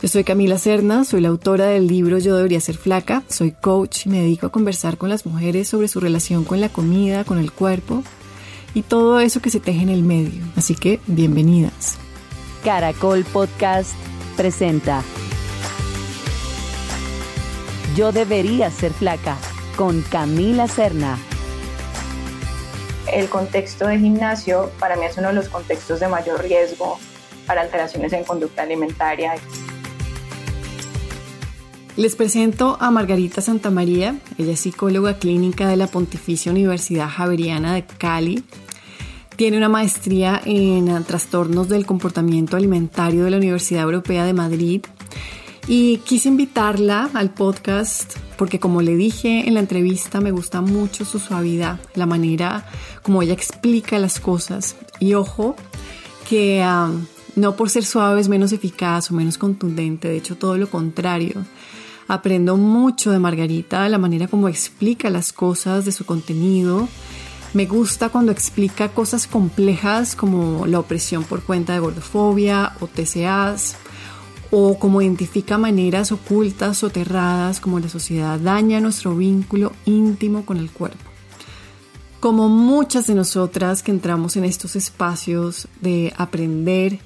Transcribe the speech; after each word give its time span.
Yo 0.00 0.06
soy 0.06 0.22
Camila 0.22 0.58
Cerna, 0.58 1.02
soy 1.02 1.20
la 1.20 1.28
autora 1.28 1.66
del 1.66 1.88
libro 1.88 2.18
Yo 2.18 2.36
debería 2.36 2.60
ser 2.60 2.76
flaca, 2.76 3.24
soy 3.28 3.50
coach 3.50 4.06
y 4.06 4.08
me 4.08 4.20
dedico 4.20 4.46
a 4.46 4.52
conversar 4.52 4.96
con 4.96 5.08
las 5.08 5.26
mujeres 5.26 5.66
sobre 5.66 5.88
su 5.88 5.98
relación 5.98 6.44
con 6.44 6.60
la 6.60 6.68
comida, 6.68 7.24
con 7.24 7.38
el 7.38 7.50
cuerpo 7.50 8.04
y 8.74 8.82
todo 8.82 9.18
eso 9.18 9.42
que 9.42 9.50
se 9.50 9.58
teje 9.58 9.82
en 9.82 9.88
el 9.88 10.04
medio. 10.04 10.44
Así 10.54 10.76
que 10.76 11.00
bienvenidas. 11.08 11.98
Caracol 12.62 13.24
Podcast 13.24 13.90
presenta 14.36 15.02
Yo 17.96 18.12
debería 18.12 18.70
ser 18.70 18.92
flaca 18.92 19.36
con 19.74 20.02
Camila 20.02 20.68
Serna. 20.68 21.18
El 23.12 23.28
contexto 23.28 23.88
de 23.88 23.98
gimnasio 23.98 24.70
para 24.78 24.94
mí 24.94 25.06
es 25.06 25.18
uno 25.18 25.28
de 25.28 25.34
los 25.34 25.48
contextos 25.48 25.98
de 25.98 26.06
mayor 26.06 26.40
riesgo 26.40 27.00
para 27.48 27.62
alteraciones 27.62 28.12
en 28.12 28.22
conducta 28.22 28.62
alimentaria. 28.62 29.34
Les 31.98 32.14
presento 32.14 32.76
a 32.78 32.92
Margarita 32.92 33.40
Santamaría, 33.40 34.20
ella 34.38 34.52
es 34.52 34.60
psicóloga 34.60 35.18
clínica 35.18 35.66
de 35.66 35.76
la 35.76 35.88
Pontificia 35.88 36.52
Universidad 36.52 37.08
Javeriana 37.08 37.74
de 37.74 37.84
Cali. 37.84 38.44
Tiene 39.34 39.56
una 39.56 39.68
maestría 39.68 40.40
en 40.44 41.02
trastornos 41.02 41.68
del 41.68 41.86
comportamiento 41.86 42.56
alimentario 42.56 43.24
de 43.24 43.32
la 43.32 43.36
Universidad 43.38 43.82
Europea 43.82 44.24
de 44.24 44.32
Madrid. 44.32 44.82
Y 45.66 45.96
quise 46.06 46.28
invitarla 46.28 47.10
al 47.14 47.34
podcast 47.34 48.14
porque 48.36 48.60
como 48.60 48.80
le 48.80 48.94
dije 48.94 49.48
en 49.48 49.54
la 49.54 49.60
entrevista 49.60 50.20
me 50.20 50.30
gusta 50.30 50.60
mucho 50.60 51.04
su 51.04 51.18
suavidad, 51.18 51.80
la 51.96 52.06
manera 52.06 52.64
como 53.02 53.22
ella 53.22 53.34
explica 53.34 53.98
las 53.98 54.20
cosas. 54.20 54.76
Y 55.00 55.14
ojo, 55.14 55.56
que 56.28 56.64
um, 56.64 57.06
no 57.34 57.56
por 57.56 57.70
ser 57.70 57.84
suave 57.84 58.20
es 58.20 58.28
menos 58.28 58.52
eficaz 58.52 59.10
o 59.10 59.14
menos 59.14 59.36
contundente, 59.36 60.06
de 60.06 60.16
hecho 60.16 60.36
todo 60.36 60.56
lo 60.56 60.70
contrario. 60.70 61.44
Aprendo 62.08 62.56
mucho 62.56 63.10
de 63.10 63.18
Margarita, 63.18 63.86
la 63.90 63.98
manera 63.98 64.28
como 64.28 64.48
explica 64.48 65.10
las 65.10 65.30
cosas, 65.34 65.84
de 65.84 65.92
su 65.92 66.06
contenido. 66.06 66.88
Me 67.52 67.66
gusta 67.66 68.08
cuando 68.08 68.32
explica 68.32 68.88
cosas 68.88 69.26
complejas 69.26 70.16
como 70.16 70.66
la 70.66 70.80
opresión 70.80 71.24
por 71.24 71.42
cuenta 71.42 71.74
de 71.74 71.80
gordofobia 71.80 72.72
o 72.80 72.86
TCAs, 72.86 73.76
o 74.50 74.78
como 74.78 75.02
identifica 75.02 75.58
maneras 75.58 76.10
ocultas, 76.10 76.78
soterradas, 76.78 77.60
como 77.60 77.78
la 77.78 77.90
sociedad 77.90 78.38
daña 78.38 78.80
nuestro 78.80 79.14
vínculo 79.14 79.72
íntimo 79.84 80.46
con 80.46 80.56
el 80.56 80.70
cuerpo. 80.70 81.10
Como 82.20 82.48
muchas 82.48 83.06
de 83.06 83.14
nosotras 83.14 83.82
que 83.82 83.90
entramos 83.90 84.36
en 84.36 84.44
estos 84.44 84.76
espacios 84.76 85.68
de 85.82 86.14
aprender 86.16 87.00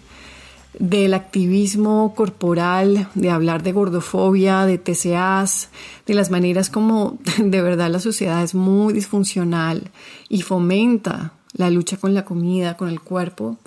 del 0.79 1.15
activismo 1.15 2.15
corporal, 2.15 3.09
de 3.15 3.31
hablar 3.31 3.63
de 3.63 3.73
gordofobia, 3.73 4.65
de 4.65 4.79
TCAs, 4.79 5.69
de 6.07 6.15
las 6.15 6.31
maneras 6.31 6.71
como 6.71 7.19
de 7.39 7.63
verdad 7.63 7.91
la 7.91 8.01
sociedad 8.01 8.43
es 8.43 8.55
muy 8.55 8.93
disfuncional 8.95 9.91
y 10.29 10.43
fomenta 10.43 11.33
la 11.55 11.71
lucha 11.71 11.99
con 11.99 12.15
la 12.15 12.25
comida, 12.25 12.77
con 12.77 12.89
el 12.89 13.01
cuerpo. 13.01 13.59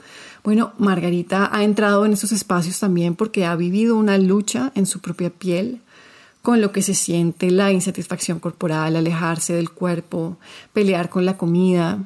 Bueno, 0.44 0.74
Margarita 0.78 1.50
ha 1.52 1.64
entrado 1.64 2.06
en 2.06 2.14
esos 2.14 2.32
espacios 2.32 2.80
también 2.80 3.16
porque 3.16 3.46
ha 3.46 3.56
vivido 3.56 3.96
una 3.96 4.18
lucha 4.18 4.72
en 4.76 4.86
su 4.86 5.00
propia 5.00 5.30
piel 5.30 5.82
con 6.42 6.62
lo 6.62 6.72
que 6.72 6.84
se 6.84 6.94
siente 6.94 7.50
la 7.50 7.72
insatisfacción 7.72 8.40
corporal, 8.40 8.96
alejarse 8.96 9.54
del 9.54 9.72
cuerpo, 9.72 10.38
pelear 10.74 11.10
con 11.10 11.26
la 11.26 11.38
comida, 11.38 12.04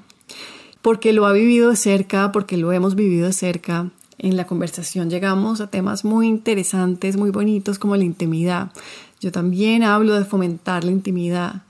porque 0.81 1.11
lo 1.11 1.25
ha 1.25 1.33
vivido 1.33 1.71
de 1.71 1.75
cerca, 1.75 2.31
porque 2.31 2.55
lo 2.55 2.71
hemos 2.71 2.95
vivido 2.95 3.27
de 3.27 3.33
cerca 3.33 3.91
en 4.19 4.37
la 4.37 4.45
conversación 4.45 5.09
llegamos 5.09 5.61
a 5.61 5.67
temas 5.67 6.05
muy 6.05 6.27
interesantes, 6.27 7.17
muy 7.17 7.31
bonitos 7.31 7.79
como 7.79 7.95
la 7.95 8.03
intimidad. 8.03 8.71
Yo 9.19 9.31
también 9.31 9.83
hablo 9.83 10.15
de 10.15 10.25
fomentar 10.25 10.83
la 10.83 10.91
intimidad, 10.91 11.63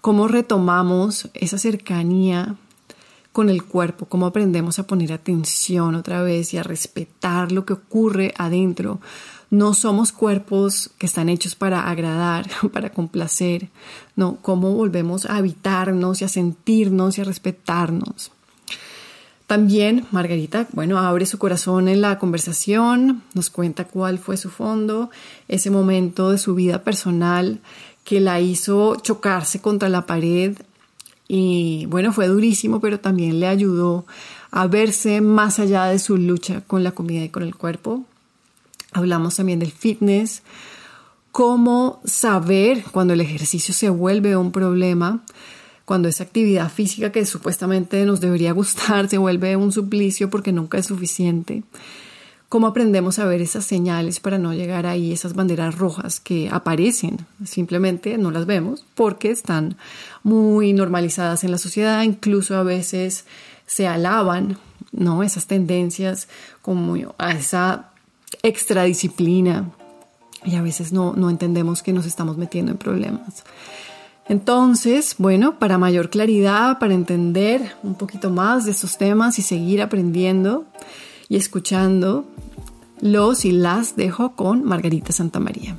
cómo 0.00 0.28
retomamos 0.28 1.28
esa 1.34 1.58
cercanía 1.58 2.56
con 3.32 3.50
el 3.50 3.64
cuerpo, 3.64 4.06
cómo 4.06 4.26
aprendemos 4.26 4.78
a 4.78 4.86
poner 4.86 5.12
atención 5.12 5.96
otra 5.96 6.22
vez 6.22 6.54
y 6.54 6.58
a 6.58 6.62
respetar 6.62 7.50
lo 7.50 7.66
que 7.66 7.72
ocurre 7.72 8.32
adentro. 8.38 9.00
No 9.50 9.74
somos 9.74 10.12
cuerpos 10.12 10.90
que 10.98 11.06
están 11.06 11.28
hechos 11.28 11.56
para 11.56 11.88
agradar, 11.88 12.46
para 12.72 12.90
complacer, 12.90 13.70
no, 14.14 14.36
cómo 14.40 14.72
volvemos 14.74 15.26
a 15.26 15.36
habitarnos 15.36 16.22
y 16.22 16.24
a 16.24 16.28
sentirnos 16.28 17.18
y 17.18 17.22
a 17.22 17.24
respetarnos. 17.24 18.30
También 19.54 20.04
Margarita, 20.10 20.66
bueno, 20.72 20.98
abre 20.98 21.26
su 21.26 21.38
corazón 21.38 21.86
en 21.86 22.00
la 22.00 22.18
conversación, 22.18 23.22
nos 23.34 23.50
cuenta 23.50 23.84
cuál 23.84 24.18
fue 24.18 24.36
su 24.36 24.50
fondo, 24.50 25.10
ese 25.46 25.70
momento 25.70 26.32
de 26.32 26.38
su 26.38 26.56
vida 26.56 26.82
personal 26.82 27.60
que 28.02 28.20
la 28.20 28.40
hizo 28.40 28.96
chocarse 28.96 29.60
contra 29.60 29.88
la 29.88 30.06
pared 30.06 30.58
y 31.28 31.86
bueno, 31.86 32.12
fue 32.12 32.26
durísimo, 32.26 32.80
pero 32.80 32.98
también 32.98 33.38
le 33.38 33.46
ayudó 33.46 34.06
a 34.50 34.66
verse 34.66 35.20
más 35.20 35.60
allá 35.60 35.84
de 35.84 36.00
su 36.00 36.16
lucha 36.16 36.62
con 36.66 36.82
la 36.82 36.90
comida 36.90 37.22
y 37.22 37.28
con 37.28 37.44
el 37.44 37.54
cuerpo. 37.54 38.02
Hablamos 38.92 39.36
también 39.36 39.60
del 39.60 39.70
fitness, 39.70 40.42
cómo 41.30 42.00
saber 42.04 42.82
cuando 42.90 43.12
el 43.12 43.20
ejercicio 43.20 43.72
se 43.72 43.88
vuelve 43.88 44.36
un 44.36 44.50
problema, 44.50 45.22
cuando 45.84 46.08
esa 46.08 46.24
actividad 46.24 46.70
física 46.70 47.12
que 47.12 47.26
supuestamente 47.26 48.04
nos 48.04 48.20
debería 48.20 48.52
gustar 48.52 49.08
se 49.08 49.18
vuelve 49.18 49.56
un 49.56 49.72
suplicio 49.72 50.30
porque 50.30 50.52
nunca 50.52 50.78
es 50.78 50.86
suficiente. 50.86 51.62
¿Cómo 52.48 52.68
aprendemos 52.68 53.18
a 53.18 53.24
ver 53.24 53.40
esas 53.40 53.64
señales 53.64 54.20
para 54.20 54.38
no 54.38 54.54
llegar 54.54 54.86
ahí, 54.86 55.12
esas 55.12 55.34
banderas 55.34 55.76
rojas 55.76 56.20
que 56.20 56.48
aparecen? 56.52 57.26
Simplemente 57.44 58.16
no 58.16 58.30
las 58.30 58.46
vemos 58.46 58.84
porque 58.94 59.32
están 59.32 59.76
muy 60.22 60.72
normalizadas 60.72 61.42
en 61.42 61.50
la 61.50 61.58
sociedad, 61.58 62.02
incluso 62.04 62.56
a 62.56 62.62
veces 62.62 63.24
se 63.66 63.88
alaban, 63.88 64.56
¿no? 64.92 65.24
Esas 65.24 65.48
tendencias 65.48 66.28
como 66.62 66.94
a 67.18 67.32
esa 67.32 67.90
extradisciplina 68.42 69.70
y 70.44 70.54
a 70.54 70.62
veces 70.62 70.92
no, 70.92 71.14
no 71.14 71.30
entendemos 71.30 71.82
que 71.82 71.92
nos 71.92 72.06
estamos 72.06 72.36
metiendo 72.36 72.70
en 72.70 72.78
problemas. 72.78 73.42
Entonces, 74.26 75.16
bueno, 75.18 75.58
para 75.58 75.76
mayor 75.76 76.08
claridad, 76.08 76.78
para 76.78 76.94
entender 76.94 77.72
un 77.82 77.94
poquito 77.94 78.30
más 78.30 78.64
de 78.64 78.70
estos 78.70 78.96
temas 78.96 79.38
y 79.38 79.42
seguir 79.42 79.82
aprendiendo 79.82 80.64
y 81.28 81.36
escuchando, 81.36 82.24
los 83.00 83.44
y 83.44 83.52
las 83.52 83.96
dejo 83.96 84.34
con 84.34 84.64
Margarita 84.64 85.12
Santamaría. 85.12 85.76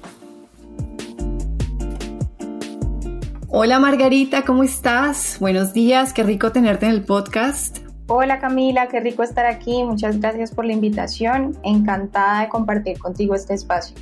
Hola 3.50 3.80
Margarita, 3.80 4.44
¿cómo 4.44 4.64
estás? 4.64 5.38
Buenos 5.40 5.74
días, 5.74 6.14
qué 6.14 6.24
rico 6.24 6.52
tenerte 6.52 6.86
en 6.86 6.92
el 6.92 7.04
podcast. 7.04 7.80
Hola 8.08 8.40
Camila, 8.40 8.88
qué 8.90 9.00
rico 9.00 9.24
estar 9.24 9.48
aquí. 9.48 9.84
Muchas 9.84 10.20
gracias 10.20 10.52
por 10.52 10.66
la 10.66 10.74
invitación. 10.74 11.58
Encantada 11.64 12.42
de 12.42 12.50
compartir 12.50 13.00
contigo 13.00 13.34
este 13.34 13.56
espacio. 13.56 13.96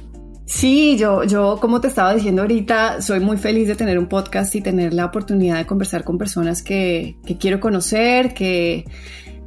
Sí, 0.53 0.97
yo, 0.97 1.23
yo, 1.23 1.57
como 1.59 1.81
te 1.81 1.87
estaba 1.87 2.13
diciendo 2.13 2.43
ahorita, 2.43 3.01
soy 3.01 3.19
muy 3.19 3.37
feliz 3.37 3.67
de 3.67 3.75
tener 3.75 3.97
un 3.97 4.05
podcast 4.05 4.53
y 4.53 4.61
tener 4.61 4.93
la 4.93 5.05
oportunidad 5.05 5.57
de 5.57 5.65
conversar 5.65 6.03
con 6.03 6.19
personas 6.19 6.61
que, 6.61 7.17
que 7.25 7.39
quiero 7.39 7.59
conocer, 7.59 8.35
que, 8.35 8.85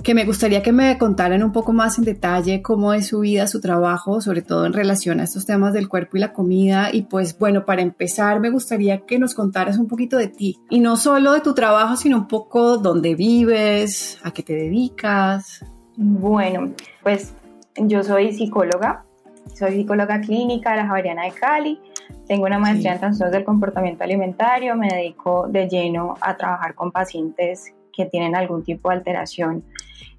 que 0.02 0.14
me 0.14 0.24
gustaría 0.24 0.64
que 0.64 0.72
me 0.72 0.98
contaran 0.98 1.44
un 1.44 1.52
poco 1.52 1.72
más 1.72 1.98
en 1.98 2.04
detalle 2.04 2.60
cómo 2.60 2.92
es 2.92 3.06
su 3.06 3.20
vida, 3.20 3.46
su 3.46 3.60
trabajo, 3.60 4.20
sobre 4.20 4.42
todo 4.42 4.66
en 4.66 4.72
relación 4.72 5.20
a 5.20 5.22
estos 5.22 5.46
temas 5.46 5.72
del 5.72 5.88
cuerpo 5.88 6.16
y 6.16 6.20
la 6.20 6.32
comida. 6.32 6.90
Y 6.92 7.02
pues 7.02 7.38
bueno, 7.38 7.64
para 7.64 7.82
empezar, 7.82 8.40
me 8.40 8.50
gustaría 8.50 9.06
que 9.06 9.20
nos 9.20 9.32
contaras 9.32 9.78
un 9.78 9.86
poquito 9.86 10.16
de 10.16 10.26
ti. 10.26 10.58
Y 10.70 10.80
no 10.80 10.96
solo 10.96 11.32
de 11.34 11.40
tu 11.40 11.54
trabajo, 11.54 11.94
sino 11.94 12.16
un 12.16 12.26
poco 12.26 12.78
dónde 12.78 13.14
vives, 13.14 14.18
a 14.24 14.32
qué 14.32 14.42
te 14.42 14.54
dedicas. 14.54 15.64
Bueno, 15.96 16.72
pues 17.04 17.32
yo 17.76 18.02
soy 18.02 18.32
psicóloga, 18.32 19.05
soy 19.54 19.72
psicóloga 19.72 20.20
clínica 20.20 20.70
de 20.70 20.76
la 20.78 20.86
Javeriana 20.86 21.24
de 21.24 21.32
Cali, 21.32 21.80
tengo 22.26 22.46
una 22.46 22.58
maestría 22.58 22.94
en 22.94 23.00
trastornos 23.00 23.32
del 23.32 23.44
comportamiento 23.44 24.04
alimentario, 24.04 24.76
me 24.76 24.88
dedico 24.88 25.46
de 25.48 25.68
lleno 25.68 26.14
a 26.20 26.36
trabajar 26.36 26.74
con 26.74 26.90
pacientes 26.90 27.72
que 27.92 28.06
tienen 28.06 28.34
algún 28.34 28.64
tipo 28.64 28.90
de 28.90 28.96
alteración 28.96 29.64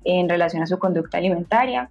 en 0.04 0.30
relación 0.30 0.64
a 0.64 0.68
su 0.68 0.80
conducta 0.80 1.18
alimentaria. 1.18 1.90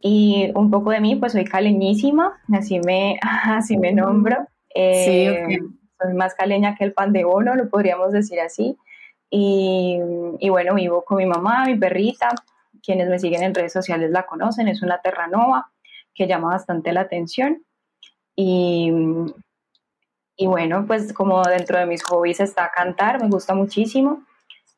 Y 0.00 0.50
un 0.56 0.70
poco 0.70 0.90
de 0.90 1.00
mí, 1.00 1.14
pues 1.14 1.32
soy 1.32 1.44
caleñísima, 1.44 2.40
así 2.52 2.80
me, 2.80 3.18
así 3.44 3.78
me 3.78 3.92
nombro. 3.92 4.36
Eh, 4.74 5.58
soy 6.00 6.14
más 6.14 6.34
caleña 6.34 6.74
que 6.74 6.84
el 6.84 6.92
pan 6.92 7.12
de 7.12 7.24
bono, 7.24 7.54
lo 7.54 7.68
podríamos 7.70 8.12
decir 8.12 8.40
así. 8.40 8.76
Y, 9.30 9.98
y, 10.40 10.48
bueno, 10.50 10.74
vivo 10.74 11.04
con 11.04 11.18
mi 11.18 11.26
mamá, 11.26 11.64
mi 11.66 11.78
perrita, 11.78 12.30
quienes 12.82 13.08
me 13.08 13.18
siguen 13.18 13.44
en 13.44 13.54
redes 13.54 13.72
sociales 13.72 14.10
la 14.10 14.26
conocen, 14.26 14.68
es 14.68 14.82
una 14.82 14.98
terranova 14.98 15.70
que 16.14 16.26
llama 16.26 16.48
bastante 16.48 16.92
la 16.92 17.02
atención. 17.02 17.62
Y, 18.34 18.90
y 20.36 20.46
bueno, 20.46 20.84
pues 20.86 21.12
como 21.12 21.42
dentro 21.42 21.78
de 21.78 21.86
mis 21.86 22.02
hobbies 22.04 22.40
está 22.40 22.70
cantar, 22.74 23.22
me 23.22 23.28
gusta 23.28 23.54
muchísimo. 23.54 24.24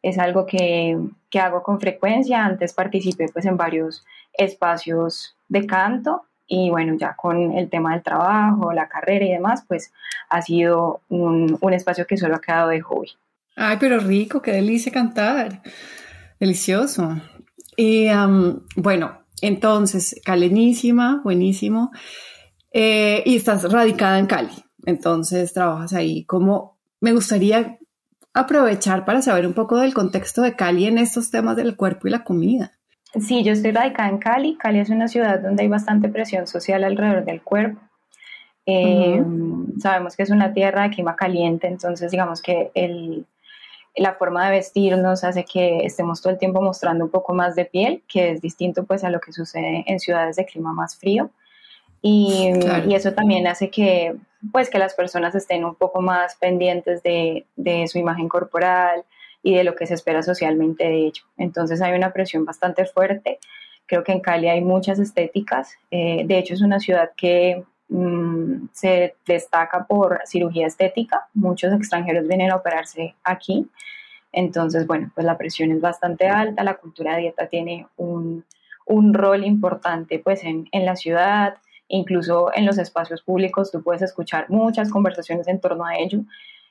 Es 0.02 0.18
algo 0.18 0.44
que, 0.44 0.98
que 1.30 1.40
hago 1.40 1.62
con 1.62 1.80
frecuencia. 1.80 2.44
Antes 2.44 2.74
participé 2.74 3.26
pues 3.32 3.46
en 3.46 3.56
varios 3.56 4.04
espacios 4.32 5.36
de 5.48 5.66
canto 5.66 6.24
y 6.46 6.70
bueno, 6.70 6.94
ya 6.98 7.16
con 7.16 7.52
el 7.52 7.70
tema 7.70 7.92
del 7.92 8.02
trabajo, 8.02 8.72
la 8.72 8.88
carrera 8.88 9.24
y 9.24 9.32
demás, 9.32 9.64
pues 9.66 9.92
ha 10.28 10.42
sido 10.42 11.00
un, 11.08 11.56
un 11.60 11.72
espacio 11.72 12.06
que 12.06 12.16
solo 12.16 12.36
ha 12.36 12.40
quedado 12.40 12.68
de 12.68 12.80
hobby. 12.82 13.12
Ay, 13.56 13.76
pero 13.80 13.98
rico, 13.98 14.42
qué 14.42 14.52
delicia 14.52 14.92
cantar. 14.92 15.62
Delicioso. 16.38 17.16
Y 17.76 18.08
bueno, 18.76 19.23
entonces, 19.40 20.20
calenísima, 20.24 21.20
buenísimo. 21.22 21.90
Eh, 22.72 23.22
y 23.26 23.36
estás 23.36 23.70
radicada 23.70 24.18
en 24.18 24.26
Cali. 24.26 24.64
Entonces, 24.86 25.52
trabajas 25.52 25.92
ahí. 25.92 26.24
Como 26.24 26.78
me 27.00 27.12
gustaría 27.12 27.78
aprovechar 28.32 29.04
para 29.04 29.22
saber 29.22 29.46
un 29.46 29.54
poco 29.54 29.78
del 29.78 29.94
contexto 29.94 30.42
de 30.42 30.56
Cali 30.56 30.86
en 30.86 30.98
estos 30.98 31.30
temas 31.30 31.56
del 31.56 31.76
cuerpo 31.76 32.08
y 32.08 32.10
la 32.10 32.24
comida. 32.24 32.72
Sí, 33.20 33.44
yo 33.44 33.52
estoy 33.52 33.70
radicada 33.70 34.08
en 34.08 34.18
Cali. 34.18 34.56
Cali 34.56 34.80
es 34.80 34.90
una 34.90 35.06
ciudad 35.06 35.40
donde 35.40 35.62
hay 35.62 35.68
bastante 35.68 36.08
presión 36.08 36.46
social 36.46 36.82
alrededor 36.82 37.24
del 37.24 37.42
cuerpo. 37.42 37.80
Eh, 38.66 39.22
sabemos 39.78 40.16
que 40.16 40.22
es 40.22 40.30
una 40.30 40.52
tierra 40.52 40.84
de 40.84 40.90
clima 40.90 41.16
caliente, 41.16 41.66
entonces 41.66 42.10
digamos 42.10 42.40
que 42.40 42.70
el, 42.74 43.26
la 43.96 44.14
forma 44.14 44.46
de 44.46 44.56
vestirnos 44.56 45.24
hace 45.24 45.44
que 45.44 45.84
estemos 45.84 46.20
todo 46.20 46.32
el 46.32 46.38
tiempo 46.38 46.60
mostrando 46.60 47.04
un 47.04 47.10
poco 47.10 47.34
más 47.34 47.54
de 47.54 47.64
piel, 47.64 48.02
que 48.08 48.32
es 48.32 48.40
distinto 48.40 48.84
pues 48.84 49.04
a 49.04 49.10
lo 49.10 49.20
que 49.20 49.32
sucede 49.32 49.84
en 49.86 50.00
ciudades 50.00 50.36
de 50.36 50.46
clima 50.46 50.72
más 50.72 50.96
frío. 50.96 51.30
Y, 52.02 52.50
y 52.86 52.94
eso 52.94 53.12
también 53.12 53.46
hace 53.46 53.70
que 53.70 54.14
pues 54.52 54.68
que 54.68 54.78
las 54.78 54.94
personas 54.94 55.34
estén 55.34 55.64
un 55.64 55.74
poco 55.74 56.02
más 56.02 56.36
pendientes 56.36 57.02
de, 57.02 57.46
de, 57.56 57.86
su 57.86 57.98
imagen 57.98 58.28
corporal 58.28 59.04
y 59.42 59.54
de 59.54 59.64
lo 59.64 59.74
que 59.74 59.86
se 59.86 59.94
espera 59.94 60.22
socialmente 60.22 60.84
de 60.84 61.06
ello. 61.06 61.22
Entonces 61.38 61.80
hay 61.80 61.94
una 61.96 62.12
presión 62.12 62.44
bastante 62.44 62.84
fuerte. 62.84 63.38
Creo 63.86 64.04
que 64.04 64.12
en 64.12 64.20
Cali 64.20 64.48
hay 64.48 64.60
muchas 64.60 64.98
estéticas. 64.98 65.76
Eh, 65.90 66.24
de 66.26 66.38
hecho 66.38 66.54
es 66.54 66.62
una 66.62 66.80
ciudad 66.80 67.10
que 67.16 67.64
mm, 67.94 68.68
se 68.72 69.14
destaca 69.26 69.86
por 69.86 70.20
cirugía 70.26 70.66
estética. 70.66 71.28
Muchos 71.34 71.72
extranjeros 71.72 72.26
vienen 72.26 72.50
a 72.50 72.56
operarse 72.56 73.14
aquí. 73.22 73.68
Entonces, 74.32 74.86
bueno, 74.86 75.10
pues 75.14 75.24
la 75.24 75.38
presión 75.38 75.70
es 75.70 75.80
bastante 75.80 76.26
alta, 76.28 76.64
la 76.64 76.74
cultura 76.74 77.14
de 77.14 77.22
dieta 77.22 77.46
tiene 77.46 77.86
un, 77.96 78.44
un 78.86 79.14
rol 79.14 79.44
importante 79.44 80.18
pues 80.18 80.42
en, 80.42 80.68
en, 80.72 80.84
la 80.84 80.96
ciudad, 80.96 81.58
incluso 81.88 82.50
en 82.54 82.66
los 82.66 82.78
espacios 82.78 83.22
públicos 83.22 83.70
tú 83.70 83.82
puedes 83.82 84.02
escuchar 84.02 84.50
muchas 84.50 84.90
conversaciones 84.90 85.46
en 85.46 85.60
torno 85.60 85.84
a 85.84 85.96
ello 85.96 86.20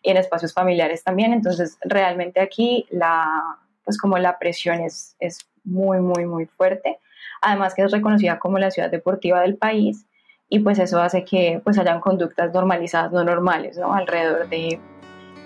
y 0.02 0.10
en 0.10 0.18
espacios 0.18 0.54
familiares 0.54 1.04
también, 1.04 1.32
entonces 1.32 1.78
realmente 1.82 2.42
aquí 2.42 2.86
la, 2.92 3.58
pues 3.86 3.98
como 3.98 4.18
la 4.18 4.38
presión 4.38 4.82
es, 4.82 5.16
es 5.20 5.40
muy, 5.64 6.00
muy, 6.00 6.26
muy 6.26 6.46
fuerte, 6.46 7.00
además 7.42 7.74
que 7.74 7.84
es 7.84 7.92
reconocida 7.92 8.40
como 8.40 8.60
la 8.60 8.72
ciudad 8.72 8.92
deportiva 8.92 9.40
del 9.40 9.56
país 9.56 10.06
y 10.54 10.60
pues 10.60 10.78
eso 10.78 11.02
hace 11.02 11.26
que 11.26 11.60
pues 11.64 11.80
hayan 11.80 12.00
conductas 12.00 12.54
normalizadas, 12.54 13.12
no 13.12 13.24
normales, 13.24 13.76
¿no? 13.76 13.92
Alrededor 13.92 14.48
de, 14.50 14.80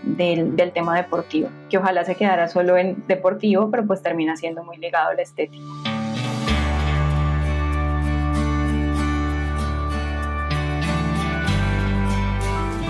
del, 0.03 0.71
tema 0.73 0.97
deportivo, 0.97 1.47
que 1.69 1.77
ojalá 1.77 2.03
se 2.03 2.15
quedara 2.15 2.49
solo 2.49 2.75
en 2.75 3.07
deportivo, 3.07 3.71
pero 3.71 3.87
pues 3.87 4.01
termina 4.01 4.35
siendo 4.35 4.65
muy 4.65 4.75
ligado 4.75 5.11
a 5.11 5.13
la 5.13 5.21
estética. 5.21 5.63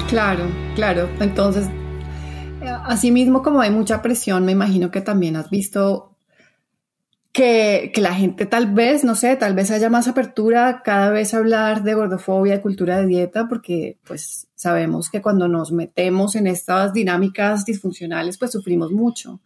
Claro, 0.09 0.45
claro. 0.73 1.09
Entonces, 1.19 1.69
así 2.83 3.11
mismo 3.11 3.43
como 3.43 3.61
hay 3.61 3.69
mucha 3.69 4.01
presión, 4.01 4.43
me 4.43 4.53
imagino 4.53 4.89
que 4.89 5.01
también 5.01 5.35
has 5.35 5.51
visto 5.51 6.16
que, 7.37 7.91
que, 7.93 8.01
la 8.01 8.15
gente 8.15 8.47
tal 8.47 8.65
vez, 8.73 9.03
no 9.03 9.13
sé, 9.13 9.35
tal 9.35 9.53
vez 9.53 9.69
haya 9.69 9.91
más 9.91 10.07
apertura 10.07 10.81
cada 10.83 11.11
vez 11.11 11.35
a 11.35 11.37
hablar 11.37 11.83
de 11.83 11.93
gordofobia, 11.93 12.55
de 12.55 12.61
cultura 12.61 12.97
de 12.97 13.05
dieta, 13.05 13.47
porque 13.47 13.99
pues 14.07 14.47
sabemos 14.55 15.11
que 15.11 15.21
cuando 15.21 15.47
nos 15.47 15.71
metemos 15.71 16.35
en 16.35 16.47
estas 16.47 16.93
dinámicas 16.93 17.63
disfuncionales, 17.63 18.39
pues 18.39 18.51
sufrimos 18.51 18.91
mucho. 18.91 19.39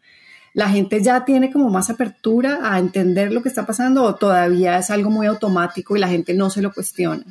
¿La 0.53 0.69
gente 0.69 1.03
ya 1.03 1.25
tiene 1.25 1.51
como 1.51 1.69
más 1.69 1.89
apertura 1.89 2.59
a 2.61 2.79
entender 2.79 3.33
lo 3.33 3.41
que 3.41 3.49
está 3.49 3.65
pasando 3.65 4.05
o 4.05 4.15
todavía 4.15 4.77
es 4.77 4.89
algo 4.89 5.09
muy 5.09 5.27
automático 5.27 5.97
y 5.97 5.99
la 5.99 6.07
gente 6.07 6.33
no 6.33 6.49
se 6.49 6.61
lo 6.61 6.71
cuestiona? 6.71 7.25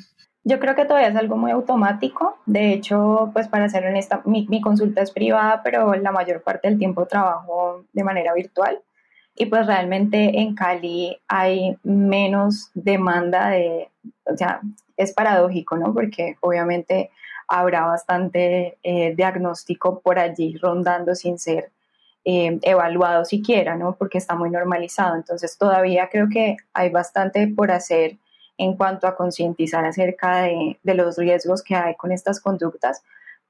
Yo 0.45 0.61
creo 0.61 0.75
que 0.75 0.85
todavía 0.85 1.09
es 1.09 1.17
algo 1.17 1.39
muy 1.39 1.53
automático. 1.53 2.37
De 2.45 2.75
hecho, 2.75 3.31
pues 3.33 3.49
para 3.49 3.71
ser 3.71 3.87
honesta, 3.87 4.21
mi, 4.27 4.47
mi 4.51 4.61
consulta 4.61 5.01
es 5.01 5.11
privada, 5.11 5.63
pero 5.65 5.95
la 5.95 6.13
mayor 6.13 6.43
parte 6.43 6.69
del 6.69 6.79
tiempo 6.79 7.07
trabajo 7.07 7.87
de 7.95 8.05
manera 8.05 8.35
virtual 8.35 8.83
y 9.41 9.47
pues 9.47 9.67
realmente 9.67 10.39
en 10.39 10.55
Cali 10.55 11.19
hay 11.27 11.75
menos 11.83 12.71
demanda 12.75 13.49
de, 13.49 13.89
o 14.25 14.37
sea, 14.37 14.61
es 14.99 15.15
paradójico, 15.15 15.79
¿no? 15.79 15.95
Porque 15.95 16.37
obviamente 16.41 17.11
habrá 17.49 17.87
bastante 17.87 18.77
eh, 18.83 19.15
diagnóstico 19.17 20.01
por 20.01 20.19
allí 20.19 20.59
rondando 20.59 21.15
sin 21.15 21.39
ser 21.39 21.71
eh, 22.27 22.59
evaluado 22.61 23.25
siquiera, 23.25 23.77
¿no? 23.77 23.97
Porque 23.97 24.19
está 24.19 24.35
muy 24.35 24.51
normalizado. 24.51 25.17
Entonces 25.17 25.57
todavía 25.57 26.11
creo 26.13 26.29
que 26.31 26.59
hay 26.75 26.91
bastante 26.91 27.49
por 27.49 27.71
hacer 27.71 28.19
en 28.59 28.77
cuanto 28.77 29.07
a 29.07 29.17
concientizar 29.17 29.87
acerca 29.87 30.43
de, 30.43 30.79
de 30.83 30.95
los 30.95 31.17
riesgos 31.17 31.63
que 31.63 31.77
hay 31.77 31.95
con 31.95 32.13
estas 32.13 32.43
conductas, 32.43 33.03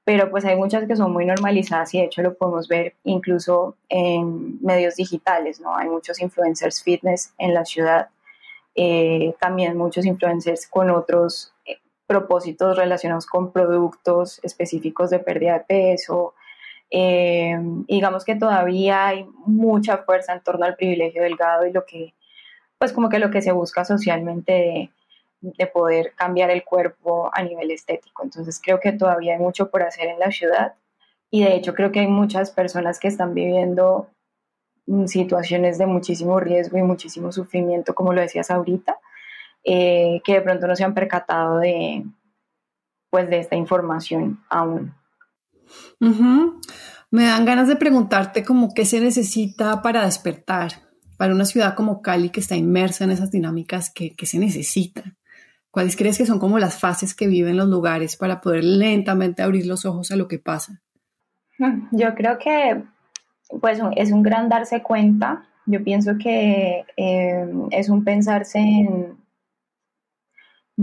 pero 0.03 0.29
pues 0.31 0.45
hay 0.45 0.55
muchas 0.55 0.87
que 0.87 0.95
son 0.95 1.11
muy 1.11 1.25
normalizadas 1.25 1.93
y 1.93 1.99
de 1.99 2.05
hecho 2.05 2.21
lo 2.21 2.33
podemos 2.33 2.67
ver 2.67 2.95
incluso 3.03 3.75
en 3.89 4.59
medios 4.61 4.95
digitales, 4.95 5.59
¿no? 5.59 5.75
Hay 5.75 5.89
muchos 5.89 6.19
influencers 6.21 6.81
fitness 6.81 7.33
en 7.37 7.53
la 7.53 7.65
ciudad, 7.65 8.09
eh, 8.73 9.35
también 9.39 9.77
muchos 9.77 10.05
influencers 10.05 10.67
con 10.67 10.89
otros 10.89 11.53
eh, 11.65 11.77
propósitos 12.07 12.77
relacionados 12.77 13.25
con 13.25 13.51
productos 13.51 14.39
específicos 14.43 15.11
de 15.11 15.19
pérdida 15.19 15.53
de 15.53 15.65
peso. 15.65 16.33
Eh, 16.89 17.57
digamos 17.87 18.25
que 18.25 18.35
todavía 18.35 19.07
hay 19.07 19.25
mucha 19.45 19.99
fuerza 19.99 20.33
en 20.33 20.41
torno 20.41 20.65
al 20.65 20.75
privilegio 20.75 21.21
delgado 21.23 21.65
y 21.65 21.71
lo 21.71 21.85
que, 21.85 22.13
pues 22.79 22.91
como 22.91 23.09
que 23.09 23.19
lo 23.19 23.29
que 23.29 23.41
se 23.41 23.51
busca 23.51 23.85
socialmente 23.85 24.51
de 24.51 24.91
de 25.41 25.67
poder 25.67 26.13
cambiar 26.15 26.51
el 26.51 26.63
cuerpo 26.63 27.29
a 27.33 27.43
nivel 27.43 27.71
estético. 27.71 28.23
Entonces 28.23 28.61
creo 28.63 28.79
que 28.79 28.91
todavía 28.91 29.33
hay 29.33 29.39
mucho 29.39 29.69
por 29.69 29.83
hacer 29.83 30.07
en 30.07 30.19
la 30.19 30.31
ciudad 30.31 30.75
y 31.29 31.43
de 31.43 31.55
hecho 31.55 31.73
creo 31.73 31.91
que 31.91 32.01
hay 32.01 32.07
muchas 32.07 32.51
personas 32.51 32.99
que 32.99 33.07
están 33.07 33.33
viviendo 33.33 34.09
mm, 34.85 35.05
situaciones 35.05 35.77
de 35.77 35.87
muchísimo 35.87 36.39
riesgo 36.39 36.77
y 36.77 36.83
muchísimo 36.83 37.31
sufrimiento, 37.31 37.95
como 37.95 38.13
lo 38.13 38.21
decías 38.21 38.51
ahorita, 38.51 38.97
eh, 39.63 40.21
que 40.23 40.33
de 40.33 40.41
pronto 40.41 40.67
no 40.67 40.75
se 40.75 40.83
han 40.83 40.93
percatado 40.93 41.59
de, 41.59 42.03
pues, 43.09 43.29
de 43.29 43.39
esta 43.39 43.55
información 43.55 44.43
aún. 44.49 44.93
Me 47.11 47.25
dan 47.25 47.45
ganas 47.45 47.67
de 47.67 47.75
preguntarte 47.75 48.43
como 48.43 48.73
qué 48.73 48.85
se 48.85 48.99
necesita 48.99 49.81
para 49.81 50.05
despertar, 50.05 50.71
para 51.17 51.33
una 51.33 51.45
ciudad 51.45 51.75
como 51.75 52.01
Cali 52.01 52.29
que 52.29 52.39
está 52.39 52.55
inmersa 52.55 53.03
en 53.03 53.11
esas 53.11 53.31
dinámicas, 53.31 53.91
¿qué, 53.93 54.15
se 54.23 54.39
necesita? 54.39 55.17
¿Cuáles 55.71 55.95
crees 55.95 56.17
que 56.17 56.25
son 56.25 56.39
como 56.39 56.59
las 56.59 56.79
fases 56.79 57.15
que 57.15 57.27
viven 57.27 57.55
los 57.55 57.69
lugares 57.69 58.17
para 58.17 58.41
poder 58.41 58.63
lentamente 58.63 59.41
abrir 59.41 59.65
los 59.65 59.85
ojos 59.85 60.11
a 60.11 60.17
lo 60.17 60.27
que 60.27 60.37
pasa? 60.37 60.81
Hmm, 61.57 61.87
yo 61.91 62.13
creo 62.13 62.37
que 62.37 62.83
pues 63.61 63.79
es 63.95 64.11
un 64.11 64.21
gran 64.21 64.49
darse 64.49 64.83
cuenta. 64.83 65.45
Yo 65.65 65.83
pienso 65.83 66.13
que 66.21 66.85
eh, 66.97 67.45
es 67.71 67.89
un 67.89 68.03
pensarse 68.03 68.59
en 68.59 69.17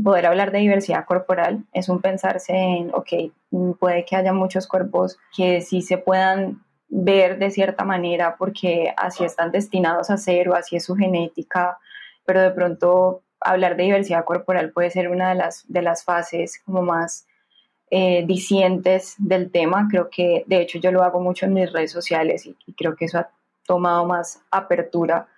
poder 0.03 0.27
hablar 0.27 0.53
de 0.53 0.61
diversidad 0.61 1.05
corporal, 1.05 1.65
es 1.73 1.89
un 1.89 2.01
pensarse 2.01 2.55
en, 2.55 2.91
ok, 2.95 3.33
puede 3.79 4.05
que 4.05 4.17
haya 4.17 4.33
muchos 4.33 4.69
cuerpos 4.69 5.19
que 5.37 5.61
sí 5.61 5.83
se 5.83 5.99
puedan 5.99 6.63
ver 6.89 7.39
de 7.39 7.51
cierta 7.51 7.85
manera 7.85 8.37
porque 8.39 8.95
así 8.97 9.25
están 9.25 9.51
destinados 9.51 10.11
a 10.11 10.17
ser 10.17 10.49
o 10.49 10.55
así 10.55 10.77
es 10.77 10.85
su 10.85 10.95
genética, 10.95 11.79
pero 12.25 12.41
de 12.41 12.51
pronto 12.51 13.23
hablar 13.41 13.77
de 13.77 13.85
diversidad 13.85 14.25
corporal 14.25 14.73
puede 14.73 14.91
ser 14.91 15.09
una 15.09 15.31
de 15.31 15.35
las, 15.37 15.65
de 15.69 15.83
las 15.83 16.05
fases 16.05 16.61
como 16.65 16.83
más 16.83 17.27
eh, 17.91 18.27
del 19.19 19.51
tema. 19.51 19.89
Creo 19.91 20.11
que 20.11 20.45
de 20.47 20.61
hecho 20.61 20.79
yo 20.79 20.93
lo 20.93 21.03
hago 21.03 21.21
mucho 21.21 21.47
en 21.47 21.55
mis 21.55 21.73
redes 21.73 21.93
sociales 21.93 22.47
y 22.47 22.73
creo 22.75 22.97
que 22.97 23.07
eso 23.07 23.19
ha 23.19 23.31
tomado 23.65 24.05
más 24.07 24.41
apertura 24.51 25.29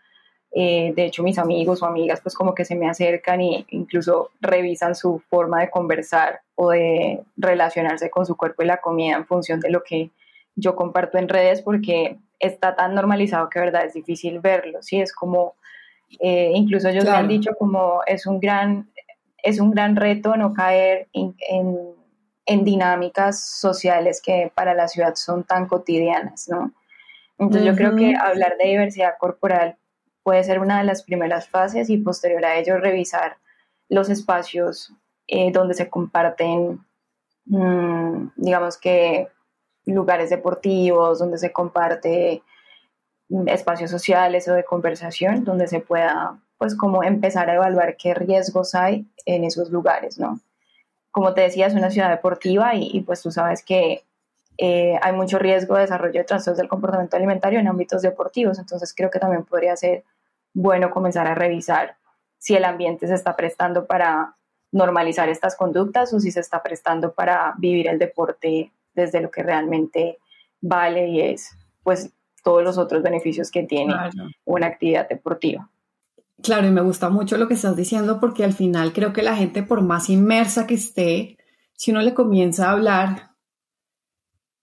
eh, 0.52 0.92
de 0.96 1.04
hecho, 1.04 1.22
mis 1.22 1.38
amigos 1.38 1.82
o 1.82 1.86
amigas 1.86 2.20
pues 2.20 2.34
como 2.34 2.54
que 2.54 2.64
se 2.64 2.74
me 2.74 2.88
acercan 2.88 3.40
e 3.40 3.66
incluso 3.70 4.30
revisan 4.40 4.94
su 4.94 5.20
forma 5.30 5.60
de 5.60 5.70
conversar 5.70 6.42
o 6.56 6.70
de 6.70 7.22
relacionarse 7.36 8.10
con 8.10 8.26
su 8.26 8.36
cuerpo 8.36 8.62
y 8.62 8.66
la 8.66 8.80
comida 8.80 9.16
en 9.16 9.26
función 9.26 9.60
de 9.60 9.70
lo 9.70 9.84
que 9.84 10.10
yo 10.56 10.74
comparto 10.74 11.18
en 11.18 11.28
redes 11.28 11.62
porque 11.62 12.18
está 12.40 12.74
tan 12.74 12.94
normalizado 12.94 13.48
que 13.48 13.60
verdad 13.60 13.84
es 13.84 13.94
difícil 13.94 14.40
verlo, 14.40 14.82
¿sí? 14.82 15.00
Es 15.00 15.12
como, 15.12 15.54
eh, 16.18 16.52
incluso 16.54 16.88
ellos 16.88 17.04
me 17.04 17.10
han 17.10 17.28
dicho 17.28 17.52
como 17.58 18.00
es 18.06 18.26
un 18.26 18.40
gran, 18.40 18.90
es 19.42 19.60
un 19.60 19.70
gran 19.70 19.96
reto 19.96 20.36
no 20.36 20.52
caer 20.52 21.08
en, 21.12 21.34
en, 22.46 22.64
dinámicas 22.64 23.48
sociales 23.60 24.20
que 24.20 24.50
para 24.54 24.74
la 24.74 24.88
ciudad 24.88 25.14
son 25.14 25.44
tan 25.44 25.66
cotidianas, 25.66 26.48
¿no? 26.48 26.72
Entonces 27.38 27.64
yo 27.64 27.76
creo 27.76 27.94
que 27.94 28.16
hablar 28.16 28.56
de 28.58 28.68
diversidad 28.68 29.14
corporal 29.18 29.76
puede 30.24 30.42
ser 30.42 30.58
una 30.58 30.78
de 30.78 30.84
las 30.84 31.04
primeras 31.04 31.48
fases 31.48 31.88
y 31.88 31.98
posterior 31.98 32.44
a 32.44 32.56
ello 32.56 32.78
revisar 32.78 33.36
los 33.88 34.10
espacios 34.10 34.92
eh, 35.28 35.52
donde 35.52 35.74
se 35.74 35.88
comparten, 35.88 36.84
mm, 37.46 38.30
digamos 38.34 38.76
que 38.76 39.28
lugares 39.86 40.28
deportivos, 40.28 41.20
donde 41.20 41.38
se 41.38 41.52
comparte 41.52 42.42
espacios 43.46 43.90
sociales 43.90 44.48
o 44.48 44.54
de 44.54 44.64
conversación, 44.64 45.44
donde 45.44 45.68
se 45.68 45.80
pueda 45.80 46.38
pues 46.58 46.74
como 46.74 47.02
empezar 47.02 47.48
a 47.48 47.54
evaluar 47.54 47.96
qué 47.96 48.12
riesgos 48.12 48.74
hay 48.74 49.06
en 49.24 49.44
esos 49.44 49.70
lugares, 49.70 50.18
¿no? 50.18 50.40
Como 51.10 51.32
te 51.32 51.40
decía, 51.40 51.66
es 51.66 51.74
una 51.74 51.90
ciudad 51.90 52.10
deportiva 52.10 52.74
y, 52.74 53.00
pues 53.00 53.22
tú 53.22 53.30
sabes 53.30 53.64
que 53.64 54.04
eh, 54.58 54.98
hay 55.00 55.12
mucho 55.14 55.38
riesgo 55.38 55.76
de 55.76 55.82
desarrollo 55.82 56.20
de 56.20 56.24
trastornos 56.24 56.58
del 56.58 56.68
comportamiento 56.68 57.16
alimentario 57.16 57.58
en 57.58 57.66
ámbitos 57.66 58.02
deportivos, 58.02 58.58
entonces 58.58 58.92
creo 58.94 59.10
que 59.10 59.18
también 59.18 59.44
podría 59.44 59.74
ser 59.74 60.04
bueno 60.52 60.90
comenzar 60.90 61.26
a 61.26 61.34
revisar 61.34 61.96
si 62.38 62.56
el 62.56 62.64
ambiente 62.64 63.06
se 63.06 63.14
está 63.14 63.36
prestando 63.36 63.86
para 63.86 64.36
normalizar 64.70 65.30
estas 65.30 65.56
conductas 65.56 66.12
o 66.12 66.20
si 66.20 66.30
se 66.30 66.40
está 66.40 66.62
prestando 66.62 67.12
para 67.12 67.54
vivir 67.56 67.88
el 67.88 67.98
deporte 67.98 68.70
desde 68.94 69.20
lo 69.20 69.30
que 69.30 69.42
realmente 69.42 70.18
vale 70.60 71.08
y 71.08 71.22
es 71.22 71.56
pues 71.82 72.12
todos 72.42 72.62
los 72.62 72.78
otros 72.78 73.02
beneficios 73.02 73.50
que 73.50 73.64
tiene 73.64 73.94
una 74.44 74.66
actividad 74.66 75.08
deportiva. 75.08 75.70
Claro, 76.42 76.66
y 76.66 76.70
me 76.70 76.80
gusta 76.80 77.10
mucho 77.10 77.36
lo 77.36 77.48
que 77.48 77.54
estás 77.54 77.76
diciendo 77.76 78.18
porque 78.18 78.44
al 78.44 78.54
final 78.54 78.92
creo 78.92 79.12
que 79.12 79.22
la 79.22 79.36
gente, 79.36 79.62
por 79.62 79.82
más 79.82 80.08
inmersa 80.08 80.66
que 80.66 80.74
esté, 80.74 81.36
si 81.74 81.90
uno 81.90 82.00
le 82.00 82.14
comienza 82.14 82.68
a 82.68 82.72
hablar 82.72 83.30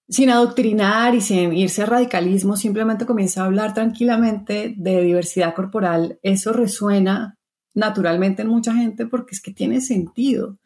sin 0.10 0.30
adoctrinar 0.30 1.16
y 1.16 1.22
sin 1.22 1.54
irse 1.54 1.84
a 1.84 1.86
radicalismo, 1.86 2.56
simplemente 2.56 3.06
comienza 3.06 3.42
a 3.42 3.46
hablar 3.46 3.74
tranquilamente 3.74 4.74
de 4.78 5.02
diversidad 5.02 5.54
corporal, 5.54 6.18
eso 6.24 6.54
resuena 6.54 7.38
naturalmente 7.74 8.42
en 8.42 8.48
mucha 8.48 8.74
gente 8.74 9.06
porque 9.06 9.36
es 9.36 9.42
que 9.42 9.54
tiene 9.54 9.82
sentido. 9.82 10.58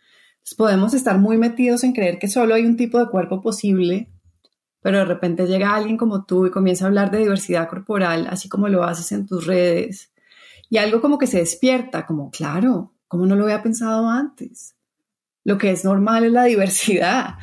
podemos 0.58 0.94
estar 0.94 1.18
muy 1.20 1.38
metidos 1.38 1.84
en 1.84 1.94
creer 1.94 2.20
que 2.20 2.28
solo 2.28 2.54
hay 2.54 2.66
un 2.66 2.78
tipo 2.78 3.00
de 3.00 3.10
cuerpo 3.10 3.42
posible, 3.42 4.10
pero 4.82 5.00
de 5.00 5.06
repente 5.06 5.48
llega 5.48 5.76
alguien 5.76 5.98
como 5.98 6.26
tú 6.26 6.46
y 6.46 6.52
comienza 6.52 6.86
a 6.86 6.88
hablar 6.88 7.12
de 7.12 7.20
diversidad 7.20 7.70
corporal, 7.70 8.28
así 8.30 8.50
como 8.50 8.68
lo 8.68 8.84
haces 8.84 9.12
en 9.12 9.28
tus 9.28 9.46
redes, 9.46 10.12
y 10.70 10.78
algo 10.78 11.02
como 11.02 11.18
que 11.18 11.28
se 11.28 11.38
despierta, 11.38 12.06
como, 12.06 12.32
claro, 12.32 12.94
¿cómo 13.08 13.26
no 13.26 13.36
lo 13.36 13.44
había 13.44 13.62
pensado 13.62 14.10
antes? 14.10 14.76
Lo 15.44 15.58
que 15.58 15.72
es 15.72 15.84
normal 15.84 16.24
es 16.26 16.32
la 16.32 16.46
diversidad. 16.46 17.36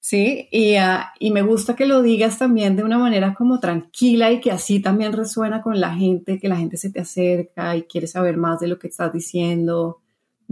Sí, 0.00 0.50
ah, 0.78 1.14
y, 1.18 1.30
me 1.30 1.40
gusta 1.40 1.74
que 1.74 1.86
lo 1.86 2.02
digas 2.02 2.38
también 2.38 2.76
de 2.76 2.82
una 2.82 2.98
manera 2.98 3.32
como 3.32 3.58
tranquila 3.58 4.30
y 4.32 4.40
que 4.40 4.50
así 4.50 4.80
también 4.80 5.14
resuena 5.14 5.62
con 5.62 5.80
la 5.80 5.94
gente, 5.94 6.38
que 6.38 6.46
la 6.46 6.58
gente 6.58 6.76
se 6.76 6.90
te 6.90 7.00
acerca 7.00 7.74
y 7.74 7.84
quiere 7.84 8.06
saber 8.06 8.36
más 8.36 8.60
de 8.60 8.68
lo 8.68 8.78
que 8.78 8.88
estás 8.88 9.14
diciendo, 9.14 10.02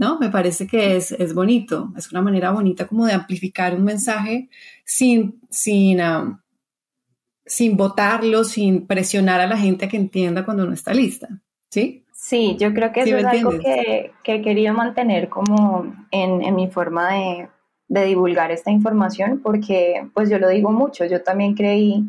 ¿no? 0.03 0.19
Me 0.19 0.29
parece 0.29 0.67
que 0.67 0.97
es, 0.97 1.11
es 1.11 1.33
bonito, 1.33 1.91
es 1.97 2.11
una 2.11 2.21
manera 2.21 2.51
bonita 2.51 2.87
como 2.87 3.05
de 3.05 3.13
amplificar 3.13 3.73
un 3.73 3.83
mensaje 3.83 4.49
sin, 4.83 5.39
sin, 5.49 5.99
sin 7.45 7.77
votarlo, 7.77 8.43
sin 8.43 8.85
presionar 8.85 9.39
a 9.39 9.47
la 9.47 9.57
gente 9.57 9.85
a 9.85 9.87
que 9.87 9.97
entienda 9.97 10.45
cuando 10.45 10.65
no 10.65 10.73
está 10.73 10.93
lista, 10.93 11.27
¿sí? 11.69 12.05
Sí, 12.13 12.55
yo 12.59 12.73
creo 12.73 12.91
que 12.91 13.01
eso 13.01 13.17
es 13.17 13.25
algo 13.25 13.51
que, 13.51 14.11
que, 14.23 14.35
he 14.35 14.41
querido 14.41 14.73
mantener 14.73 15.27
como 15.29 15.93
en, 16.11 16.41
en 16.41 16.55
mi 16.55 16.69
forma 16.69 17.13
de 17.13 17.49
de 17.93 18.05
divulgar 18.05 18.51
esta 18.51 18.71
información 18.71 19.39
porque 19.43 20.09
pues 20.15 20.27
yo 20.29 20.39
lo 20.39 20.49
digo 20.49 20.71
mucho, 20.71 21.05
yo 21.05 21.21
también 21.21 21.53
creí 21.53 22.03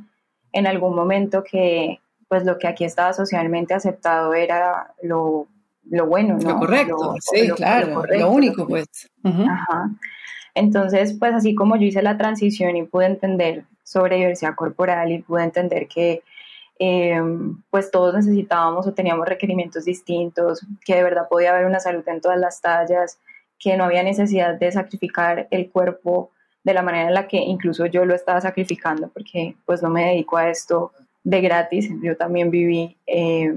en 0.52 0.66
algún 0.66 0.94
momento 0.94 1.44
que 1.44 2.00
pues 2.26 2.44
lo 2.46 2.58
que 2.58 2.68
aquí 2.68 2.84
estaba 2.84 3.12
socialmente 3.12 3.74
aceptado 3.74 4.32
era 4.32 4.94
lo, 5.02 5.46
lo 5.90 6.06
bueno, 6.06 6.38
¿no? 6.38 6.50
Lo 6.50 6.58
correcto, 6.58 7.14
sí, 7.20 7.48
claro, 7.50 8.04
lo, 8.06 8.30
único 8.30 8.66
pues. 8.66 8.88
Ajá. 9.22 9.90
Entonces, 10.54 11.16
pues 11.18 11.34
así 11.34 11.54
como 11.54 11.76
yo 11.76 11.84
hice 11.84 12.02
la 12.02 12.16
transición 12.16 12.76
y 12.76 12.84
pude 12.84 13.06
entender 13.06 13.64
sobre 13.82 14.16
diversidad 14.16 14.54
corporal 14.54 15.10
y 15.12 15.22
pude 15.22 15.42
entender 15.44 15.88
que 15.88 16.22
em, 16.78 17.62
pues 17.70 17.90
todos 17.90 18.14
necesitábamos 18.14 18.86
o 18.86 18.94
teníamos 18.94 19.28
requerimientos 19.28 19.84
distintos, 19.84 20.66
que 20.84 20.94
de 20.94 21.02
verdad 21.02 21.28
podía 21.28 21.50
haber 21.52 21.66
una 21.66 21.80
salud 21.80 22.02
en 22.08 22.20
todas 22.20 22.38
las 22.38 22.60
tallas, 22.60 23.18
que 23.58 23.76
no 23.76 23.84
había 23.84 24.02
necesidad 24.02 24.54
de 24.54 24.72
sacrificar 24.72 25.48
el 25.50 25.70
cuerpo 25.70 26.30
de 26.64 26.74
la 26.74 26.82
manera 26.82 27.08
en 27.08 27.14
la 27.14 27.28
que 27.28 27.36
incluso 27.36 27.86
yo 27.86 28.04
lo 28.04 28.14
estaba 28.14 28.40
sacrificando, 28.40 29.08
porque 29.08 29.54
pues 29.66 29.82
no 29.82 29.90
me 29.90 30.06
dedico 30.06 30.36
a 30.36 30.48
esto 30.48 30.92
de 31.22 31.40
gratis, 31.40 31.90
yo 32.02 32.16
también 32.16 32.50
viví 32.50 32.96
eh, 33.06 33.54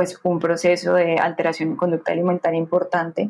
pues 0.00 0.18
un 0.22 0.38
proceso 0.38 0.94
de 0.94 1.18
alteración 1.18 1.72
en 1.72 1.76
conducta 1.76 2.12
alimentaria 2.12 2.58
importante. 2.58 3.28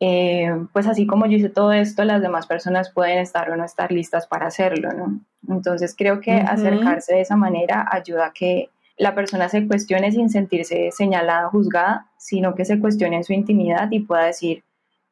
Eh, 0.00 0.50
pues 0.72 0.88
así 0.88 1.06
como 1.06 1.26
yo 1.26 1.36
hice 1.36 1.48
todo 1.48 1.70
esto, 1.72 2.02
las 2.02 2.20
demás 2.20 2.48
personas 2.48 2.90
pueden 2.90 3.20
estar 3.20 3.48
o 3.50 3.56
no 3.56 3.64
estar 3.64 3.92
listas 3.92 4.26
para 4.26 4.48
hacerlo, 4.48 4.88
¿no? 4.92 5.20
Entonces 5.48 5.94
creo 5.96 6.20
que 6.20 6.32
acercarse 6.32 7.14
de 7.14 7.20
esa 7.20 7.36
manera 7.36 7.86
ayuda 7.88 8.26
a 8.26 8.32
que 8.32 8.70
la 8.96 9.14
persona 9.14 9.48
se 9.48 9.64
cuestione 9.68 10.10
sin 10.10 10.28
sentirse 10.28 10.90
señalada, 10.90 11.48
juzgada, 11.50 12.10
sino 12.18 12.56
que 12.56 12.64
se 12.64 12.80
cuestione 12.80 13.18
en 13.18 13.22
su 13.22 13.32
intimidad 13.32 13.88
y 13.92 14.00
pueda 14.00 14.24
decir, 14.24 14.64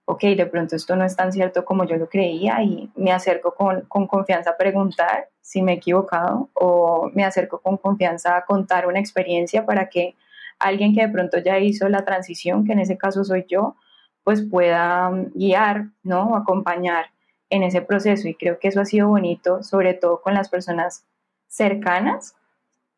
ok, 0.06 0.22
de 0.22 0.46
pronto 0.46 0.74
esto 0.74 0.96
no 0.96 1.04
es 1.04 1.14
tan 1.14 1.32
cierto 1.32 1.64
como 1.64 1.84
yo 1.84 1.98
lo 1.98 2.08
creía 2.08 2.64
y 2.64 2.90
me 2.96 3.12
acerco 3.12 3.54
con, 3.54 3.82
con, 3.82 4.08
confianza 4.08 4.50
a 4.50 4.56
preguntar 4.56 5.28
si 5.40 5.62
me 5.62 5.74
he 5.74 5.76
equivocado 5.76 6.48
o 6.54 7.12
me 7.14 7.22
acerco 7.22 7.60
con 7.60 7.76
confianza 7.76 8.36
a 8.36 8.44
contar 8.44 8.88
una 8.88 8.98
experiencia 8.98 9.64
para 9.64 9.88
que 9.88 10.16
alguien 10.60 10.94
que 10.94 11.02
de 11.02 11.08
pronto 11.08 11.38
ya 11.38 11.58
hizo 11.58 11.88
la 11.88 12.04
transición, 12.04 12.64
que 12.64 12.72
en 12.72 12.80
ese 12.80 12.96
caso 12.96 13.24
soy 13.24 13.46
yo, 13.48 13.76
pues 14.22 14.42
pueda 14.42 15.10
mm, 15.10 15.32
guiar, 15.34 15.86
¿no? 16.02 16.28
O 16.28 16.36
acompañar 16.36 17.06
en 17.50 17.62
ese 17.64 17.82
proceso. 17.82 18.28
Y 18.28 18.34
creo 18.34 18.58
que 18.58 18.68
eso 18.68 18.80
ha 18.80 18.84
sido 18.84 19.08
bonito, 19.08 19.62
sobre 19.62 19.94
todo 19.94 20.20
con 20.22 20.34
las 20.34 20.48
personas 20.48 21.04
cercanas, 21.48 22.36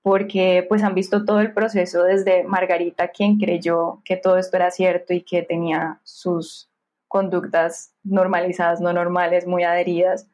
porque 0.03 0.67
pues 0.69 0.83
han 0.83 0.95
visto 0.95 1.25
todo 1.25 1.41
el 1.41 1.55
proceso 1.55 2.03
desde 2.03 2.45
Margarita, 2.45 3.09
quien 3.09 3.39
creyó 3.39 4.03
que 4.05 4.17
todo 4.17 4.37
esto 4.37 4.57
era 4.57 4.71
cierto 4.71 5.15
y 5.15 5.23
que 5.23 5.43
tenía 5.43 6.01
sus 6.03 6.69
conductas 7.09 7.95
normalizadas, 8.03 8.81
no 8.81 8.93
normales, 8.93 9.47
muy 9.47 9.63
adheridas. 9.63 10.29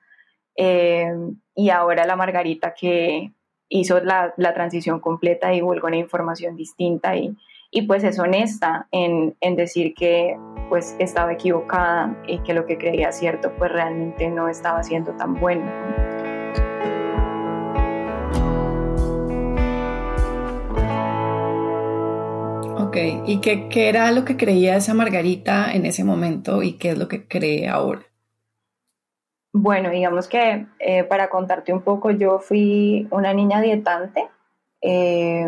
Eh, 0.56 1.12
y 1.54 1.70
ahora 1.70 2.06
la 2.06 2.16
Margarita 2.16 2.74
que 2.74 3.32
hizo 3.68 4.00
la, 4.00 4.34
la 4.36 4.54
transición 4.54 5.00
completa 5.00 5.52
y 5.54 5.60
volcó 5.60 5.86
una 5.86 5.96
información 5.96 6.56
distinta 6.56 7.16
y, 7.16 7.36
y 7.70 7.82
pues 7.82 8.04
es 8.04 8.18
honesta 8.18 8.88
en, 8.92 9.36
en, 9.40 9.56
decir 9.56 9.94
que 9.94 10.36
pues 10.68 10.96
estaba 10.98 11.32
equivocada 11.32 12.16
y 12.26 12.38
que 12.38 12.54
lo 12.54 12.66
que 12.66 12.78
creía 12.78 13.12
cierto 13.12 13.52
pues 13.58 13.70
realmente 13.70 14.28
no 14.30 14.48
estaba 14.48 14.82
siendo 14.82 15.12
tan 15.12 15.34
bueno. 15.34 15.70
Ok, 22.78 22.96
¿y 23.26 23.40
qué, 23.42 23.68
qué 23.68 23.90
era 23.90 24.10
lo 24.12 24.24
que 24.24 24.38
creía 24.38 24.76
esa 24.76 24.94
Margarita 24.94 25.72
en 25.74 25.84
ese 25.84 26.04
momento 26.04 26.62
y 26.62 26.78
qué 26.78 26.90
es 26.92 26.98
lo 26.98 27.06
que 27.06 27.28
cree 27.28 27.68
ahora? 27.68 28.07
Bueno, 29.52 29.90
digamos 29.90 30.28
que 30.28 30.66
eh, 30.78 31.04
para 31.04 31.30
contarte 31.30 31.72
un 31.72 31.82
poco, 31.82 32.10
yo 32.10 32.38
fui 32.38 33.08
una 33.10 33.32
niña 33.32 33.60
dietante. 33.60 34.28
Eh, 34.82 35.46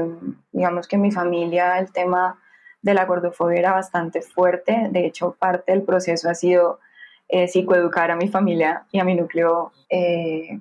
digamos 0.53 0.89
que 0.89 0.97
mi 0.99 1.13
familia 1.13 1.79
el 1.79 1.93
tema 1.93 2.41
de 2.83 2.95
la 2.95 3.05
gordofobia 3.05 3.59
era 3.59 3.73
bastante 3.73 4.23
fuerte. 4.23 4.89
De 4.91 5.07
hecho, 5.07 5.37
parte 5.39 5.73
del 5.73 5.83
proceso 5.83 6.31
ha 6.31 6.35
sido 6.35 6.81
eh, 7.29 7.47
psicoeducar 7.47 8.11
a 8.11 8.17
mi 8.17 8.29
familia 8.29 8.87
y 8.91 9.01
a 9.01 9.05
mi 9.05 9.15
núcleo 9.15 9.73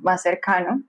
más 0.01 0.24
cercano, 0.24 0.81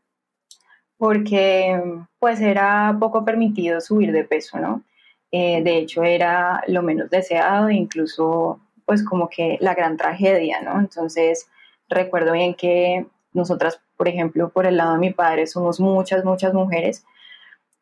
porque 0.96 1.80
pues 2.18 2.40
era 2.40 2.96
poco 2.98 3.24
permitido 3.24 3.80
subir 3.80 4.12
de 4.12 4.24
peso, 4.24 4.58
¿no? 4.58 4.82
de 5.30 5.76
hecho, 5.78 6.02
era 6.02 6.62
lo 6.66 6.82
menos 6.82 7.08
deseado 7.10 7.68
e 7.68 7.74
incluso 7.74 8.60
pues 8.86 9.04
como 9.04 9.28
que 9.28 9.58
la 9.60 9.74
gran 9.74 9.96
tragedia, 9.96 10.60
¿no? 10.62 10.80
Entonces, 10.80 11.48
recuerdo 11.90 12.32
bien 12.32 12.54
que 12.54 13.06
nosotras, 13.32 13.80
por 13.96 14.08
ejemplo, 14.08 14.48
por 14.50 14.66
el 14.66 14.76
lado 14.76 14.94
de 14.94 15.00
mi 15.00 15.12
padre, 15.12 15.46
somos 15.46 15.80
muchas, 15.80 16.24
muchas 16.24 16.54
mujeres 16.54 17.04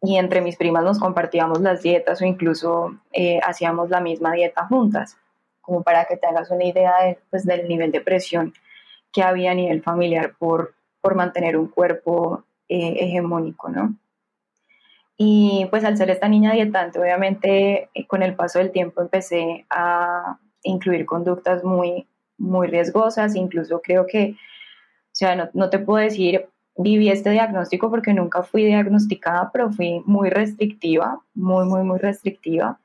y 0.02 0.16
entre 0.16 0.40
mis 0.40 0.56
primas 0.56 0.84
nos 0.84 0.98
compartíamos 0.98 1.60
las 1.60 1.82
dietas 1.82 2.20
o 2.20 2.24
incluso 2.24 2.98
eh, 3.12 3.40
hacíamos 3.44 3.90
la 3.90 4.00
misma 4.00 4.32
dieta 4.32 4.66
juntas, 4.66 5.16
como 5.60 5.82
para 5.82 6.04
que 6.04 6.16
te 6.16 6.26
hagas 6.26 6.50
una 6.50 6.64
idea 6.64 6.92
pues, 7.30 7.44
del 7.44 7.68
nivel 7.68 7.92
de 7.92 8.00
presión 8.00 8.54
que 9.12 9.22
había 9.22 9.52
a 9.52 9.54
nivel 9.54 9.82
familiar 9.82 10.34
por, 10.38 10.74
por 11.00 11.14
mantener 11.14 11.56
un 11.56 11.68
cuerpo 11.68 12.44
eh, 12.68 12.96
hegemónico, 12.98 13.68
¿no? 13.68 13.94
Y 15.20 15.66
pues 15.70 15.84
al 15.84 15.96
ser 15.96 16.10
esta 16.10 16.28
niña 16.28 16.52
dietante, 16.52 17.00
obviamente 17.00 17.90
eh, 17.92 18.06
con 18.06 18.22
el 18.22 18.36
paso 18.36 18.60
del 18.60 18.70
tiempo 18.70 19.00
empecé 19.00 19.66
a 19.68 20.38
incluir 20.62 21.06
conductas 21.06 21.64
muy 21.64 22.06
muy 22.38 22.68
riesgosas, 22.68 23.34
incluso 23.34 23.80
creo 23.82 24.06
que, 24.06 24.32
o 24.32 25.12
sea, 25.12 25.36
no, 25.36 25.50
no 25.52 25.70
te 25.70 25.78
puedo 25.78 26.02
decir, 26.02 26.48
viví 26.78 27.10
este 27.10 27.30
diagnóstico 27.30 27.90
porque 27.90 28.14
nunca 28.14 28.42
fui 28.42 28.64
diagnosticada, 28.64 29.50
pero 29.52 29.70
fui 29.70 30.02
muy 30.06 30.30
restrictiva, 30.30 31.20
muy, 31.34 31.66
muy, 31.66 31.82
muy 31.82 31.98
restrictiva. 31.98 32.78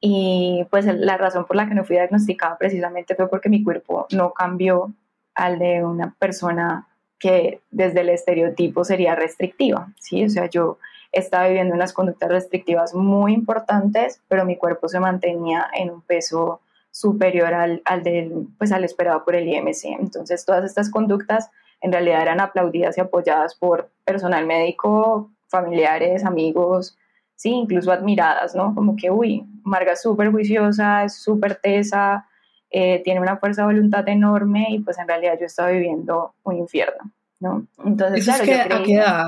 Y 0.00 0.66
pues 0.70 0.86
la 0.86 1.16
razón 1.16 1.46
por 1.46 1.56
la 1.56 1.68
que 1.68 1.74
no 1.74 1.84
fui 1.84 1.96
diagnosticada 1.96 2.56
precisamente 2.58 3.14
fue 3.14 3.28
porque 3.28 3.48
mi 3.48 3.62
cuerpo 3.62 4.06
no 4.10 4.32
cambió 4.32 4.92
al 5.34 5.58
de 5.58 5.84
una 5.84 6.14
persona 6.18 6.88
que 7.18 7.60
desde 7.70 8.00
el 8.00 8.10
estereotipo 8.10 8.84
sería 8.84 9.14
restrictiva, 9.14 9.92
¿sí? 9.98 10.24
O 10.24 10.30
sea, 10.30 10.48
yo 10.48 10.78
estaba 11.12 11.48
viviendo 11.48 11.74
unas 11.74 11.92
conductas 11.92 12.30
restrictivas 12.30 12.94
muy 12.94 13.32
importantes, 13.32 14.20
pero 14.28 14.44
mi 14.44 14.56
cuerpo 14.56 14.88
se 14.88 15.00
mantenía 15.00 15.66
en 15.74 15.90
un 15.90 16.02
peso 16.02 16.60
superior 16.96 17.52
al, 17.52 17.82
al, 17.84 18.02
del, 18.02 18.48
pues, 18.56 18.72
al 18.72 18.82
esperado 18.82 19.22
por 19.22 19.34
el 19.34 19.46
IMC. 19.46 20.00
Entonces, 20.00 20.46
todas 20.46 20.64
estas 20.64 20.90
conductas 20.90 21.50
en 21.82 21.92
realidad 21.92 22.22
eran 22.22 22.40
aplaudidas 22.40 22.96
y 22.96 23.02
apoyadas 23.02 23.54
por 23.54 23.90
personal 24.06 24.46
médico, 24.46 25.30
familiares, 25.48 26.24
amigos, 26.24 26.96
sí, 27.34 27.50
incluso 27.50 27.92
admiradas, 27.92 28.54
¿no? 28.54 28.74
Como 28.74 28.96
que, 28.96 29.10
uy, 29.10 29.44
Marga 29.62 29.92
es 29.92 30.00
súper 30.00 30.30
juiciosa, 30.30 31.04
es 31.04 31.16
súper 31.16 31.56
tesa, 31.56 32.26
eh, 32.70 33.02
tiene 33.04 33.20
una 33.20 33.36
fuerza 33.36 33.62
de 33.62 33.74
voluntad 33.74 34.08
enorme 34.08 34.68
y 34.70 34.78
pues 34.78 34.98
en 34.98 35.06
realidad 35.06 35.36
yo 35.38 35.44
estaba 35.44 35.68
viviendo 35.68 36.34
un 36.44 36.56
infierno, 36.56 37.12
¿no? 37.40 37.66
Entonces, 37.84 38.24
claro, 38.24 38.44
yo 38.46 38.74
¿a 38.74 38.82
qué 38.82 38.94
edad? 38.94 39.26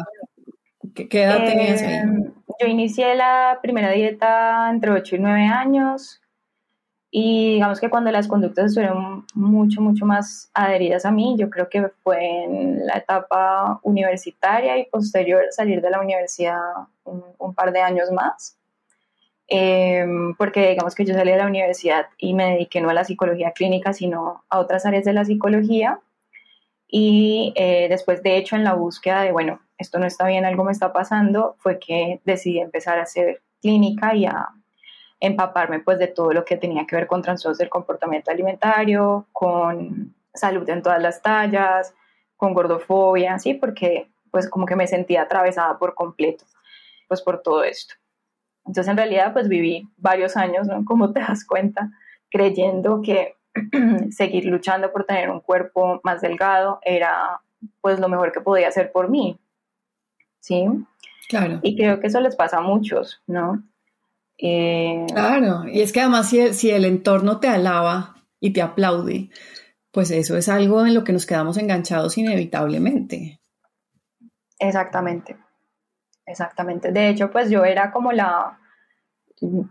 ¿Qué, 0.94 1.22
edad 1.22 1.44
tenías 1.44 1.82
ahí? 1.82 1.94
Em, 1.96 2.32
yo 2.58 2.66
inicié 2.66 3.14
la 3.14 3.58
primera 3.60 3.90
dieta 3.90 4.70
entre 4.70 4.90
8 4.90 5.16
y 5.16 5.18
9 5.18 5.44
años, 5.44 6.22
y 7.10 7.54
digamos 7.54 7.80
que 7.80 7.88
cuando 7.88 8.10
las 8.10 8.28
conductas 8.28 8.66
estuvieron 8.66 9.24
mucho, 9.34 9.80
mucho 9.80 10.04
más 10.04 10.50
adheridas 10.52 11.06
a 11.06 11.10
mí, 11.10 11.36
yo 11.38 11.48
creo 11.48 11.68
que 11.70 11.88
fue 12.02 12.44
en 12.44 12.86
la 12.86 12.98
etapa 12.98 13.80
universitaria 13.82 14.76
y 14.76 14.86
posterior 14.86 15.44
salir 15.50 15.80
de 15.80 15.90
la 15.90 16.00
universidad 16.00 16.60
un, 17.04 17.54
par 17.54 17.72
de 17.72 17.80
años 17.80 18.10
más. 18.12 18.58
Em, 19.46 20.34
porque 20.36 20.70
digamos 20.70 20.94
que 20.94 21.06
yo 21.06 21.14
salí 21.14 21.30
de 21.30 21.38
la 21.38 21.46
universidad 21.46 22.06
y 22.18 22.34
me 22.34 22.52
dediqué 22.52 22.82
no 22.82 22.90
a 22.90 22.94
la 22.94 23.04
psicología 23.04 23.52
clínica, 23.52 23.94
sino 23.94 24.44
a 24.50 24.58
otras 24.58 24.84
áreas 24.84 25.04
de 25.04 25.14
la 25.14 25.24
psicología. 25.24 26.00
Y 26.86 27.54
eh, 27.56 27.86
después, 27.88 28.22
de 28.22 28.36
hecho, 28.36 28.56
en 28.56 28.64
la 28.64 28.74
búsqueda 28.74 29.22
de, 29.22 29.32
bueno, 29.32 29.60
esto 29.78 29.98
no 29.98 30.06
está 30.06 30.26
bien, 30.26 30.44
algo 30.44 30.64
me 30.64 30.72
está 30.72 30.92
pasando, 30.92 31.56
fue 31.58 31.78
que 31.78 32.20
decidí 32.24 32.60
empezar 32.60 32.98
a 32.98 33.02
hacer 33.02 33.42
clínica 33.62 34.14
y 34.14 34.26
a 34.26 34.48
empaparme 35.20 35.80
pues 35.80 35.98
de 35.98 36.06
todo 36.06 36.32
lo 36.32 36.44
que 36.44 36.56
tenía 36.56 36.86
que 36.86 36.96
ver 36.96 37.06
con 37.06 37.22
trastornos 37.22 37.58
del 37.58 37.68
comportamiento 37.68 38.30
alimentario, 38.30 39.26
con 39.32 40.14
salud 40.32 40.68
en 40.68 40.82
todas 40.82 41.02
las 41.02 41.22
tallas, 41.22 41.94
con 42.36 42.54
gordofobia, 42.54 43.38
sí, 43.38 43.54
porque 43.54 44.08
pues 44.30 44.48
como 44.48 44.66
que 44.66 44.76
me 44.76 44.86
sentía 44.86 45.22
atravesada 45.22 45.78
por 45.78 45.94
completo, 45.94 46.44
pues 47.08 47.22
por 47.22 47.42
todo 47.42 47.64
esto. 47.64 47.94
Entonces 48.64 48.90
en 48.90 48.96
realidad 48.96 49.32
pues 49.32 49.48
viví 49.48 49.88
varios 49.96 50.36
años, 50.36 50.66
¿no? 50.66 50.84
Como 50.84 51.12
te 51.12 51.20
das 51.20 51.44
cuenta, 51.44 51.90
creyendo 52.30 53.02
que 53.02 53.36
seguir 54.10 54.44
luchando 54.44 54.92
por 54.92 55.04
tener 55.04 55.30
un 55.30 55.40
cuerpo 55.40 56.00
más 56.04 56.20
delgado 56.20 56.78
era 56.82 57.40
pues 57.80 57.98
lo 57.98 58.08
mejor 58.08 58.30
que 58.30 58.40
podía 58.40 58.68
hacer 58.68 58.92
por 58.92 59.08
mí, 59.08 59.38
¿sí? 60.40 60.66
Claro. 61.28 61.58
Y 61.62 61.76
creo 61.76 61.98
que 62.00 62.06
eso 62.06 62.20
les 62.20 62.36
pasa 62.36 62.58
a 62.58 62.62
muchos, 62.62 63.20
¿no? 63.26 63.62
Eh, 64.38 65.04
claro, 65.12 65.64
y 65.66 65.80
es 65.80 65.92
que 65.92 66.00
además 66.00 66.28
si, 66.28 66.54
si, 66.54 66.70
el 66.70 66.84
entorno 66.84 67.40
te 67.40 67.48
alaba 67.48 68.14
y 68.38 68.52
te 68.52 68.62
aplaude, 68.62 69.30
pues 69.90 70.12
eso 70.12 70.36
es 70.36 70.48
algo 70.48 70.86
en 70.86 70.94
lo 70.94 71.02
que 71.02 71.12
nos 71.12 71.26
quedamos 71.26 71.56
enganchados 71.56 72.16
inevitablemente. 72.18 73.40
Exactamente, 74.60 75.36
exactamente. 76.24 76.92
De 76.92 77.08
hecho, 77.08 77.30
pues 77.30 77.50
yo 77.50 77.64
era 77.64 77.90
como 77.90 78.12
la, 78.12 78.58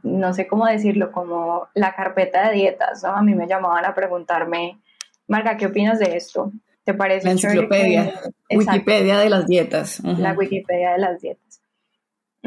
no 0.03 0.33
sé 0.33 0.47
cómo 0.47 0.65
decirlo, 0.65 1.11
como 1.11 1.67
la 1.73 1.95
carpeta 1.95 2.49
de 2.49 2.55
dietas, 2.55 3.03
A 3.03 3.21
mí 3.21 3.35
me 3.35 3.47
llamaban 3.47 3.85
a 3.85 3.95
preguntarme, 3.95 4.81
Marga, 5.27 5.57
¿qué 5.57 5.67
opinas 5.67 5.99
de 5.99 6.15
esto? 6.15 6.51
¿Te 6.83 6.93
parece? 6.93 7.25
La 7.25 7.31
enciclopedia, 7.31 8.13
Wikipedia 8.49 9.17
de 9.17 9.29
las 9.29 9.45
dietas. 9.45 10.01
La 10.03 10.33
Wikipedia 10.33 10.91
de 10.91 10.99
las 10.99 11.19
dietas. 11.19 11.46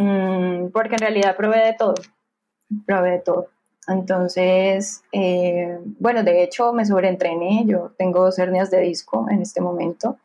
Mm, 0.01 0.71
porque 0.73 0.95
en 0.95 1.01
realidad 1.01 1.37
provee 1.37 1.61
de 1.61 1.75
todo, 1.75 1.95
provee 2.87 3.11
de 3.11 3.19
todo. 3.19 3.49
Entonces, 3.87 5.03
eh, 5.13 5.79
bueno, 5.99 6.23
de 6.23 6.43
hecho 6.43 6.73
me 6.73 6.87
sobreentrené, 6.87 7.65
yo 7.67 7.93
tengo 7.99 8.25
dos 8.25 8.39
hernias 8.39 8.71
de 8.71 8.81
disco 8.81 9.27
en 9.31 9.43
este 9.43 9.61
momento 9.61 10.17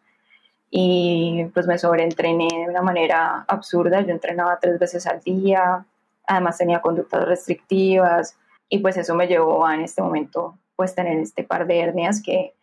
y 0.71 1.45
pues 1.53 1.67
me 1.67 1.77
sobreentrené 1.77 2.47
de 2.47 2.69
una 2.69 2.81
manera 2.81 3.43
absurda, 3.49 3.99
yo 4.01 4.11
entrenaba 4.11 4.59
tres 4.61 4.79
veces 4.79 5.07
al 5.07 5.19
día, 5.21 5.85
además 6.25 6.57
tenía 6.57 6.81
conductas 6.81 7.25
restrictivas 7.25 8.37
y 8.69 8.79
pues 8.79 8.95
eso 8.95 9.13
me 9.13 9.27
llevó 9.27 9.65
a 9.65 9.75
en 9.75 9.81
este 9.81 10.01
momento 10.01 10.57
pues 10.77 10.95
tener 10.95 11.17
este 11.19 11.43
par 11.43 11.67
de 11.67 11.79
hernias 11.79 12.21
que 12.23 12.53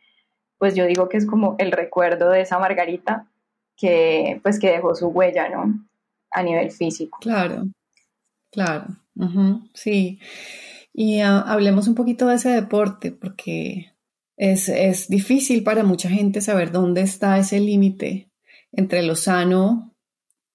pues 0.59 0.75
yo 0.75 0.87
digo 0.87 1.11
que 1.11 1.19
es 1.19 1.27
como 1.27 1.57
el 1.59 1.73
recuerdo 1.73 2.31
de 2.31 2.41
esa 2.41 2.59
Margarita 2.59 3.27
que 3.77 4.41
pues 4.43 4.59
que 4.59 4.71
dejó 4.71 4.95
su 4.95 5.09
huella, 5.09 5.51
¿no? 5.51 5.75
A 6.33 6.43
nivel 6.43 6.71
físico. 6.71 7.19
Claro, 7.21 7.69
claro, 8.51 8.87
sí. 9.75 10.19
Y 10.93 11.21
ah, 11.21 11.41
hablemos 11.41 11.89
un 11.89 11.95
poquito 11.95 12.27
de 12.27 12.37
ese 12.37 12.51
deporte, 12.51 13.13
porque 13.13 13.93
es, 14.37 15.09
difícil 15.09 15.63
para 15.63 15.85
mucha 15.85 16.09
gente 16.09 16.41
saber 16.41 16.73
dónde 16.73 17.03
está 17.03 17.39
ese 17.39 17.61
límite 17.61 18.31
entre 18.73 19.03
lo 19.03 19.15
sano 19.17 19.95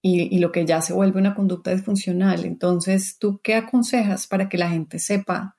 y, 0.02 0.34
y, 0.34 0.38
lo 0.38 0.52
que 0.52 0.64
ya 0.64 0.80
se 0.80 0.92
vuelve 0.92 1.20
una 1.20 1.34
conducta 1.34 1.72
disfuncional. 1.72 2.44
Entonces, 2.44 3.16
¿tú 3.18 3.40
qué 3.42 3.54
aconsejas 3.54 4.26
para 4.26 4.48
que 4.48 4.58
la 4.58 4.70
gente 4.70 4.98
sepa 4.98 5.56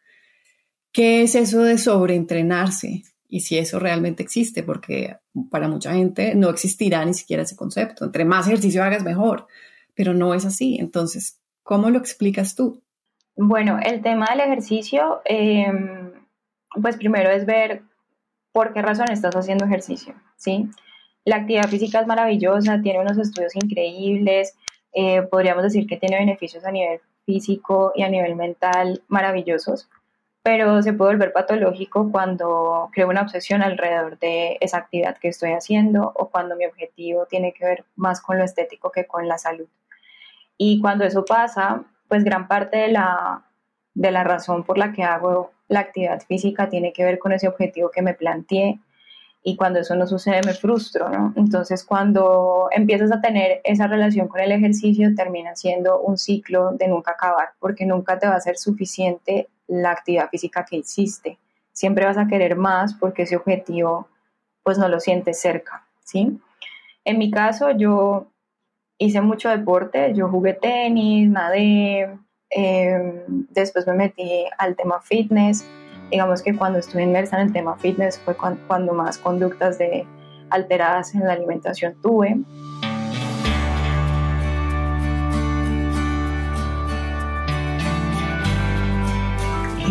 qué 0.91 1.23
es 1.23 1.35
eso 1.35 1.63
de 1.63 1.77
sobreentrenarse 1.77 3.03
y 3.27 3.41
si 3.41 3.57
eso 3.57 3.79
realmente 3.79 4.23
existe? 4.23 4.63
Porque 4.63 5.17
para 5.49 5.67
mucha 5.67 5.93
gente 5.93 6.35
no 6.35 6.49
existirá 6.49 7.03
ni 7.05 7.13
siquiera 7.13 7.43
ese 7.43 7.55
concepto. 7.55 8.05
Entre 8.05 8.25
más 8.25 8.47
ejercicio 8.47 8.83
hagas, 8.83 9.03
mejor 9.03 9.47
pero 9.99 10.13
no 10.13 10.33
es 10.33 10.45
así. 10.45 10.77
Entonces, 10.79 11.41
¿cómo 11.61 11.89
lo 11.89 11.99
explicas 11.99 12.55
tú? 12.55 12.81
Bueno, 13.35 13.79
el 13.83 14.01
tema 14.01 14.27
del 14.31 14.39
ejercicio, 14.39 15.19
em, 15.25 16.13
pues 16.81 16.95
primero 16.95 17.29
es 17.29 17.45
ver 17.45 17.81
por 18.53 18.71
qué 18.71 18.81
razón 18.81 19.11
estás 19.11 19.35
haciendo 19.35 19.65
ejercicio, 19.65 20.13
¿sí? 20.37 20.69
La 21.25 21.35
actividad 21.35 21.67
física 21.67 21.99
es 21.99 22.07
maravillosa, 22.07 22.81
tiene 22.81 23.01
unos 23.01 23.17
estudios 23.17 23.53
increíbles, 23.57 24.55
eh, 24.93 25.23
podríamos 25.23 25.63
decir 25.63 25.85
que 25.85 25.97
tiene 25.97 26.19
beneficios 26.19 26.63
a 26.63 26.71
nivel 26.71 27.01
físico 27.25 27.91
y 27.93 28.03
a 28.03 28.09
nivel 28.09 28.37
mental 28.37 29.03
maravillosos, 29.09 29.89
pero 30.43 30.81
se 30.81 30.93
puede 30.93 31.11
volver 31.11 31.33
patológico 31.33 32.09
cuando 32.09 32.89
creo 32.93 33.09
una 33.09 33.23
obsesión 33.23 33.61
alrededor 33.63 34.17
de 34.19 34.59
esa 34.61 34.77
actividad 34.77 35.17
que 35.17 35.27
estoy 35.27 35.51
haciendo 35.51 36.13
o 36.15 36.29
cuando 36.29 36.55
mi 36.55 36.65
objetivo 36.65 37.25
tiene 37.25 37.51
que 37.51 37.65
ver 37.65 37.83
más 37.97 38.21
con 38.21 38.37
lo 38.37 38.45
estético 38.45 38.93
que 38.93 39.05
con 39.05 39.27
la 39.27 39.37
salud. 39.37 39.67
Y 40.61 40.81
cuando 40.81 41.05
eso 41.05 41.23
pasa, 41.23 41.83
pues 42.09 42.25
gran 42.25 42.49
parte 42.49 42.75
de 42.75 42.89
la, 42.89 43.45
de 43.93 44.11
la 44.11 44.25
razón 44.25 44.65
por 44.65 44.77
la 44.77 44.91
que 44.91 45.03
hago 45.03 45.51
la 45.69 45.79
actividad 45.79 46.21
física 46.21 46.67
tiene 46.67 46.91
que 46.91 47.05
ver 47.05 47.17
con 47.17 47.31
ese 47.31 47.47
objetivo 47.47 47.89
que 47.89 48.01
me 48.01 48.13
planteé 48.13 48.77
y 49.41 49.55
cuando 49.55 49.79
eso 49.79 49.95
no 49.95 50.05
sucede 50.05 50.41
me 50.45 50.53
frustro, 50.53 51.07
¿no? 51.07 51.33
Entonces 51.37 51.85
cuando 51.85 52.67
empiezas 52.71 53.09
a 53.13 53.21
tener 53.21 53.61
esa 53.63 53.87
relación 53.87 54.27
con 54.27 54.41
el 54.41 54.51
ejercicio 54.51 55.15
termina 55.15 55.55
siendo 55.55 56.01
un 56.01 56.17
ciclo 56.17 56.71
de 56.73 56.89
nunca 56.89 57.11
acabar 57.11 57.51
porque 57.59 57.85
nunca 57.85 58.19
te 58.19 58.27
va 58.27 58.35
a 58.35 58.41
ser 58.41 58.57
suficiente 58.57 59.47
la 59.67 59.91
actividad 59.91 60.29
física 60.29 60.65
que 60.69 60.75
hiciste. 60.75 61.37
Siempre 61.71 62.03
vas 62.03 62.17
a 62.17 62.27
querer 62.27 62.57
más 62.57 62.95
porque 62.95 63.21
ese 63.21 63.37
objetivo 63.37 64.09
pues 64.61 64.77
no 64.77 64.89
lo 64.89 64.99
sientes 64.99 65.39
cerca, 65.39 65.85
¿sí? 66.03 66.37
En 67.05 67.17
mi 67.17 67.31
caso 67.31 67.71
yo 67.71 68.27
hice 68.99 69.21
mucho 69.21 69.49
deporte, 69.49 70.13
yo 70.13 70.27
jugué 70.27 70.53
tenis, 70.53 71.29
nadé, 71.29 72.09
em, 72.49 73.47
después 73.49 73.87
me 73.87 73.93
metí 73.93 74.45
al 74.57 74.75
tema 74.75 74.99
fitness, 75.01 75.65
digamos 76.11 76.41
que 76.43 76.55
cuando 76.55 76.79
estuve 76.79 77.03
inmersa 77.03 77.39
en 77.39 77.47
el 77.47 77.53
tema 77.53 77.77
fitness 77.77 78.19
fue 78.19 78.35
cuando, 78.35 78.93
más 78.93 79.17
conductas 79.17 79.77
de 79.77 80.05
alteradas 80.49 81.15
en 81.15 81.21
la 81.21 81.33
alimentación 81.33 81.95
tuve. 82.01 82.37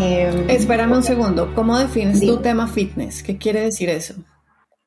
Eh, 0.00 0.44
Espérame 0.48 0.92
un 0.92 1.02
segundo, 1.02 1.54
¿cómo 1.54 1.78
defines 1.78 2.20
tu 2.20 2.36
tema 2.40 2.68
fitness? 2.68 3.22
¿Qué 3.22 3.38
quiere 3.38 3.62
decir 3.62 3.88
eso? 3.88 4.14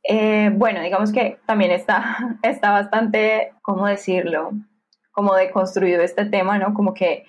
Eh, 0.03 0.49
bueno, 0.53 0.81
digamos 0.81 1.11
que 1.11 1.39
también 1.45 1.71
está, 1.71 2.17
está 2.43 2.71
bastante, 2.71 3.53
¿cómo 3.61 3.87
decirlo? 3.87 4.51
Como 5.11 5.35
deconstruido 5.35 6.01
este 6.01 6.25
tema, 6.25 6.57
¿no? 6.57 6.73
Como 6.73 6.93
que 6.93 7.25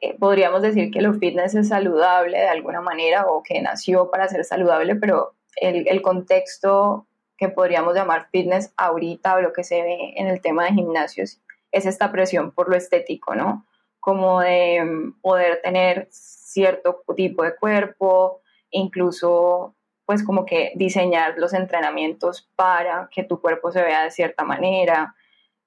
eh, 0.00 0.16
podríamos 0.18 0.62
decir 0.62 0.90
que 0.90 1.02
lo 1.02 1.14
fitness 1.14 1.54
es 1.54 1.68
saludable 1.68 2.38
de 2.38 2.48
alguna 2.48 2.80
manera 2.80 3.26
o 3.26 3.42
que 3.42 3.60
nació 3.62 4.10
para 4.10 4.28
ser 4.28 4.44
saludable, 4.44 4.96
pero 4.96 5.34
el, 5.56 5.86
el 5.88 6.02
contexto 6.02 7.06
que 7.36 7.48
podríamos 7.48 7.94
llamar 7.94 8.28
fitness 8.30 8.72
ahorita 8.76 9.36
o 9.36 9.40
lo 9.40 9.52
que 9.52 9.64
se 9.64 9.82
ve 9.82 10.14
en 10.16 10.26
el 10.26 10.40
tema 10.40 10.64
de 10.64 10.72
gimnasios 10.72 11.40
es 11.70 11.86
esta 11.86 12.10
presión 12.10 12.50
por 12.52 12.68
lo 12.68 12.76
estético, 12.76 13.34
¿no? 13.34 13.66
Como 14.00 14.40
de 14.40 14.82
mm, 14.82 15.20
poder 15.20 15.60
tener 15.62 16.08
cierto 16.10 17.02
tipo 17.14 17.42
de 17.42 17.54
cuerpo, 17.54 18.40
incluso 18.70 19.75
pues 20.06 20.22
como 20.24 20.46
que 20.46 20.72
diseñar 20.76 21.34
los 21.36 21.52
entrenamientos 21.52 22.48
para 22.54 23.08
que 23.12 23.24
tu 23.24 23.40
cuerpo 23.40 23.72
se 23.72 23.82
vea 23.82 24.04
de 24.04 24.12
cierta 24.12 24.44
manera, 24.44 25.14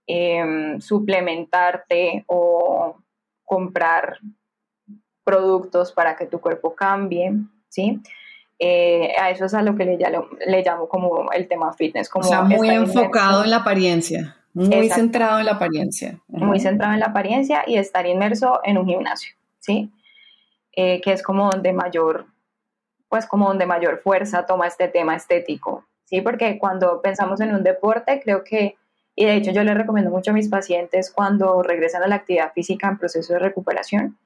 em, 0.08 0.80
suplementarte 0.80 2.24
o 2.28 2.98
comprar 3.44 4.20
productos 5.26 5.92
para 5.92 6.16
que 6.16 6.26
tu 6.26 6.40
cuerpo 6.40 6.74
cambie, 6.74 7.34
¿sí? 7.68 8.00
Eh, 8.58 9.14
a 9.20 9.30
eso 9.30 9.46
es 9.46 9.54
a 9.54 9.62
lo 9.62 9.76
que 9.76 9.86
le, 9.86 9.98
le, 9.98 10.64
llamo 10.64 10.88
como 10.90 11.32
el 11.32 11.48
tema 11.48 11.72
fitness. 11.74 12.10
Como 12.10 12.26
o 12.26 12.28
sea, 12.28 12.42
muy 12.42 12.70
enfocado 12.70 13.44
en 13.44 13.52
la 13.52 13.58
apariencia, 13.58 14.38
muy 14.54 14.90
centrado 14.90 15.40
en 15.40 15.46
la 15.46 15.54
apariencia. 15.54 16.20
Muy 16.28 16.60
centrado 16.60 16.94
en 16.94 17.00
la 17.00 17.08
apariencia 17.08 17.64
y 17.68 17.78
estar 17.78 18.06
inmerso 18.06 18.60
en 18.64 18.78
un 18.78 18.88
gimnasio, 18.88 19.34
¿sí? 19.60 19.92
Eh, 20.74 21.02
que 21.02 21.12
es 21.14 21.24
como 21.24 21.50
donde 21.50 21.74
mayor 21.74 22.26
pues 23.10 23.26
como 23.26 23.48
donde 23.48 23.66
mayor 23.66 23.98
fuerza 23.98 24.46
toma 24.46 24.68
este 24.68 24.88
tema 24.88 25.16
estético, 25.16 25.86
¿sí? 26.06 26.22
Porque 26.22 26.58
cuando 26.60 27.02
pensamos 27.02 27.42
en 27.42 27.54
un 27.54 27.64
deporte, 27.64 28.22
creo 28.24 28.44
que, 28.44 28.78
y 29.16 29.26
de 29.26 29.36
hecho 29.36 29.52
yo 29.52 29.64
le 29.64 29.74
recomiendo 29.74 30.12
mucho 30.12 30.32
a 30.32 30.36
mis 30.36 30.48
pacientes 30.48 31.12
cuando 31.12 31.62
regresan 31.64 32.04
a 32.04 32.08
la 32.08 32.16
actividad 32.16 32.54
física 32.54 32.88
en 32.88 32.98
proceso 32.98 33.34
de 33.34 33.40
recuperación, 33.40 34.18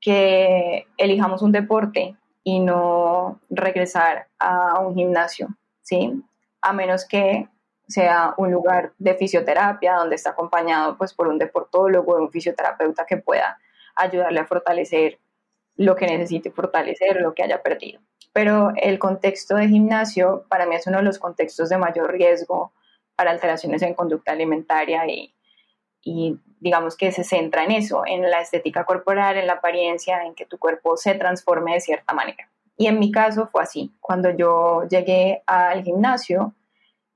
que 0.00 0.86
elijamos 0.96 1.42
un 1.42 1.52
deporte 1.52 2.16
y 2.42 2.60
no 2.60 3.40
regresar 3.50 4.28
a 4.38 4.80
un 4.80 4.94
gimnasio, 4.94 5.48
¿sí? 5.82 6.22
A 6.62 6.72
menos 6.72 7.06
que 7.06 7.48
sea 7.88 8.34
un 8.36 8.50
lugar 8.50 8.92
de 8.98 9.14
fisioterapia 9.14 9.94
donde 9.94 10.16
está 10.16 10.30
acompañado 10.30 10.96
pues 10.96 11.14
por 11.14 11.28
un 11.28 11.38
deportólogo, 11.38 12.14
o 12.14 12.22
un 12.22 12.30
fisioterapeuta 12.30 13.04
que 13.06 13.18
pueda 13.18 13.58
ayudarle 13.94 14.40
a 14.40 14.46
fortalecer 14.46 15.18
lo 15.76 15.96
que 15.96 16.06
necesite 16.06 16.50
fortalecer, 16.50 17.20
lo 17.20 17.34
que 17.34 17.42
haya 17.42 17.62
perdido. 17.62 18.00
Pero 18.32 18.72
el 18.76 18.98
contexto 18.98 19.56
de 19.56 19.68
gimnasio 19.68 20.44
para 20.48 20.66
mí 20.66 20.74
es 20.74 20.86
uno 20.86 20.98
de 20.98 21.04
los 21.04 21.18
contextos 21.18 21.68
de 21.68 21.78
mayor 21.78 22.12
riesgo 22.12 22.72
para 23.14 23.30
alteraciones 23.30 23.82
en 23.82 23.94
conducta 23.94 24.32
alimentaria 24.32 25.06
y, 25.06 25.34
y 26.02 26.38
digamos 26.60 26.96
que 26.96 27.12
se 27.12 27.24
centra 27.24 27.64
en 27.64 27.72
eso, 27.72 28.02
en 28.06 28.30
la 28.30 28.40
estética 28.40 28.84
corporal, 28.84 29.36
en 29.38 29.46
la 29.46 29.54
apariencia, 29.54 30.24
en 30.24 30.34
que 30.34 30.46
tu 30.46 30.58
cuerpo 30.58 30.96
se 30.96 31.14
transforme 31.14 31.74
de 31.74 31.80
cierta 31.80 32.12
manera. 32.12 32.50
Y 32.76 32.86
en 32.88 32.98
mi 32.98 33.10
caso 33.10 33.46
fue 33.46 33.62
así. 33.62 33.94
Cuando 34.00 34.30
yo 34.30 34.84
llegué 34.88 35.42
al 35.46 35.82
gimnasio, 35.82 36.54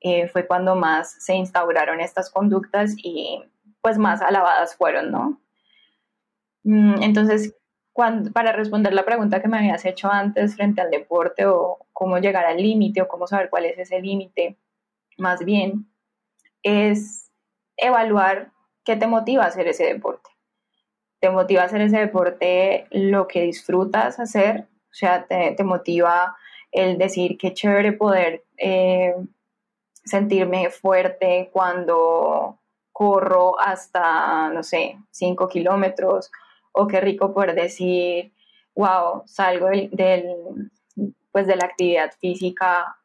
eh, 0.00 0.28
fue 0.28 0.46
cuando 0.46 0.74
más 0.74 1.22
se 1.22 1.34
instauraron 1.34 2.00
estas 2.00 2.30
conductas 2.30 2.94
y 2.96 3.42
pues 3.82 3.98
más 3.98 4.22
alabadas 4.22 4.74
fueron, 4.76 5.10
¿no? 5.10 5.40
Mm, 6.64 7.02
para 8.32 8.52
responder 8.52 8.92
la 8.92 9.04
pregunta 9.04 9.40
que 9.40 9.48
me 9.48 9.58
habías 9.58 9.84
hecho 9.84 10.10
antes 10.10 10.56
frente 10.56 10.80
al 10.80 10.90
deporte 10.90 11.46
o 11.46 11.78
cómo 11.92 12.18
llegar 12.18 12.46
al 12.46 12.56
límite 12.56 13.02
o 13.02 13.08
cómo 13.08 13.26
saber 13.26 13.50
cuál 13.50 13.66
es 13.66 13.78
ese 13.78 14.00
límite, 14.00 14.56
más 15.18 15.44
bien 15.44 15.86
es 16.62 17.30
evaluar 17.76 18.52
qué 18.84 18.96
te 18.96 19.06
motiva 19.06 19.44
a 19.44 19.48
hacer 19.48 19.68
ese 19.68 19.84
deporte. 19.84 20.30
Te 21.20 21.30
motiva 21.30 21.62
a 21.62 21.66
hacer 21.66 21.80
ese 21.82 21.98
deporte 21.98 22.86
lo 22.90 23.28
que 23.28 23.42
disfrutas 23.42 24.18
hacer, 24.18 24.66
o 24.90 24.94
sea, 24.94 25.26
te, 25.26 25.62
motiva 25.62 26.36
el 26.72 26.98
decir 26.98 27.36
qué 27.38 27.52
chévere 27.52 27.92
poder 27.92 28.44
eh, 28.56 29.14
sentirme 30.04 30.70
fuerte 30.70 31.50
cuando 31.52 32.58
corro 32.92 33.60
hasta, 33.60 34.50
no 34.50 34.62
sé, 34.62 34.98
5 35.10 35.48
kilómetros 35.48 36.30
o 36.72 36.86
qué 36.86 37.00
rico 37.00 37.32
poder 37.34 37.54
decir, 37.54 38.32
wow, 38.74 39.22
salgo 39.26 39.68
del, 39.68 40.70
pues 41.32 41.46
de 41.46 41.56
la 41.56 41.66
actividad 41.66 42.12
física 42.20 42.96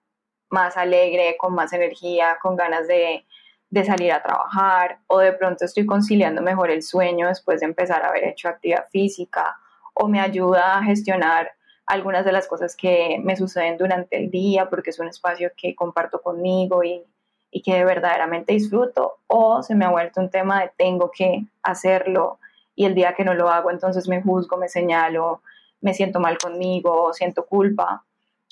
más 0.50 0.78
alegre, 0.78 1.36
con 1.38 1.54
más 1.54 1.74
energía, 1.74 2.38
con 2.42 2.56
ganas 2.56 2.88
de, 2.88 3.26
de 3.70 3.84
salir 3.84 4.12
a 4.12 4.24
trabajar, 4.24 5.00
o 5.08 5.20
de 5.20 5.34
pronto 5.34 5.66
estoy 5.66 5.86
conciliando 5.86 6.42
mejor 6.42 6.70
el 6.72 6.84
sueño 6.84 7.28
después 7.28 7.60
de 7.60 7.66
empezar 7.66 8.04
a 8.04 8.10
haber 8.10 8.26
hecho 8.26 8.48
actividad 8.48 8.88
física, 8.90 9.58
o 9.94 10.08
me 10.08 10.20
ayuda 10.20 10.78
a 10.78 10.84
gestionar 10.84 11.52
algunas 11.88 12.26
de 12.26 12.32
las 12.32 12.48
cosas 12.48 12.76
que 12.76 13.20
me 13.24 13.36
suceden 13.36 13.78
durante 13.78 14.18
el 14.18 14.32
día 14.32 14.70
porque 14.70 14.90
es 14.90 15.00
un 15.00 15.08
espacio 15.08 15.52
que 15.56 15.76
comparto 15.76 16.22
conmigo 16.22 16.84
y, 16.84 17.04
y 17.52 17.62
que 17.62 17.86
verdaderamente 17.86 18.54
disfruto, 18.54 19.20
o 19.28 19.62
se 19.62 19.76
me 19.76 19.86
ha 19.86 19.90
vuelto 19.90 20.22
un 20.22 20.30
tema 20.30 20.62
de 20.62 20.72
tengo 20.78 21.12
que 21.12 21.46
hacerlo 21.64 22.40
y 22.76 22.86
el 22.86 22.96
día 22.96 23.14
que 23.14 23.24
no 23.24 23.34
lo 23.34 23.50
hago, 23.50 23.72
entonces 23.72 24.08
me 24.08 24.22
juzgo, 24.22 24.58
me 24.58 24.68
señalo, 24.68 25.42
me 25.82 25.94
siento 25.94 26.20
mal 26.20 26.38
conmigo, 26.38 27.14
siento 27.14 27.46
culpa. 27.46 28.04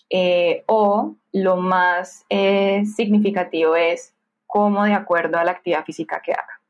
Eh, 0.09 0.63
o 0.67 1.15
lo 1.31 1.57
más 1.57 2.25
eh, 2.29 2.83
significativo 2.85 3.75
es 3.75 4.13
cómo 4.45 4.85
de 4.85 4.93
acuerdo 4.93 5.37
a 5.37 5.43
la 5.43 5.51
actividad 5.51 5.83
física 5.83 6.21
que 6.21 6.33
haga. 6.33 6.61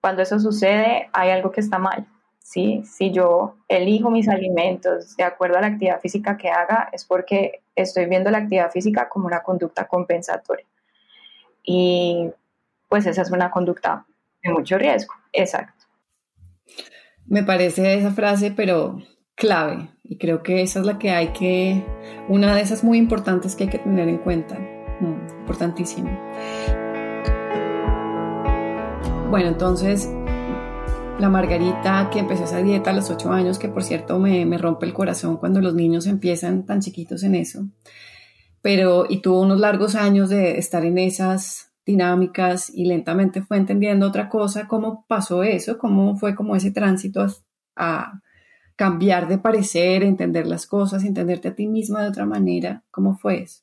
Cuando 0.00 0.22
eso 0.22 0.38
sucede, 0.40 1.08
hay 1.12 1.30
algo 1.30 1.50
que 1.50 1.60
está 1.60 1.78
mal. 1.78 2.06
¿sí? 2.40 2.82
Si 2.84 3.10
yo 3.10 3.56
elijo 3.68 4.10
mis 4.10 4.28
alimentos 4.28 5.16
de 5.16 5.24
acuerdo 5.24 5.58
a 5.58 5.60
la 5.60 5.68
actividad 5.68 6.00
física 6.00 6.36
que 6.36 6.48
haga, 6.48 6.88
es 6.92 7.04
porque 7.04 7.62
estoy 7.74 8.06
viendo 8.06 8.30
la 8.30 8.38
actividad 8.38 8.70
física 8.70 9.08
como 9.08 9.26
una 9.26 9.42
conducta 9.42 9.86
compensatoria. 9.86 10.66
Y 11.64 12.30
pues 12.88 13.06
esa 13.06 13.22
es 13.22 13.30
una 13.32 13.50
conducta 13.50 14.06
de 14.42 14.52
mucho 14.52 14.78
riesgo. 14.78 15.12
Exacto. 15.32 15.85
Me 17.26 17.42
parece 17.42 17.94
esa 17.94 18.12
frase, 18.12 18.50
pero 18.50 18.98
clave. 19.34 19.90
Y 20.04 20.18
creo 20.18 20.42
que 20.42 20.62
esa 20.62 20.80
es 20.80 20.86
la 20.86 20.98
que 20.98 21.10
hay 21.10 21.28
que, 21.28 21.84
una 22.28 22.54
de 22.54 22.62
esas 22.62 22.84
muy 22.84 22.98
importantes 22.98 23.56
que 23.56 23.64
hay 23.64 23.70
que 23.70 23.78
tener 23.78 24.08
en 24.08 24.18
cuenta. 24.18 24.58
Mm, 25.00 25.40
importantísimo. 25.40 26.10
Bueno, 29.30 29.48
entonces, 29.48 30.08
la 31.18 31.28
Margarita 31.28 32.08
que 32.12 32.20
empezó 32.20 32.44
esa 32.44 32.62
dieta 32.62 32.90
a 32.90 32.92
los 32.92 33.10
ocho 33.10 33.32
años, 33.32 33.58
que 33.58 33.68
por 33.68 33.82
cierto 33.82 34.18
me, 34.18 34.46
me 34.46 34.58
rompe 34.58 34.86
el 34.86 34.94
corazón 34.94 35.36
cuando 35.36 35.60
los 35.60 35.74
niños 35.74 36.06
empiezan 36.06 36.64
tan 36.64 36.80
chiquitos 36.80 37.22
en 37.24 37.34
eso. 37.34 37.66
Pero, 38.62 39.06
y 39.08 39.18
tuvo 39.18 39.42
unos 39.42 39.60
largos 39.60 39.94
años 39.94 40.28
de 40.30 40.58
estar 40.58 40.84
en 40.84 40.98
esas 40.98 41.65
dinámicas 41.86 42.68
y 42.68 42.84
lentamente 42.84 43.40
fue 43.40 43.56
entendiendo 43.56 44.08
otra 44.08 44.28
cosa, 44.28 44.66
cómo 44.66 45.06
pasó 45.06 45.44
eso, 45.44 45.78
cómo 45.78 46.16
fue 46.16 46.34
como 46.34 46.56
ese 46.56 46.72
tránsito 46.72 47.26
a, 47.76 48.20
cambiar 48.74 49.26
de 49.26 49.38
parecer, 49.38 50.02
entender 50.02 50.46
las 50.46 50.66
cosas, 50.66 51.02
entenderte 51.02 51.48
a 51.48 51.54
ti 51.54 51.66
misma 51.66 52.02
de 52.02 52.08
otra 52.10 52.26
manera, 52.26 52.82
¿cómo 52.90 53.16
fue 53.16 53.40
eso? 53.40 53.62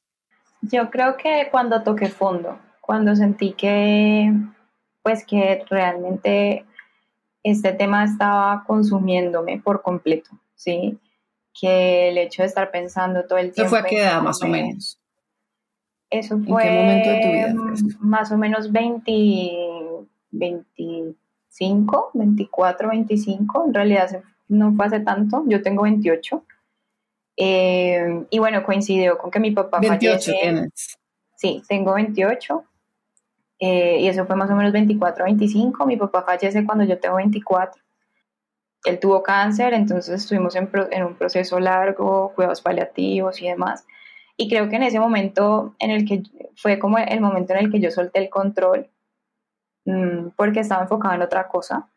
Yo 0.61 0.89
creo 0.89 1.17
que 1.17 1.49
cuando 1.51 1.83
toqué 1.83 2.09
fondo, 2.09 2.57
cuando 2.81 3.15
sentí 3.15 3.53
que 3.53 4.33
pues 5.03 5.23
que 5.23 5.63
realmente 5.69 6.65
este 7.43 7.73
tema 7.73 8.05
estaba 8.05 8.63
consumiéndome 8.65 9.59
por 9.59 9.83
completo, 9.83 10.31
¿sí? 10.55 10.97
Que 11.53 12.09
el 12.09 12.17
hecho 12.17 12.41
de 12.41 12.47
estar 12.47 12.71
pensando 12.71 13.25
todo 13.25 13.37
el 13.37 13.51
tiempo... 13.51 13.67
¿Eso 13.67 13.69
fue 13.69 13.79
a 13.79 13.83
qué 13.83 13.99
edad 13.99 14.21
más 14.23 14.41
o 14.41 14.47
menos? 14.47 14.99
Eso 16.13 16.39
fue... 16.45 16.63
¿En 16.63 16.69
qué 16.69 16.79
momento 16.79 17.09
de 17.09 17.21
tu 17.21 17.29
vida 17.31 17.55
Más 17.99 18.31
o 18.31 18.37
menos 18.37 18.71
20, 18.71 19.11
25, 20.29 22.11
24, 22.13 22.89
25. 22.89 23.65
En 23.65 23.73
realidad 23.73 24.23
no 24.47 24.73
fue 24.73 24.85
hace 24.85 24.99
tanto. 24.99 25.43
Yo 25.47 25.63
tengo 25.63 25.81
28. 25.81 26.45
Eh, 27.35 28.25
y 28.29 28.37
bueno, 28.37 28.63
coincidió 28.63 29.17
con 29.17 29.31
que 29.31 29.39
mi 29.39 29.49
papá 29.51 29.79
28 29.79 30.31
tienes. 30.39 30.99
Sí, 31.35 31.63
tengo 31.67 31.95
28. 31.95 32.63
Eh, 33.57 34.01
y 34.01 34.07
eso 34.07 34.27
fue 34.27 34.35
más 34.35 34.51
o 34.51 34.55
menos 34.55 34.71
24, 34.71 35.25
25. 35.25 35.85
Mi 35.87 35.97
papá 35.97 36.21
fallece 36.21 36.63
cuando 36.63 36.83
yo 36.83 36.99
tengo 36.99 37.15
24. 37.15 37.81
Él 38.85 38.99
tuvo 38.99 39.23
cáncer, 39.23 39.73
entonces 39.73 40.21
estuvimos 40.21 40.55
en, 40.55 40.69
en, 40.91 41.03
un 41.05 41.15
proceso 41.15 41.59
largo, 41.59 42.33
cuidados 42.35 42.61
paliativos 42.61 43.41
y 43.41 43.47
demás. 43.47 43.85
Y 44.37 44.49
creo 44.49 44.69
que 44.69 44.75
en 44.77 44.83
ese 44.83 44.99
momento 44.99 45.75
en 45.79 45.91
el 45.91 46.05
que 46.05 46.23
fue 46.55 46.79
como 46.79 46.97
el 46.97 47.21
momento 47.21 47.53
en 47.53 47.59
el 47.59 47.71
que 47.71 47.79
yo 47.79 47.91
solté 47.91 48.19
el 48.19 48.29
control, 48.29 48.89
mmm, 49.85 50.29
porque 50.35 50.61
estaba 50.61 50.83
enfocado 50.83 51.13
en 51.15 51.21
otra 51.21 51.47
cosa. 51.47 51.89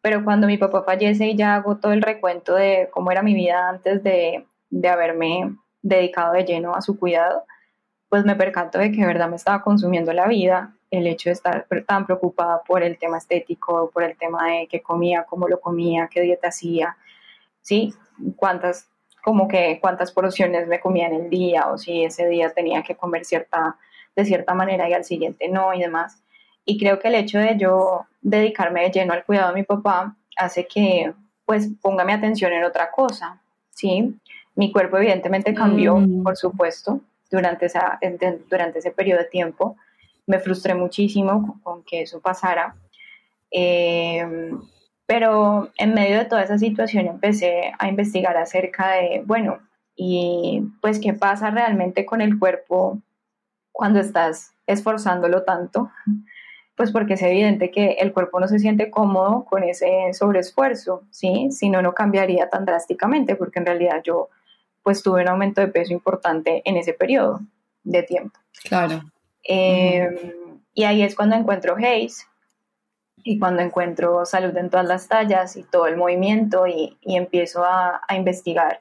Pero 0.00 0.24
cuando 0.24 0.46
mi 0.46 0.58
papá 0.58 0.82
fallece 0.82 1.26
y 1.26 1.36
ya 1.36 1.54
hago 1.54 1.76
todo 1.76 1.92
el 1.92 2.02
recuento 2.02 2.54
de 2.54 2.88
cómo 2.92 3.12
era 3.12 3.22
mi 3.22 3.34
vida 3.34 3.68
antes 3.68 4.02
de, 4.02 4.46
de 4.70 4.88
haberme 4.88 5.56
dedicado 5.82 6.32
de 6.32 6.44
lleno 6.44 6.74
a 6.74 6.82
su 6.82 6.98
cuidado, 6.98 7.44
pues 8.08 8.24
me 8.24 8.36
percato 8.36 8.78
de 8.78 8.90
que 8.90 9.00
de 9.00 9.06
verdad 9.06 9.28
me 9.28 9.36
estaba 9.36 9.62
consumiendo 9.62 10.12
la 10.12 10.26
vida 10.26 10.74
el 10.92 11.06
hecho 11.06 11.30
de 11.30 11.32
estar 11.32 11.66
tan 11.86 12.04
preocupada 12.04 12.62
por 12.64 12.82
el 12.82 12.98
tema 12.98 13.16
estético, 13.16 13.90
por 13.90 14.02
el 14.02 14.16
tema 14.18 14.46
de 14.46 14.68
qué 14.70 14.82
comía, 14.82 15.24
cómo 15.24 15.48
lo 15.48 15.58
comía, 15.60 16.08
qué 16.08 16.20
dieta 16.20 16.48
hacía, 16.48 16.98
¿sí? 17.62 17.94
Cuántas, 18.36 18.90
como 19.22 19.48
que 19.48 19.78
cuántas 19.80 20.12
porciones 20.12 20.66
me 20.66 20.80
comía 20.80 21.06
en 21.06 21.14
el 21.14 21.30
día 21.30 21.68
o 21.68 21.78
si 21.78 22.04
ese 22.04 22.28
día 22.28 22.50
tenía 22.50 22.82
que 22.82 22.96
comer 22.96 23.24
cierta, 23.24 23.76
de 24.16 24.24
cierta 24.24 24.54
manera 24.54 24.88
y 24.88 24.92
al 24.92 25.04
siguiente 25.04 25.48
no 25.48 25.72
y 25.72 25.80
demás. 25.80 26.22
Y 26.64 26.78
creo 26.78 26.98
que 26.98 27.08
el 27.08 27.14
hecho 27.14 27.38
de 27.38 27.56
yo 27.56 28.06
dedicarme 28.20 28.82
de 28.82 28.90
lleno 28.90 29.12
al 29.12 29.24
cuidado 29.24 29.48
de 29.48 29.60
mi 29.60 29.62
papá 29.64 30.16
hace 30.36 30.66
que 30.66 31.12
pues 31.44 31.68
ponga 31.80 32.04
mi 32.04 32.12
atención 32.12 32.52
en 32.52 32.64
otra 32.64 32.90
cosa, 32.90 33.40
¿sí? 33.70 34.14
Mi 34.54 34.70
cuerpo 34.70 34.98
evidentemente 34.98 35.54
cambió, 35.54 35.96
mm. 35.96 36.22
por 36.22 36.36
supuesto, 36.36 37.00
durante, 37.30 37.66
esa, 37.66 37.98
durante 38.48 38.78
ese 38.78 38.90
periodo 38.90 39.20
de 39.20 39.26
tiempo. 39.26 39.76
Me 40.26 40.38
frustré 40.38 40.74
muchísimo 40.74 41.60
con, 41.62 41.82
que 41.82 42.02
eso 42.02 42.20
pasara. 42.20 42.74
Eh, 43.50 44.24
pero 45.06 45.70
en 45.76 45.94
medio 45.94 46.18
de 46.18 46.24
toda 46.24 46.42
esa 46.42 46.58
situación 46.58 47.06
empecé 47.06 47.72
a 47.78 47.88
investigar 47.88 48.36
acerca 48.36 48.92
de, 48.92 49.22
bueno, 49.24 49.58
y 49.94 50.62
pues 50.80 50.98
qué 51.00 51.12
pasa 51.12 51.50
realmente 51.50 52.06
con 52.06 52.20
el 52.20 52.38
cuerpo 52.38 52.98
cuando 53.72 54.00
estás 54.00 54.52
esforzándolo 54.66 55.42
tanto, 55.44 55.90
pues 56.76 56.92
porque 56.92 57.14
es 57.14 57.22
evidente 57.22 57.70
que 57.70 57.92
el 58.00 58.12
cuerpo 58.12 58.40
no 58.40 58.48
se 58.48 58.58
siente 58.58 58.90
cómodo 58.90 59.44
con 59.44 59.62
ese 59.64 60.12
sobreesfuerzo, 60.14 61.02
¿sí? 61.10 61.48
Si 61.50 61.68
no, 61.68 61.82
no 61.82 61.92
cambiaría 61.94 62.48
tan 62.48 62.64
drásticamente, 62.64 63.36
porque 63.36 63.58
en 63.58 63.66
realidad 63.66 64.02
yo 64.02 64.30
pues 64.82 65.02
tuve 65.02 65.22
un 65.22 65.28
aumento 65.28 65.60
de 65.60 65.68
peso 65.68 65.92
importante 65.92 66.62
en 66.64 66.76
ese 66.76 66.92
periodo 66.92 67.40
de 67.84 68.02
tiempo. 68.02 68.38
Claro. 68.64 69.02
Eh, 69.46 70.34
y 70.74 70.84
ahí 70.84 71.02
es 71.02 71.14
cuando 71.14 71.36
encuentro 71.36 71.76
Hayes 71.76 72.26
y 73.24 73.38
cuando 73.38 73.62
encuentro 73.62 74.24
salud 74.24 74.56
en 74.56 74.70
todas 74.70 74.86
las 74.86 75.08
tallas 75.08 75.56
y 75.56 75.62
todo 75.62 75.86
el 75.86 75.96
movimiento 75.96 76.66
y, 76.66 76.96
y 77.00 77.16
empiezo 77.16 77.64
a, 77.64 78.00
a, 78.06 78.16
investigar 78.16 78.80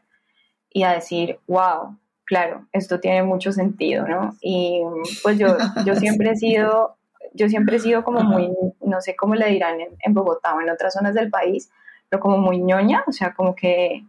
y 0.69 0.83
a 0.83 0.93
decir, 0.93 1.39
wow, 1.47 1.97
claro, 2.25 2.65
esto 2.71 2.99
tiene 2.99 3.23
mucho 3.23 3.51
sentido, 3.51 4.07
¿no? 4.07 4.35
Y 4.41 4.81
pues 5.23 5.37
yo, 5.37 5.57
yo 5.85 5.95
siempre 5.95 6.31
he 6.31 6.35
sido, 6.35 6.95
yo 7.33 7.49
siempre 7.49 7.77
he 7.77 7.79
sido 7.79 8.03
como 8.03 8.21
muy, 8.23 8.49
no 8.81 9.01
sé 9.01 9.15
cómo 9.15 9.35
le 9.35 9.47
dirán 9.49 9.81
en, 9.81 9.89
en 9.99 10.13
Bogotá 10.13 10.55
o 10.55 10.61
en 10.61 10.69
otras 10.69 10.93
zonas 10.93 11.13
del 11.13 11.29
país, 11.29 11.69
pero 12.09 12.21
como 12.21 12.37
muy 12.37 12.59
ñoña, 12.59 13.03
o 13.07 13.11
sea, 13.11 13.33
como 13.33 13.55
que 13.55 14.03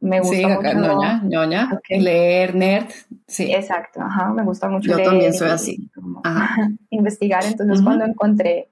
me 0.00 0.20
gusta 0.20 0.36
sí, 0.36 0.46
mucho. 0.46 0.74
ñoña, 0.74 1.22
ñoña, 1.24 1.70
okay. 1.76 2.00
leer, 2.00 2.54
nerd, 2.54 2.88
sí. 3.26 3.52
Exacto, 3.52 4.00
ajá, 4.00 4.32
me 4.32 4.44
gusta 4.44 4.68
mucho 4.68 4.90
Yo 4.90 4.96
leer. 4.96 5.08
también 5.08 5.34
soy 5.34 5.50
así. 5.50 5.90
Ajá. 6.24 6.68
investigar, 6.90 7.44
entonces 7.44 7.78
uh 7.78 7.80
-huh. 7.80 7.84
cuando 7.84 8.04
encontré 8.04 8.68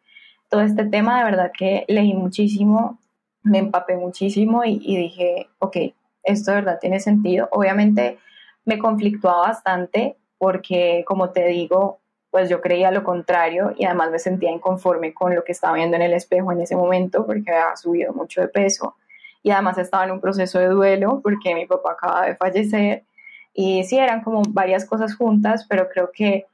todo 0.48 0.62
este 0.62 0.85
tema, 0.85 1.18
de 1.18 1.24
verdad 1.24 1.52
que 1.56 1.85
leí 1.88 2.14
muchísimo, 2.14 2.98
me 3.42 3.59
empapé 3.59 3.96
muchísimo 3.96 4.64
y, 4.64 4.78
dije, 4.78 5.48
ok, 5.59 5.76
esto 6.24 6.50
de 6.50 6.56
verdad 6.56 6.78
tiene 6.80 7.00
sentido. 7.00 7.48
Obviamente 7.52 8.18
me 8.64 8.78
conflictuaba 8.78 9.48
bastante 9.48 10.16
porque, 10.38 11.04
como 11.06 11.30
te 11.30 11.46
digo, 11.46 12.00
pues 12.30 12.48
yo 12.50 12.61
creía 12.61 12.90
lo 12.90 13.04
contrario 13.04 13.72
y 13.76 13.85
además 13.85 14.11
me 14.11 14.18
sentía 14.18 14.50
inconforme 14.50 15.14
con 15.14 15.35
lo 15.35 15.44
que 15.44 15.52
estaba 15.52 15.74
viendo 15.74 15.96
en 15.96 16.02
el 16.02 16.12
espejo 16.12 16.52
en 16.52 16.61
ese 16.61 16.76
momento 16.76 17.24
porque 17.24 17.50
había 17.50 17.76
subido 17.76 18.12
mucho 18.12 18.40
de 18.40 18.48
peso 18.48 18.96
y 19.42 19.52
además 19.52 19.78
estaba 19.78 20.04
en 20.04 20.11
un 20.11 20.20
proceso 20.20 20.59
de 20.59 20.66
duelo 20.66 21.20
porque 21.22 21.54
mi 21.54 21.66
papá 21.66 21.92
acaba 21.92 22.26
de 22.26 22.37
fallecer 22.37 23.04
y 23.54 23.85
sí, 23.85 23.96
eran 23.96 24.22
como 24.22 24.42
varias 24.48 24.85
cosas 24.85 25.14
juntas, 25.14 25.64
pero 25.66 25.88
creo 25.88 26.11
que 26.12 26.44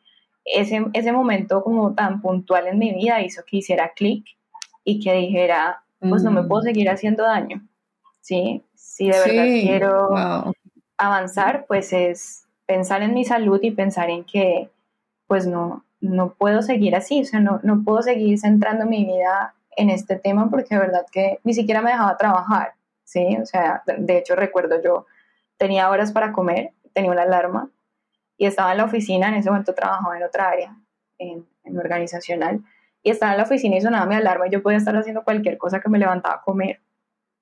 ese, 0.45 0.85
ese 0.93 1.13
momento 1.13 1.63
como 1.63 1.95
tan 1.95 2.21
puntual 2.21 2.67
en 2.67 2.79
mi 2.79 2.93
vida 2.93 3.23
hizo 3.23 3.43
que 3.47 3.59
hiciera 3.59 3.93
clic 3.95 4.25
y 4.85 5.01
que 5.01 5.13
dijera, 5.15 5.83
pues 6.01 6.23
no 6.23 6.31
me 6.31 6.43
puedo 6.43 6.63
seguir 6.63 6.91
haciendo 6.91 7.23
daño, 7.23 7.63
¿sí? 8.21 8.65
Si 8.75 9.09
de 9.09 9.19
verdad 9.19 9.45
quiero 9.45 10.09
wow. 10.09 10.53
avanzar, 10.97 11.65
pues 11.67 11.93
es 11.93 12.47
pensar 12.67 13.03
en 13.03 13.15
mi 13.15 13.25
salud 13.25 13.61
y 13.63 13.71
pensar 13.71 14.11
en 14.11 14.25
que 14.25 14.69
pues 15.27 15.47
no, 15.47 15.85
no 16.01 16.35
puedo 16.35 16.63
seguir 16.63 16.97
así, 16.97 17.23
o 17.23 17.25
sea, 17.25 17.41
no, 17.41 17.61
no 17.63 17.85
puedo 17.85 18.03
seguir 18.03 18.39
centrando 18.39 18.85
mi 18.85 19.05
vida 19.05 19.55
en 19.77 19.91
este 19.91 20.17
tema 20.17 20.51
porque 20.51 20.75
de 20.75 20.81
verdad 20.81 21.07
que 21.11 21.39
ni 21.45 21.55
siquiera 21.55 21.81
me 21.81 21.91
dejaba 21.91 22.17
trabajar, 22.17 22.75
¿sí? 23.05 23.39
O 23.41 23.47
sea, 23.47 23.83
de 23.87 24.19
hecho 24.19 24.35
recuerdo 24.35 24.83
yo 24.83 25.07
tenía 25.57 25.89
horas 25.89 26.13
para 26.13 26.33
comer, 26.33 26.73
tenía 26.93 27.13
una 27.13 27.23
alarma 27.23 27.71
y 28.37 28.47
estaba 28.47 28.73
en 28.73 28.79
la 28.79 28.85
oficina, 28.85 29.29
en 29.29 29.35
ese 29.35 29.51
momento 29.51 29.75
trabajaba 29.75 30.17
en 30.17 30.25
otra 30.25 30.49
área, 30.49 30.77
en, 31.19 31.47
en 31.65 31.79
organizacional, 31.79 32.61
y 33.03 33.11
estaba 33.11 33.33
en 33.33 33.39
la 33.39 33.45
oficina 33.45 33.77
y 33.77 33.81
sonaba 33.81 34.07
mi 34.07 34.15
alarma 34.15 34.47
y 34.47 34.51
yo 34.51 34.63
podía 34.63 34.79
estar 34.79 34.97
haciendo 34.97 35.25
cualquier 35.25 35.59
cosa 35.59 35.81
que 35.81 35.89
me 35.89 35.99
levantaba 35.99 36.37
a 36.37 36.43
comer 36.43 36.81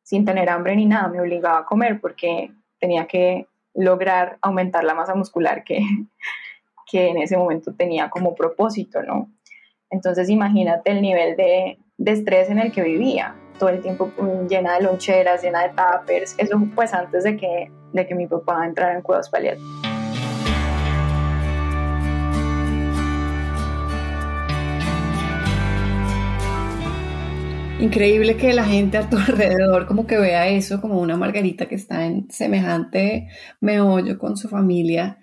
sin 0.03 0.24
tener 0.24 0.50
hambre 0.50 0.74
ni 0.74 0.87
nada, 0.87 1.09
me 1.09 1.20
obligaba 1.20 1.59
a 1.59 1.64
comer 1.64 2.00
porque 2.00 2.50
tenía 2.81 3.07
que 3.07 3.46
lograr 3.74 4.38
aumentar 4.40 4.83
la 4.83 4.94
masa 4.94 5.14
muscular 5.14 5.62
que, 5.62 5.81
que 6.90 7.09
en 7.11 7.18
ese 7.18 7.37
momento 7.37 7.72
tenía 7.74 8.11
como 8.11 8.35
propósito, 8.35 9.03
¿no? 9.03 9.31
Entonces 9.90 10.29
imagínate 10.29 10.90
el 10.90 11.03
nivel 11.03 11.37
de, 11.37 11.79
de 11.96 12.12
estrés 12.12 12.48
en 12.48 12.59
el 12.59 12.72
que 12.72 12.83
vivía, 12.83 13.35
todo 13.59 13.68
el 13.68 13.83
tiempo 13.83 14.11
llena 14.48 14.74
de 14.74 14.83
loncheras, 14.83 15.42
llena 15.42 15.62
de 15.62 15.70
tuppers, 15.70 16.35
eso 16.38 16.61
pues 16.74 16.94
antes 16.94 17.24
de 17.24 17.37
que, 17.37 17.70
de 17.92 18.07
que 18.07 18.14
mi 18.14 18.26
papá 18.26 18.64
entrara 18.64 18.94
en 18.94 19.03
cuidados 19.03 19.29
paliativos. 19.31 19.89
Increíble 27.80 28.36
que 28.36 28.52
la 28.52 28.64
gente 28.64 28.98
a 28.98 29.08
tu 29.08 29.16
alrededor 29.16 29.86
como 29.86 30.06
que 30.06 30.18
vea 30.18 30.48
eso 30.48 30.82
como 30.82 31.00
una 31.00 31.16
margarita 31.16 31.66
que 31.66 31.76
está 31.76 32.04
en 32.04 32.30
semejante 32.30 33.28
meollo 33.60 34.18
con 34.18 34.36
su 34.36 34.50
familia. 34.50 35.18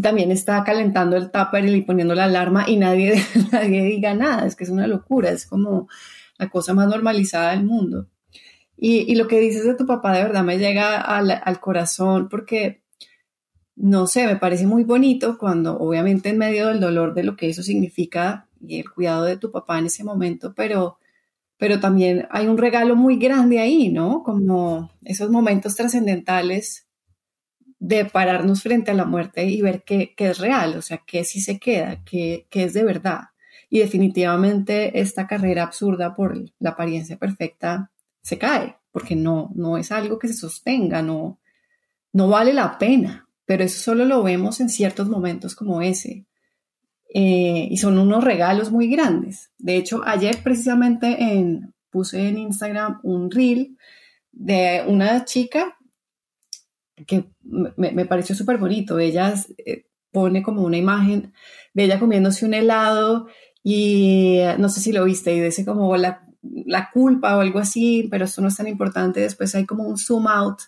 También 0.00 0.32
está 0.32 0.64
calentando 0.64 1.16
el 1.18 1.30
tupper 1.30 1.66
y 1.66 1.82
poniendo 1.82 2.14
la 2.14 2.24
alarma 2.24 2.64
y 2.66 2.78
nadie, 2.78 3.22
nadie 3.52 3.84
diga 3.84 4.14
nada. 4.14 4.46
Es 4.46 4.56
que 4.56 4.64
es 4.64 4.70
una 4.70 4.86
locura, 4.86 5.30
es 5.30 5.44
como 5.44 5.86
la 6.38 6.48
cosa 6.48 6.72
más 6.72 6.88
normalizada 6.88 7.50
del 7.50 7.64
mundo. 7.64 8.08
Y, 8.74 9.12
y 9.12 9.14
lo 9.14 9.28
que 9.28 9.38
dices 9.38 9.64
de 9.66 9.74
tu 9.74 9.84
papá 9.86 10.14
de 10.14 10.22
verdad 10.22 10.44
me 10.44 10.58
llega 10.58 10.98
al, 10.98 11.30
al 11.30 11.60
corazón 11.60 12.30
porque, 12.30 12.82
no 13.76 14.06
sé, 14.06 14.26
me 14.26 14.36
parece 14.36 14.66
muy 14.66 14.84
bonito 14.84 15.36
cuando 15.36 15.78
obviamente 15.78 16.30
en 16.30 16.38
medio 16.38 16.68
del 16.68 16.80
dolor 16.80 17.12
de 17.12 17.24
lo 17.24 17.36
que 17.36 17.50
eso 17.50 17.62
significa 17.62 18.48
y 18.66 18.80
el 18.80 18.90
cuidado 18.90 19.24
de 19.24 19.36
tu 19.36 19.52
papá 19.52 19.78
en 19.78 19.86
ese 19.86 20.04
momento, 20.04 20.54
pero 20.54 20.96
pero 21.62 21.78
también 21.78 22.26
hay 22.32 22.48
un 22.48 22.58
regalo 22.58 22.96
muy 22.96 23.18
grande 23.18 23.60
ahí, 23.60 23.88
¿no? 23.88 24.24
Como 24.24 24.90
esos 25.04 25.30
momentos 25.30 25.76
trascendentales 25.76 26.88
de 27.78 28.04
pararnos 28.04 28.64
frente 28.64 28.90
a 28.90 28.94
la 28.94 29.04
muerte 29.04 29.44
y 29.44 29.62
ver 29.62 29.84
qué, 29.84 30.12
es 30.16 30.38
real, 30.38 30.76
o 30.76 30.82
sea, 30.82 31.04
qué 31.06 31.22
sí 31.22 31.40
se 31.40 31.60
queda, 31.60 32.02
qué, 32.04 32.48
qué, 32.50 32.64
es 32.64 32.72
de 32.72 32.82
verdad. 32.82 33.26
Y 33.70 33.78
definitivamente 33.78 34.98
esta 34.98 35.28
carrera 35.28 35.62
absurda 35.62 36.16
por 36.16 36.36
la 36.58 36.70
apariencia 36.70 37.16
perfecta 37.16 37.92
se 38.22 38.38
cae, 38.38 38.78
porque 38.90 39.14
no, 39.14 39.52
no 39.54 39.78
es 39.78 39.92
algo 39.92 40.18
que 40.18 40.26
se 40.26 40.34
sostenga, 40.34 41.00
no, 41.00 41.38
no 42.12 42.26
vale 42.26 42.52
la 42.52 42.76
pena, 42.76 43.28
pero 43.44 43.62
eso 43.62 43.80
solo 43.80 44.04
lo 44.04 44.24
vemos 44.24 44.58
en 44.58 44.68
ciertos 44.68 45.08
momentos 45.08 45.54
como 45.54 45.80
ese. 45.80 46.26
Eh, 47.14 47.68
y 47.70 47.76
son 47.76 47.98
unos 47.98 48.24
regalos 48.24 48.70
muy 48.70 48.88
grandes. 48.88 49.50
De 49.58 49.76
hecho, 49.76 50.02
ayer 50.06 50.38
precisamente 50.42 51.22
en, 51.22 51.74
puse 51.90 52.26
en 52.26 52.38
Instagram 52.38 53.00
un 53.02 53.30
reel 53.30 53.76
de 54.32 54.82
una 54.86 55.26
chica 55.26 55.76
que 57.06 57.26
me, 57.76 58.06
pareció 58.06 58.34
súper 58.34 58.56
bonito. 58.56 58.98
Ella 58.98 59.34
eh, 59.58 59.84
pone 60.10 60.42
como 60.42 60.62
una 60.62 60.78
imagen 60.78 61.34
de 61.74 61.84
ella 61.84 62.00
comiéndose 62.00 62.46
un 62.46 62.54
helado 62.54 63.26
y 63.62 64.38
eh, 64.38 64.56
no 64.58 64.70
sé 64.70 64.80
si 64.80 64.90
lo 64.90 65.04
viste 65.04 65.34
y 65.34 65.40
dice 65.40 65.66
como 65.66 65.94
la, 65.98 66.26
la 66.42 66.90
culpa 66.90 67.36
o 67.36 67.40
algo 67.40 67.58
así, 67.58 68.08
pero 68.10 68.24
eso 68.24 68.40
no 68.40 68.48
es 68.48 68.56
tan 68.56 68.68
importante. 68.68 69.20
Después 69.20 69.54
hay 69.54 69.66
como 69.66 69.84
un 69.84 69.98
zoom 69.98 70.28
out 70.28 70.60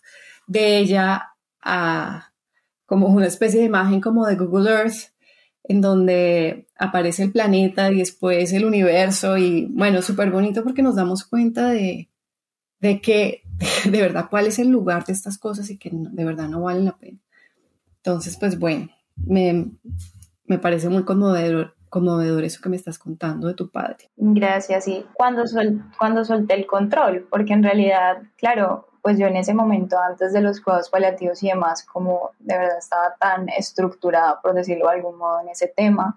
de 0.46 0.76
ella 0.76 1.30
a 1.62 2.32
como 2.84 3.06
una 3.06 3.28
especie 3.28 3.60
de 3.60 3.66
imagen 3.66 4.02
como 4.02 4.26
de 4.26 4.36
Google 4.36 4.70
Earth 4.70 5.13
en 5.64 5.80
donde 5.80 6.66
aparece 6.78 7.24
el 7.24 7.32
planeta 7.32 7.90
y 7.90 7.98
después 7.98 8.52
el 8.52 8.64
universo 8.64 9.38
y 9.38 9.66
bueno, 9.70 10.02
súper 10.02 10.30
bonito 10.30 10.62
porque 10.62 10.82
nos 10.82 10.94
damos 10.94 11.24
cuenta 11.24 11.70
de, 11.70 12.10
de 12.80 13.00
que 13.00 13.42
de 13.90 14.00
verdad 14.00 14.28
cuál 14.30 14.46
es 14.46 14.58
el 14.58 14.68
lugar 14.68 15.04
de 15.06 15.14
estas 15.14 15.38
cosas 15.38 15.70
y 15.70 15.78
que 15.78 15.90
de 15.92 16.24
verdad 16.24 16.48
no 16.48 16.62
valen 16.62 16.84
la 16.84 16.96
pena. 16.96 17.18
Entonces, 17.96 18.36
pues 18.36 18.58
bueno, 18.58 18.90
me, 19.16 19.70
me 20.44 20.58
parece 20.58 20.90
muy 20.90 21.04
conmovedor, 21.04 21.74
conmovedor 21.88 22.44
eso 22.44 22.60
que 22.62 22.68
me 22.68 22.76
estás 22.76 22.98
contando 22.98 23.48
de 23.48 23.54
tu 23.54 23.70
padre. 23.70 24.10
Gracias, 24.16 24.86
y 24.88 25.06
cuando, 25.14 25.44
cuando 25.98 26.24
solté 26.24 26.54
el 26.54 26.66
control, 26.66 27.26
porque 27.30 27.54
en 27.54 27.62
realidad, 27.62 28.22
claro, 28.36 28.88
pues 29.04 29.18
yo 29.18 29.26
en 29.26 29.36
ese 29.36 29.52
momento, 29.52 29.98
antes 29.98 30.32
de 30.32 30.40
los 30.40 30.62
cuidados 30.62 30.88
paliativos 30.88 31.42
y 31.42 31.48
demás, 31.48 31.84
como 31.84 32.30
de 32.38 32.56
verdad 32.56 32.78
estaba 32.78 33.14
tan 33.20 33.50
estructurada, 33.50 34.40
por 34.40 34.54
decirlo 34.54 34.86
de 34.86 34.94
algún 34.94 35.18
modo, 35.18 35.42
en 35.42 35.50
ese 35.50 35.68
tema, 35.68 36.16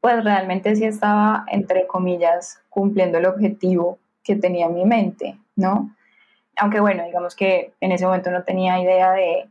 pues 0.00 0.24
realmente 0.24 0.74
sí 0.74 0.84
estaba, 0.84 1.44
entre 1.46 1.86
comillas, 1.86 2.60
cumpliendo 2.70 3.18
el 3.18 3.26
objetivo 3.26 4.00
que 4.24 4.34
tenía 4.34 4.66
en 4.66 4.74
mi 4.74 4.84
mente, 4.84 5.38
¿no? 5.54 5.94
Aunque 6.56 6.80
bueno, 6.80 7.04
digamos 7.04 7.36
que 7.36 7.72
en 7.80 7.92
ese 7.92 8.04
momento 8.04 8.32
no 8.32 8.42
tenía 8.42 8.82
idea 8.82 9.12
de 9.12 9.48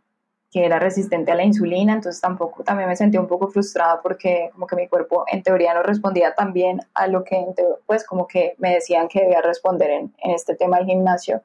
que 0.51 0.65
era 0.65 0.77
resistente 0.77 1.31
a 1.31 1.35
la 1.35 1.45
insulina, 1.45 1.93
entonces 1.93 2.19
tampoco, 2.19 2.65
también 2.65 2.89
me 2.89 2.97
sentía 2.97 3.21
un 3.21 3.27
poco 3.27 3.47
frustrada 3.47 4.01
porque 4.01 4.49
como 4.51 4.67
que 4.67 4.75
mi 4.75 4.89
cuerpo 4.89 5.23
en 5.31 5.41
teoría 5.41 5.73
no 5.73 5.83
respondía 5.83 6.35
tan 6.35 6.51
bien 6.51 6.81
a 6.95 7.07
lo 7.07 7.23
que, 7.23 7.45
pues 7.85 8.05
como 8.05 8.27
que 8.27 8.55
me 8.57 8.73
decían 8.73 9.07
que 9.07 9.21
debía 9.21 9.41
responder 9.41 9.89
en, 9.89 10.13
en 10.17 10.31
este 10.31 10.53
tema 10.53 10.79
del 10.79 10.87
gimnasio 10.87 11.41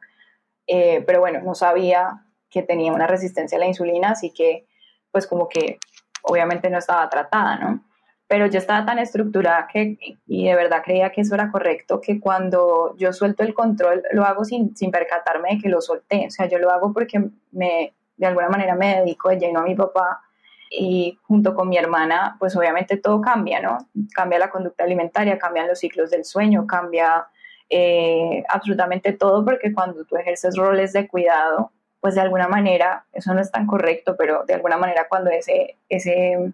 eh, 0.66 1.03
pero 1.07 1.20
bueno, 1.20 1.40
no 1.42 1.55
sabía 1.55 2.25
que 2.51 2.62
tenía 2.62 2.92
una 2.92 3.07
resistencia 3.07 3.57
a 3.57 3.61
la 3.61 3.66
insulina, 3.66 4.11
así 4.11 4.33
que 4.33 4.66
pues 5.11 5.27
como 5.27 5.48
que 5.48 5.79
obviamente 6.22 6.70
no 6.70 6.79
estaba 6.79 7.09
tratada, 7.09 7.57
¿no? 7.57 7.85
Pero 8.29 8.46
yo 8.46 8.59
estaba 8.59 8.87
tan 8.87 8.98
estructurada 8.98 9.66
que, 9.70 9.98
y 10.27 10.46
de 10.46 10.55
verdad 10.55 10.83
creía 10.83 11.11
que 11.11 11.20
eso 11.20 11.35
era 11.35 11.51
correcto, 11.51 12.01
que 12.01 12.18
cuando 12.18 12.96
yo 12.96 13.12
suelto 13.12 13.42
el 13.42 13.53
control 13.53 14.03
lo 14.12 14.25
hago 14.25 14.44
sin, 14.44 14.75
sin 14.75 14.90
percatarme 14.90 15.51
de 15.51 15.59
que 15.59 15.68
lo 15.68 15.81
solté, 15.81 16.27
o 16.29 16.31
sea, 16.31 16.46
yo 16.46 16.59
lo 16.59 16.70
hago 16.70 16.92
porque 16.92 17.22
me, 17.51 17.94
de 18.16 18.27
alguna 18.27 18.48
manera 18.48 18.75
me 18.75 19.01
dedico 19.01 19.29
de 19.29 19.38
lleno 19.38 19.61
a 19.61 19.64
mi 19.64 19.75
papá 19.75 20.22
y 20.70 21.18
junto 21.22 21.55
con 21.55 21.68
mi 21.68 21.77
hermana, 21.77 22.37
pues 22.38 22.57
obviamente 22.57 22.96
todo 22.96 23.20
cambia, 23.20 23.61
¿no? 23.61 23.79
Cambia 24.14 24.38
la 24.38 24.48
conducta 24.48 24.85
alimentaria, 24.85 25.38
cambian 25.38 25.68
los 25.68 25.79
ciclos 25.79 26.11
del 26.11 26.25
sueño, 26.25 26.66
cambia 26.66 27.27
eh, 27.72 28.44
absolutamente 28.48 29.12
todo, 29.12 29.44
porque 29.44 29.72
cuando 29.72 30.04
tú 30.04 30.16
ejerces 30.16 30.56
roles 30.56 30.92
de 30.92 31.08
cuidado, 31.08 31.72
pues 32.00 32.14
de 32.14 32.20
alguna 32.20 32.48
manera, 32.48 33.06
eso 33.12 33.32
no 33.32 33.40
es 33.40 33.50
tan 33.50 33.66
correcto, 33.66 34.14
pero 34.16 34.44
de 34.44 34.54
alguna 34.54 34.76
manera 34.76 35.06
cuando 35.08 35.30
ese, 35.30 35.78
ese 35.88 36.52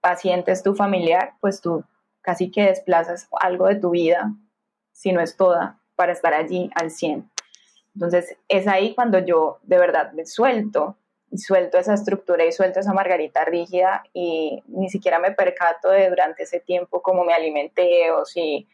paciente 0.00 0.52
es 0.52 0.62
tu 0.62 0.74
familiar, 0.74 1.34
pues 1.40 1.60
tú 1.60 1.84
casi 2.20 2.50
que 2.50 2.64
desplazas 2.64 3.28
algo 3.40 3.66
de 3.66 3.76
tu 3.76 3.90
vida, 3.90 4.32
si 4.92 5.12
no 5.12 5.20
es 5.20 5.36
toda, 5.36 5.78
para 5.94 6.12
estar 6.12 6.34
allí 6.34 6.70
al 6.74 6.90
100. 6.90 7.30
Entonces 7.94 8.36
es 8.48 8.66
ahí 8.66 8.94
cuando 8.94 9.18
yo 9.20 9.58
de 9.62 9.78
verdad 9.78 10.12
me 10.12 10.26
suelto, 10.26 10.96
y 11.30 11.38
suelto 11.38 11.78
esa 11.78 11.94
estructura 11.94 12.44
y 12.44 12.52
suelto 12.52 12.80
esa 12.80 12.92
margarita 12.92 13.44
rígida 13.44 14.02
y 14.12 14.62
ni 14.66 14.88
siquiera 14.90 15.18
me 15.18 15.30
percato 15.30 15.90
de 15.90 16.08
durante 16.08 16.42
ese 16.42 16.58
tiempo 16.58 17.02
cómo 17.02 17.24
me 17.24 17.32
alimenté 17.32 18.10
o 18.10 18.24
si 18.24 18.66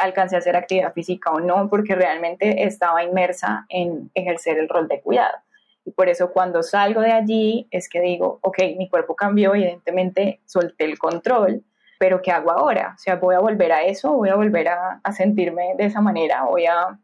alcancé 0.00 0.36
a 0.36 0.38
hacer 0.38 0.56
actividad 0.56 0.92
física 0.92 1.30
o 1.30 1.40
no, 1.40 1.68
porque 1.68 1.94
realmente 1.94 2.64
estaba 2.64 3.02
inmersa 3.04 3.66
en 3.68 4.10
ejercer 4.14 4.58
el 4.58 4.68
rol 4.68 4.88
de 4.88 5.00
cuidado. 5.00 5.36
Y 5.84 5.92
por 5.92 6.08
eso 6.08 6.32
cuando 6.32 6.62
salgo 6.62 7.00
de 7.00 7.12
allí 7.12 7.68
es 7.70 7.88
que 7.88 8.00
digo, 8.00 8.38
ok, 8.42 8.58
mi 8.76 8.88
cuerpo 8.88 9.16
cambió, 9.16 9.54
evidentemente 9.54 10.40
solté 10.44 10.84
el 10.84 10.98
control, 10.98 11.64
pero 11.98 12.22
¿qué 12.22 12.30
hago 12.30 12.50
ahora? 12.50 12.94
O 12.94 12.98
sea, 12.98 13.16
voy 13.16 13.34
a 13.34 13.40
volver 13.40 13.72
a 13.72 13.82
eso, 13.82 14.12
voy 14.12 14.28
a 14.28 14.34
volver 14.34 14.68
a, 14.68 15.00
sentirme 15.12 15.74
de 15.76 15.86
esa 15.86 16.00
manera, 16.00 16.44
voy 16.44 16.66
a 16.66 16.98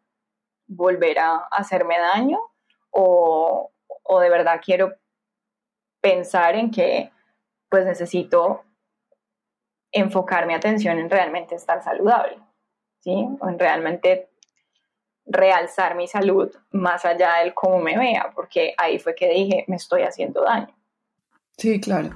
volver 0.67 1.19
a 1.19 1.37
hacerme 1.51 1.99
daño 1.99 2.39
o, 2.91 3.71
o 4.03 4.21
de 4.21 4.31
verdad 4.31 4.61
quiero 4.65 4.95
pensar 6.01 6.55
en 6.55 6.71
que 6.71 7.11
pues 7.69 7.85
necesito 7.85 8.63
enfocar 9.93 10.47
mi 10.47 10.55
atención 10.55 10.99
en 10.99 11.11
realmente 11.11 11.55
estar 11.55 11.83
saludable. 11.83 12.39
O 13.05 13.49
en 13.49 13.59
realmente 13.59 14.31
realzar 15.27 15.97
mi 15.97 16.07
salud 16.07 16.51
más 16.73 17.05
allá 17.05 17.39
del 17.43 17.53
cómo 17.55 17.79
me 17.79 17.99
vea, 17.99 18.33
porque 18.35 18.75
ahí 18.79 18.99
fue 18.99 19.15
que 19.15 19.29
dije, 19.29 19.65
me 19.69 19.77
estoy 19.77 20.03
haciendo 20.03 20.43
daño. 20.43 20.75
Sí, 21.57 21.81
claro. 21.81 22.11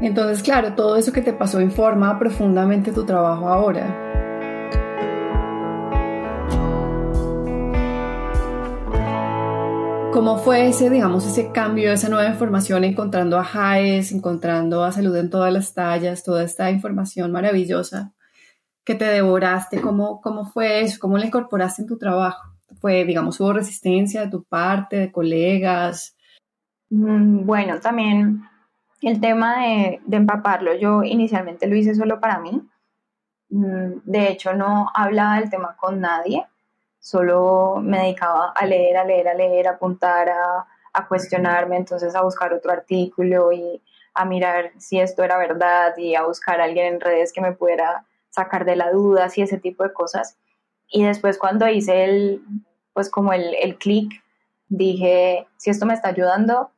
Entonces, 0.00 0.42
claro, 0.42 0.74
todo 0.74 0.96
eso 0.96 1.12
que 1.12 1.22
te 1.22 1.32
pasó 1.32 1.60
informa 1.60 2.18
profundamente 2.18 2.92
tu 2.92 3.04
trabajo 3.04 3.48
ahora. 3.48 4.10
¿Cómo 10.12 10.36
fue 10.36 10.68
ese, 10.68 10.90
digamos, 10.90 11.26
ese 11.26 11.52
cambio, 11.52 11.90
esa 11.90 12.10
nueva 12.10 12.28
información, 12.28 12.84
encontrando 12.84 13.38
a 13.38 13.44
JAES, 13.44 14.12
encontrando 14.12 14.84
a 14.84 14.92
Salud 14.92 15.16
en 15.16 15.30
todas 15.30 15.50
las 15.52 15.72
tallas, 15.72 16.22
toda 16.22 16.44
esta 16.44 16.70
información 16.70 17.32
maravillosa? 17.32 18.12
Que 18.84 18.94
te 18.94 19.04
devoraste? 19.04 19.80
¿Cómo, 19.80 20.20
¿Cómo 20.20 20.44
fue 20.44 20.80
eso? 20.80 20.98
¿Cómo 21.00 21.18
le 21.18 21.26
incorporaste 21.26 21.82
en 21.82 21.88
tu 21.88 21.98
trabajo? 21.98 22.48
¿Fue, 22.80 23.04
digamos, 23.04 23.38
hubo 23.40 23.52
resistencia 23.52 24.22
de 24.22 24.30
tu 24.30 24.44
parte, 24.44 24.96
de 24.96 25.12
colegas? 25.12 26.16
Mm, 26.90 27.46
bueno, 27.46 27.80
también 27.80 28.42
el 29.02 29.20
tema 29.20 29.60
de, 29.60 30.00
de 30.04 30.16
empaparlo, 30.16 30.74
yo 30.74 31.02
inicialmente 31.02 31.66
lo 31.66 31.76
hice 31.76 31.94
solo 31.94 32.20
para 32.20 32.38
mí. 32.38 32.62
Mm, 33.50 34.00
de 34.04 34.28
hecho, 34.28 34.54
no 34.54 34.90
hablaba 34.94 35.38
del 35.38 35.50
tema 35.50 35.76
con 35.76 36.00
nadie, 36.00 36.46
solo 36.98 37.76
me 37.82 37.98
dedicaba 37.98 38.52
a 38.52 38.66
leer, 38.66 38.96
a 38.96 39.04
leer, 39.04 39.28
a 39.28 39.34
leer, 39.34 39.68
a 39.68 39.72
apuntar, 39.72 40.28
a, 40.30 40.66
a 40.92 41.08
cuestionarme, 41.08 41.76
entonces 41.76 42.14
a 42.14 42.22
buscar 42.22 42.52
otro 42.52 42.72
artículo 42.72 43.52
y 43.52 43.82
a 44.14 44.24
mirar 44.24 44.72
si 44.78 45.00
esto 45.00 45.22
era 45.22 45.38
verdad 45.38 45.96
y 45.96 46.14
a 46.14 46.24
buscar 46.24 46.60
a 46.60 46.64
alguien 46.64 46.94
en 46.94 47.00
redes 47.00 47.32
que 47.32 47.40
me 47.40 47.52
pudiera 47.52 48.04
sacar 48.32 48.64
de 48.64 48.76
la 48.76 48.90
duda 48.90 49.28
y 49.34 49.42
ese 49.42 49.58
tipo 49.58 49.84
de 49.84 49.92
cosas. 49.92 50.36
Y 50.88 51.04
después 51.04 51.38
cuando 51.38 51.68
hice 51.68 52.04
el, 52.04 52.42
pues 52.92 53.10
como 53.10 53.32
el, 53.32 53.54
el 53.60 53.76
clic, 53.76 54.22
dije, 54.68 55.46
si 55.58 55.70
esto 55.70 55.86
me 55.86 55.94
está 55.94 56.08
ayudando 56.08 56.70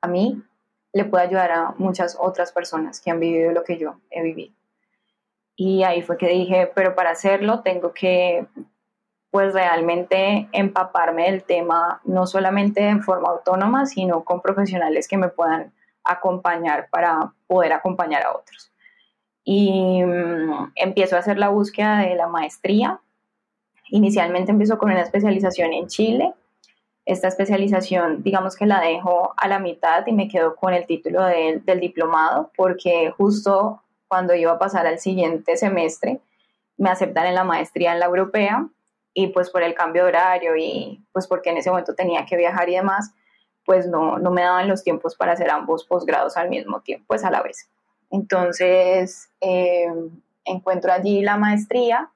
a 0.00 0.08
mí, 0.08 0.42
le 0.92 1.04
puede 1.04 1.24
ayudar 1.24 1.52
a 1.52 1.74
muchas 1.78 2.16
otras 2.18 2.52
personas 2.52 3.00
que 3.00 3.10
han 3.10 3.20
vivido 3.20 3.52
lo 3.52 3.62
que 3.62 3.78
yo 3.78 4.00
he 4.10 4.22
vivido. 4.22 4.54
Y 5.54 5.84
ahí 5.84 6.02
fue 6.02 6.16
que 6.16 6.28
dije, 6.28 6.72
pero 6.74 6.94
para 6.94 7.10
hacerlo 7.10 7.60
tengo 7.60 7.92
que 7.92 8.46
pues 9.30 9.54
realmente 9.54 10.48
empaparme 10.52 11.30
del 11.30 11.44
tema, 11.44 12.00
no 12.04 12.26
solamente 12.26 12.88
en 12.88 13.02
forma 13.02 13.30
autónoma, 13.30 13.86
sino 13.86 14.24
con 14.24 14.42
profesionales 14.42 15.08
que 15.08 15.16
me 15.16 15.28
puedan 15.28 15.72
acompañar 16.04 16.88
para 16.90 17.32
poder 17.46 17.72
acompañar 17.72 18.24
a 18.24 18.32
otros 18.32 18.71
y 19.44 20.02
mm, 20.04 20.72
empiezo 20.76 21.16
a 21.16 21.20
hacer 21.20 21.38
la 21.38 21.48
búsqueda 21.48 21.98
de 21.98 22.14
la 22.14 22.28
maestría. 22.28 23.00
Inicialmente 23.90 24.52
empiezo 24.52 24.78
con 24.78 24.90
una 24.90 25.02
especialización 25.02 25.72
en 25.72 25.86
Chile. 25.88 26.32
Esta 27.04 27.28
especialización, 27.28 28.22
digamos 28.22 28.56
que 28.56 28.66
la 28.66 28.80
dejo 28.80 29.34
a 29.36 29.48
la 29.48 29.58
mitad 29.58 30.06
y 30.06 30.12
me 30.12 30.28
quedo 30.28 30.54
con 30.54 30.72
el 30.72 30.86
título 30.86 31.24
del 31.24 31.80
diplomado, 31.80 32.52
porque 32.56 33.12
justo 33.16 33.82
cuando 34.06 34.34
iba 34.34 34.52
a 34.52 34.58
pasar 34.58 34.86
al 34.86 35.00
siguiente 35.00 35.56
semestre, 35.56 36.20
me 36.76 36.90
aceptan 36.90 37.26
en 37.26 37.34
la 37.34 37.44
maestría 37.44 37.92
en 37.92 38.00
la 38.00 38.06
europea 38.06 38.68
y 39.14 39.28
pues 39.28 39.50
por 39.50 39.62
el 39.62 39.74
cambio 39.74 40.04
de 40.04 40.08
horario 40.08 40.56
y 40.56 41.04
pues 41.12 41.26
porque 41.26 41.50
en 41.50 41.58
ese 41.58 41.70
momento 41.70 41.94
tenía 41.94 42.24
que 42.24 42.36
viajar 42.36 42.68
y 42.68 42.76
demás, 42.76 43.12
pues 43.64 43.86
no, 43.86 44.18
no 44.18 44.30
me 44.30 44.42
daban 44.42 44.68
los 44.68 44.82
tiempos 44.82 45.16
para 45.16 45.32
hacer 45.32 45.50
ambos 45.50 45.84
posgrados 45.84 46.36
al 46.36 46.48
mismo 46.48 46.80
tiempo, 46.80 47.04
pues 47.08 47.24
a 47.24 47.30
la 47.30 47.42
vez. 47.42 47.68
Entonces, 48.12 49.28
eh, 49.40 49.86
encuentro 50.44 50.92
allí 50.92 51.22
la 51.22 51.36
maestría. 51.36 52.12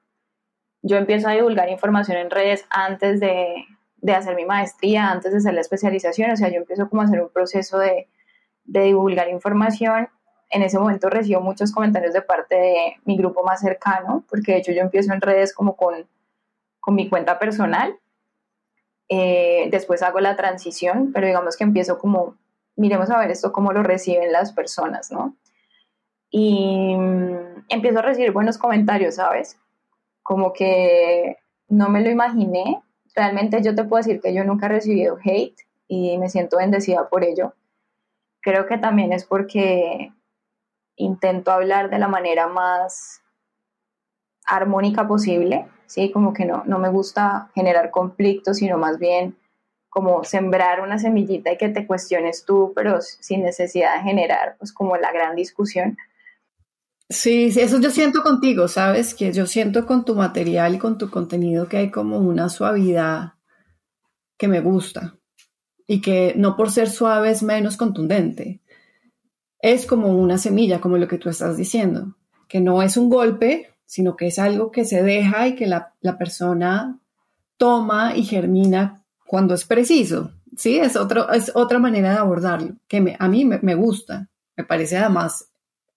Yo 0.81 0.95
empiezo 0.95 1.27
a 1.27 1.33
divulgar 1.33 1.69
información 1.69 2.17
en 2.17 2.29
redes 2.29 2.65
antes 2.69 3.19
de, 3.19 3.65
hacer 4.15 4.35
mi 4.35 4.45
maestría, 4.45 5.11
antes 5.11 5.33
de 5.33 5.39
hacer 5.39 5.53
la 5.53 5.61
especialización. 5.61 6.31
O 6.31 6.37
sea, 6.37 6.47
yo 6.47 6.57
empiezo 6.57 6.89
como 6.89 7.01
a 7.01 7.05
hacer 7.05 7.21
un 7.21 7.29
proceso 7.29 7.77
de, 7.79 8.07
divulgar 8.63 9.27
información. 9.27 10.07
En 10.49 10.61
ese 10.61 10.79
momento 10.79 11.09
recibo 11.09 11.41
muchos 11.41 11.73
comentarios 11.73 12.13
de 12.13 12.21
parte 12.21 12.55
de 12.55 12.95
mi 13.03 13.17
grupo 13.17 13.43
más 13.43 13.59
cercano, 13.59 14.23
porque 14.29 14.53
de 14.53 14.59
hecho 14.59 14.71
yo 14.71 14.81
empiezo 14.81 15.11
en 15.11 15.19
redes 15.19 15.53
como 15.53 15.75
con, 15.75 16.07
con 16.79 16.95
mi 16.95 17.09
cuenta 17.09 17.37
personal 17.37 17.99
eh, 19.09 19.69
después 19.71 20.01
hago 20.03 20.19
la 20.19 20.35
transición, 20.35 21.11
pero 21.13 21.27
digamos 21.27 21.55
que 21.55 21.63
empiezo 21.63 21.97
como, 21.97 22.35
miremos 22.75 23.09
a 23.09 23.17
ver 23.17 23.31
esto 23.31 23.51
cómo 23.51 23.71
lo 23.71 23.83
reciben 23.83 24.31
las 24.31 24.51
personas, 24.51 25.11
¿no? 25.11 25.35
Y 26.29 26.95
mm, 26.95 27.65
empiezo 27.69 27.99
a 27.99 28.03
recibir 28.03 28.31
buenos 28.31 28.57
comentarios, 28.57 29.15
¿sabes? 29.15 29.59
Como 30.23 30.53
que 30.53 31.37
no 31.69 31.89
me 31.89 32.01
lo 32.01 32.09
imaginé. 32.09 32.81
Realmente 33.15 33.61
yo 33.61 33.75
te 33.75 33.83
puedo 33.83 34.03
decir 34.03 34.21
que 34.21 34.33
yo 34.33 34.43
nunca 34.43 34.67
he 34.67 34.69
recibido 34.69 35.17
hate 35.23 35.57
y 35.87 36.17
me 36.17 36.29
siento 36.29 36.57
bendecida 36.57 37.09
por 37.09 37.23
ello. 37.23 37.53
Creo 38.41 38.67
que 38.67 38.77
también 38.77 39.13
es 39.13 39.25
porque 39.25 40.11
intento 40.95 41.51
hablar 41.51 41.89
de 41.89 41.99
la 41.99 42.07
manera 42.07 42.47
más 42.47 43.21
armónica 44.45 45.07
posible, 45.07 45.67
¿sí? 45.85 46.11
Como 46.11 46.33
que 46.33 46.45
no, 46.45 46.63
no 46.65 46.79
me 46.79 46.89
gusta 46.89 47.49
generar 47.53 47.91
conflictos, 47.91 48.57
sino 48.57 48.77
más 48.77 48.97
bien 48.97 49.37
como 49.89 50.23
sembrar 50.23 50.81
una 50.81 50.99
semillita 50.99 51.51
y 51.51 51.57
que 51.57 51.69
te 51.69 51.87
cuestiones 51.87 52.45
tú, 52.45 52.71
pero 52.75 53.01
sin 53.01 53.41
necesidad 53.43 53.95
de 53.95 54.03
generar 54.03 54.55
pues 54.59 54.71
como 54.71 54.95
la 54.97 55.11
gran 55.11 55.35
discusión. 55.35 55.97
Sí, 57.09 57.51
sí, 57.51 57.61
eso 57.61 57.79
yo 57.79 57.89
siento 57.89 58.21
contigo, 58.21 58.67
¿sabes? 58.67 59.13
Que 59.13 59.31
yo 59.31 59.45
siento 59.45 59.85
con 59.85 60.03
tu 60.03 60.15
material 60.15 60.75
y 60.75 60.77
con 60.77 60.97
tu 60.97 61.09
contenido 61.09 61.69
que 61.69 61.77
hay 61.77 61.91
como 61.91 62.19
una 62.19 62.49
suavidad 62.49 63.33
que 64.37 64.47
me 64.47 64.59
gusta 64.59 65.17
y 65.87 66.01
que 66.01 66.33
no 66.35 66.57
por 66.57 66.69
ser 66.69 66.89
suave 66.89 67.31
es 67.31 67.43
menos 67.43 67.77
contundente. 67.77 68.61
Es 69.59 69.85
como 69.85 70.09
una 70.09 70.37
semilla, 70.37 70.81
como 70.81 70.97
lo 70.97 71.07
que 71.07 71.17
tú 71.17 71.29
estás 71.29 71.57
diciendo, 71.57 72.15
que 72.47 72.59
no 72.59 72.83
es 72.83 72.97
un 72.97 73.09
golpe, 73.09 73.73
sino 73.85 74.15
que 74.15 74.27
es 74.27 74.37
algo 74.37 74.69
que 74.69 74.85
se 74.85 75.01
deja 75.01 75.47
y 75.47 75.55
que 75.55 75.65
la, 75.65 75.93
persona 76.19 76.99
toma 77.55 78.15
y 78.15 78.23
germina 78.23 79.03
cuando 79.25 79.55
es 79.55 79.65
preciso. 79.65 80.33
Sí, 80.55 80.77
es, 80.77 80.95
otro, 80.95 81.31
es 81.31 81.51
otra 81.55 81.79
manera 81.79 82.11
de 82.11 82.17
abordarlo, 82.17 82.75
que 82.87 83.15
a 83.17 83.27
mí 83.27 83.45
me, 83.45 83.75
gusta, 83.75 84.29
me 84.55 84.63
parece 84.63 84.97
además 84.97 85.49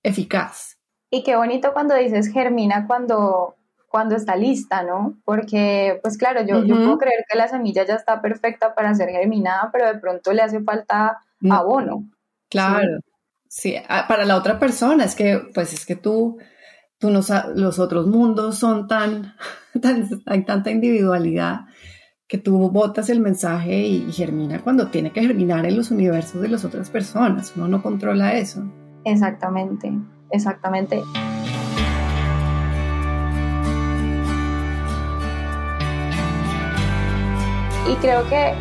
eficaz. 0.02 0.79
Y 1.10 1.22
qué 1.22 1.36
bonito 1.36 1.72
cuando 1.72 1.94
dices 1.94 2.32
germina 2.32 2.86
cuando, 2.86 3.56
cuando 3.88 4.14
está 4.14 4.36
lista, 4.36 4.82
¿no? 4.82 5.18
Porque, 5.24 5.98
pues 6.02 6.16
claro, 6.16 6.42
yo, 6.46 6.64
yo 6.64 6.76
puedo 6.76 6.98
creer 6.98 7.24
que 7.28 7.36
la 7.36 7.48
semilla 7.48 7.84
ya 7.84 7.96
está 7.96 8.22
perfecta 8.22 8.74
para 8.74 8.94
ser 8.94 9.10
germinada, 9.10 9.70
pero 9.72 9.86
de 9.86 9.98
pronto 9.98 10.32
le 10.32 10.42
hace 10.42 10.60
falta 10.60 11.18
mm. 11.40 11.52
abono. 11.52 12.04
Claro, 12.48 13.00
sí, 13.48 13.76
para 14.08 14.24
la 14.24 14.36
otra 14.36 14.58
persona, 14.58 15.04
es 15.04 15.14
que, 15.14 15.40
pues 15.52 15.72
es 15.72 15.84
que 15.84 15.96
tú 15.96 16.38
tú 17.00 17.10
no, 17.10 17.20
los 17.56 17.78
otros 17.80 18.06
mundos 18.06 18.58
son 18.58 18.86
tan, 18.88 19.34
hay 20.26 20.44
tanta 20.44 20.70
individualidad 20.70 21.62
que 22.28 22.38
tú 22.38 22.70
botas 22.70 23.10
el 23.10 23.18
mensaje 23.18 23.80
y, 23.80 24.12
germina 24.12 24.60
cuando 24.60 24.86
tiene 24.86 25.10
que 25.10 25.20
germinar 25.20 25.66
en 25.66 25.76
los 25.76 25.90
universos 25.90 26.40
de 26.40 26.48
las 26.48 26.64
otras 26.64 26.88
personas. 26.88 27.54
Uno 27.56 27.66
no 27.66 27.82
controla 27.82 28.34
eso. 28.34 28.62
Exactamente, 29.04 29.92
exactamente. 30.30 31.02
Y 37.88 37.96
creo 37.96 38.28
que 38.28 38.54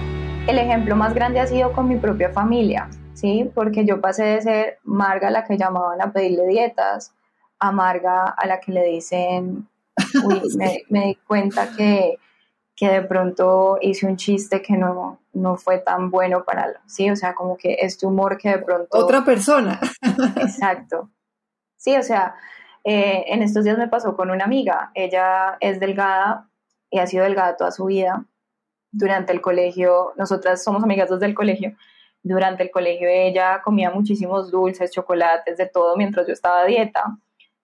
el 0.47 0.57
ejemplo 0.57 0.95
más 0.95 1.13
grande 1.13 1.39
ha 1.39 1.45
sido 1.45 1.71
con 1.71 1.87
mi 1.87 1.97
propia 1.97 2.31
familia, 2.31 2.89
¿sí? 3.13 3.49
Porque 3.53 3.85
yo 3.85 4.01
pasé 4.01 4.23
de 4.23 4.41
ser 4.41 4.79
Marga 4.83 5.29
la 5.29 5.43
que 5.43 5.57
llamaban 5.57 6.01
a 6.01 6.11
pedirle 6.11 6.47
dietas, 6.47 7.13
amarga 7.59 8.23
a 8.25 8.47
la 8.47 8.59
que 8.59 8.71
le 8.71 8.85
dicen, 8.85 9.67
uy, 10.23 10.41
me, 10.89 11.05
di 11.05 11.15
cuenta 11.27 11.69
que, 11.77 12.17
de 12.79 13.01
pronto 13.03 13.77
hice 13.81 14.07
un 14.07 14.15
chiste 14.15 14.61
que 14.61 14.77
no, 14.77 15.19
no 15.33 15.57
fue 15.57 15.77
tan 15.77 16.09
bueno 16.09 16.43
para, 16.43 16.81
sí, 16.87 17.11
o 17.11 17.15
sea, 17.15 17.35
como 17.35 17.55
que 17.57 17.77
este 17.81 18.07
humor 18.07 18.37
que 18.37 18.49
de 18.49 18.59
pronto... 18.59 18.97
Otra 18.97 19.23
persona. 19.23 19.79
Exacto. 20.37 21.09
Sí, 21.79 21.95
o 21.95 22.03
sea, 22.03 22.35
eh, 22.83 23.23
en 23.27 23.41
estos 23.41 23.63
días 23.63 23.77
me 23.77 23.87
pasó 23.87 24.15
con 24.17 24.31
una 24.31 24.43
amiga, 24.43 24.91
ella 24.95 25.57
es 25.61 25.79
delgada 25.79 26.49
y 26.89 26.99
ha 26.99 27.07
sido 27.07 27.23
delgada 27.23 27.55
toda 27.57 27.71
su 27.71 27.85
vida. 27.85 28.25
Durante 28.91 29.31
el 29.33 29.41
colegio, 29.41 30.13
nosotras 30.17 30.63
somos 30.63 30.83
amigas 30.83 31.09
desde 31.09 31.25
el 31.25 31.35
colegio, 31.35 31.75
durante 32.21 32.63
el 32.63 32.71
colegio 32.71 33.07
ella 33.09 33.61
comía 33.63 33.91
muchísimos 33.91 34.51
dulces, 34.51 34.91
chocolates, 34.91 35.57
de 35.57 35.67
todo 35.67 35.95
mientras 35.95 36.27
yo 36.27 36.33
estaba 36.33 36.61
a 36.61 36.65
dieta. 36.65 37.03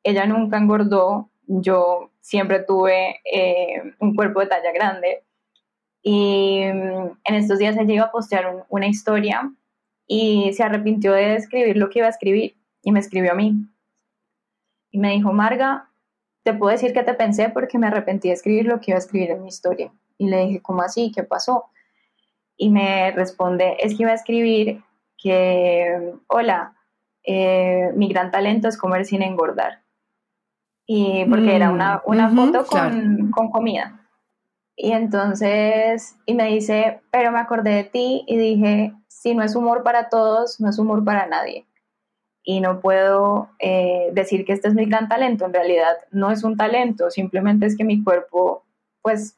Ella 0.03 0.25
nunca 0.25 0.57
engordó, 0.57 1.29
yo 1.47 2.11
siempre 2.21 2.59
tuve 2.61 3.19
eh, 3.25 3.81
un 3.99 4.15
cuerpo 4.15 4.39
de 4.39 4.47
talla 4.47 4.71
grande. 4.71 5.23
Y 6.01 6.61
mm, 6.65 7.19
en 7.25 7.35
estos 7.35 7.59
días 7.59 7.75
ella 7.77 7.93
iba 7.93 8.05
a 8.05 8.11
postear 8.11 8.65
una 8.69 8.87
historia 8.87 9.51
y 10.07 10.53
se 10.53 10.63
arrepintió 10.63 11.13
de 11.13 11.35
escribir 11.35 11.77
lo 11.77 11.89
que 11.89 11.99
iba 11.99 12.07
a 12.07 12.11
escribir 12.11 12.55
y 12.81 12.91
me 12.91 12.99
escribió 12.99 13.33
a 13.33 13.35
mí. 13.35 13.55
Y 14.95 14.97
me 14.97 15.11
dijo, 15.11 15.33
Marga, 15.33 15.89
te 16.43 16.53
puedo 16.53 16.71
decir 16.71 16.93
que 16.93 17.03
te 17.03 17.15
pensé 17.15 17.49
porque 17.49 17.77
me 17.77 17.87
arrepentí 17.87 18.29
de 18.29 18.35
escribir 18.35 18.65
lo 18.65 18.79
que 18.79 18.91
iba 18.91 18.95
a 18.95 18.99
escribir 18.99 19.31
en 19.31 19.41
mi 19.41 19.49
historia. 19.49 19.91
Y 20.17 20.29
le 20.29 20.45
dije, 20.45 20.61
¿cómo 20.61 20.83
así? 20.83 21.11
¿Qué 21.13 21.23
pasó? 21.23 21.65
Y 22.55 22.69
me 22.69 23.11
responde, 23.11 23.75
es 23.81 23.97
que 23.97 24.03
iba 24.03 24.11
a 24.11 24.15
escribir 24.15 24.81
que, 25.17 26.13
hola, 26.27 26.75
eh, 27.23 27.91
mi 27.97 28.07
gran 28.07 28.31
talento 28.31 28.69
es 28.69 28.77
comer 28.77 29.03
sin 29.03 29.21
engordar 29.21 29.81
y 30.85 31.25
porque 31.25 31.57
era 31.57 31.71
una, 31.71 31.97
mm, 31.97 32.09
una 32.09 32.29
foto 32.29 32.65
con, 32.65 33.31
con, 33.31 33.51
comida. 33.51 34.07
Y 34.77 34.93
entonces, 34.93 36.15
y 36.25 36.35
me 36.35 36.47
dice, 36.47 37.01
pero 37.11 37.33
me 37.33 37.39
acordé 37.39 37.71
de 37.71 37.83
ti 37.83 38.23
y 38.27 38.37
dije, 38.37 38.93
si 39.09 39.35
no 39.35 39.43
es 39.43 39.57
humor 39.57 39.83
para 39.83 40.07
todos, 40.07 40.61
no 40.61 40.69
es 40.69 40.79
humor 40.79 41.03
para 41.03 41.25
nadie. 41.25 41.65
Y 42.45 42.61
no 42.61 42.79
puedo 42.79 43.49
eh, 43.59 44.09
decir 44.13 44.45
que 44.45 44.53
este 44.53 44.67
es 44.67 44.75
mi 44.75 44.85
gran 44.85 45.09
talento, 45.09 45.45
en 45.45 45.53
realidad 45.53 45.97
no 46.11 46.31
es 46.31 46.43
un 46.43 46.55
talento, 46.55 47.09
simplemente 47.09 47.65
es 47.65 47.75
que 47.75 47.83
mi 47.83 48.03
cuerpo, 48.03 48.63
pues 49.01 49.37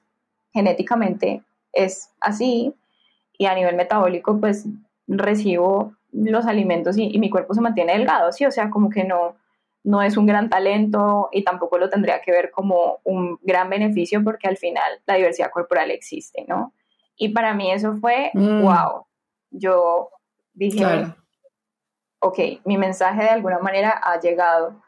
genéticamente 0.53 1.41
es 1.71 2.09
así 2.19 2.73
y 3.37 3.45
a 3.45 3.55
nivel 3.55 3.75
metabólico, 3.75 4.39
pues 4.39 4.65
recibo 5.07 5.93
los 6.11 6.45
alimentos 6.45 6.97
y, 6.97 7.15
y 7.15 7.19
mi 7.19 7.29
cuerpo 7.29 7.53
se 7.53 7.61
mantiene 7.61 7.93
delgado, 7.93 8.31
¿sí? 8.33 8.45
O 8.45 8.51
sea, 8.51 8.69
como 8.69 8.89
que 8.89 9.05
no, 9.05 9.37
no 9.87 10.01
es 10.01 10.17
un 10.17 10.25
gran 10.25 10.49
talento 10.49 11.29
y 11.31 11.45
tampoco 11.45 11.77
lo 11.77 11.89
tendría 11.89 12.21
que 12.21 12.31
ver 12.31 12.51
como 12.51 12.99
un 13.05 13.39
gran 13.41 13.69
beneficio 13.69 14.21
porque 14.21 14.49
al 14.49 14.57
final 14.57 14.99
la 15.05 15.15
diversidad 15.15 15.49
corporal 15.49 15.91
existe, 15.91 16.43
¿no? 16.45 16.73
Y 17.15 17.29
para 17.29 17.53
mí 17.53 17.71
eso 17.71 17.95
fue, 17.95 18.31
wow, 18.33 19.05
mm. 19.51 19.57
yo 19.57 20.09
dije, 20.53 20.83
ok, 22.19 22.39
mi 22.65 22.77
mensaje 22.77 23.23
de 23.23 23.29
alguna 23.29 23.59
manera 23.59 23.91
ha 24.03 24.19
llegado 24.19 24.81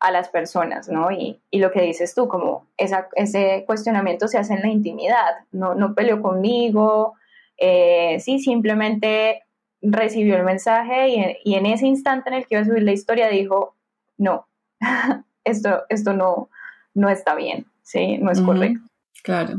a 0.00 0.10
las 0.10 0.28
personas, 0.28 0.88
¿no? 0.88 1.10
Y, 1.10 1.40
lo 1.52 1.70
que 1.70 1.82
dices 1.82 2.14
tú, 2.14 2.28
como 2.28 2.66
ese 2.76 3.64
cuestionamiento 3.66 4.28
se 4.28 4.38
hace 4.38 4.54
en 4.54 4.62
la 4.62 4.68
intimidad, 4.68 5.36
no, 5.52 5.74
no 5.74 5.94
peleó 5.94 6.20
conmigo, 6.20 7.14
eh, 7.56 8.18
sí, 8.20 8.38
simplemente 8.38 9.44
recibió 9.80 10.36
el 10.36 10.44
mensaje 10.44 11.08
y, 11.08 11.36
y 11.44 11.54
en 11.54 11.66
ese 11.66 11.86
instante 11.86 12.28
en 12.28 12.36
el 12.36 12.46
que 12.46 12.54
iba 12.54 12.62
a 12.62 12.64
subir 12.64 12.82
la 12.82 12.92
historia 12.92 13.28
dijo, 13.28 13.76
no, 14.18 14.46
esto, 15.44 15.84
esto 15.88 16.12
no, 16.12 16.50
no 16.94 17.08
está 17.08 17.34
bien, 17.34 17.66
¿sí? 17.82 18.18
No 18.18 18.30
es 18.30 18.40
correcto. 18.40 18.80
Claro. 19.22 19.56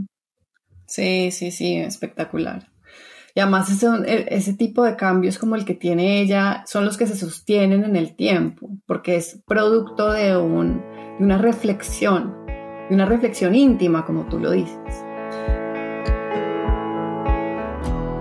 Sí, 0.85 1.31
sí, 1.31 1.51
sí, 1.51 1.77
espectacular. 1.77 2.67
Y 3.37 3.41
además 3.41 3.69
ese, 3.69 3.89
ese, 4.33 4.53
tipo 4.53 4.85
de 4.85 4.95
cambios 4.95 5.37
como 5.37 5.57
el 5.57 5.65
que 5.65 5.73
tiene 5.73 6.21
ella 6.21 6.63
son 6.65 6.85
los 6.85 6.95
que 6.95 7.05
se 7.05 7.17
sostienen 7.17 7.83
en 7.83 7.97
el 7.97 8.15
tiempo, 8.15 8.69
porque 8.85 9.17
es 9.17 9.43
producto 9.45 10.13
de, 10.13 10.37
un, 10.37 10.81
de 11.19 11.25
una 11.25 11.37
reflexión, 11.37 12.33
de 12.47 12.95
una 12.95 13.05
reflexión 13.05 13.53
íntima, 13.53 14.05
como 14.05 14.25
tú 14.27 14.39
lo 14.39 14.51
dices. 14.51 14.79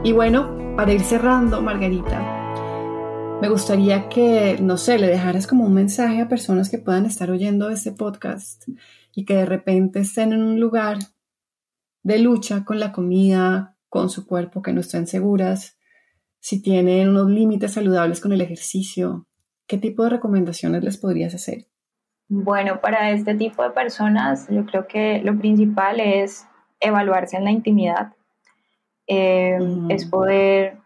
Y 0.03 0.11
bueno, 0.11 0.75
para 0.77 0.93
ir 0.93 1.03
cerrando, 1.03 1.63
Margarita, 1.63 3.39
me 3.41 3.49
gustaría 3.49 4.09
que, 4.09 4.59
no 4.61 4.77
sé, 4.77 4.99
le 4.99 5.07
dejaras 5.07 5.47
como 5.47 5.65
un 5.65 5.75
mensaje 5.75 6.23
a 6.23 6.29
personas 6.29 6.71
que 6.71 6.79
puedan 6.79 7.07
estar 7.07 7.31
oyendo 7.31 7.71
este 7.71 7.93
podcast 7.93 8.67
y 9.15 9.25
que 9.25 9.35
de 9.35 9.47
repente 9.47 10.01
estén 10.01 10.33
en 10.33 10.43
un 10.43 10.59
lugar 10.59 10.99
de 12.03 12.19
lucha 12.19 12.65
con 12.65 12.81
la 12.81 12.91
comida, 12.91 13.74
con 13.95 14.11
su 14.11 14.27
cuerpo, 14.27 14.61
que 14.61 14.73
no 14.73 14.81
estén 14.81 15.07
seguras, 15.07 15.79
si 16.41 16.61
tienen 16.61 17.11
unos 17.11 17.31
límites 17.31 17.75
saludables 17.75 18.21
con 18.21 18.33
el 18.33 18.41
ejercicio, 18.41 19.29
¿qué 19.69 19.79
tipo 19.79 20.03
de 20.03 20.11
recomendaciones 20.11 20.83
les 20.83 20.99
podrías 20.99 21.33
hacer? 21.33 21.69
Bueno, 22.27 22.81
para 22.81 23.13
este 23.13 23.37
tipo 23.37 23.63
de 23.63 23.71
personas 23.71 24.49
yo 24.51 24.67
creo 24.67 24.89
que 24.89 25.21
lo 25.23 25.39
principal 25.39 26.01
es 26.01 26.45
evaluarse 26.81 27.37
en 27.37 27.45
la 27.45 27.53
intimidad, 27.53 28.15
eh, 29.07 29.61
es 29.89 30.07
poder 30.07 30.79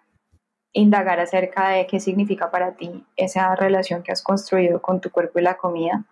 indagar 0.74 1.18
acerca 1.18 1.70
de 1.70 1.86
qué 1.86 2.00
significa 2.00 2.50
para 2.50 2.76
ti 2.76 3.06
esa 3.16 3.56
relación 3.56 4.02
que 4.02 4.12
has 4.12 4.22
construido 4.22 4.82
con 4.82 5.00
tu 5.00 5.08
cuerpo 5.10 5.38
y 5.38 5.42
la 5.44 5.56
comida, 5.56 6.04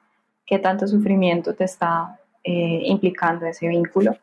qué 0.46 0.58
tanto 0.58 0.88
sufrimiento 0.88 1.54
te 1.54 1.64
está 1.64 2.18
eh, 2.42 2.80
implicando 2.84 3.44
ese 3.44 3.68
vínculo. 3.68 4.16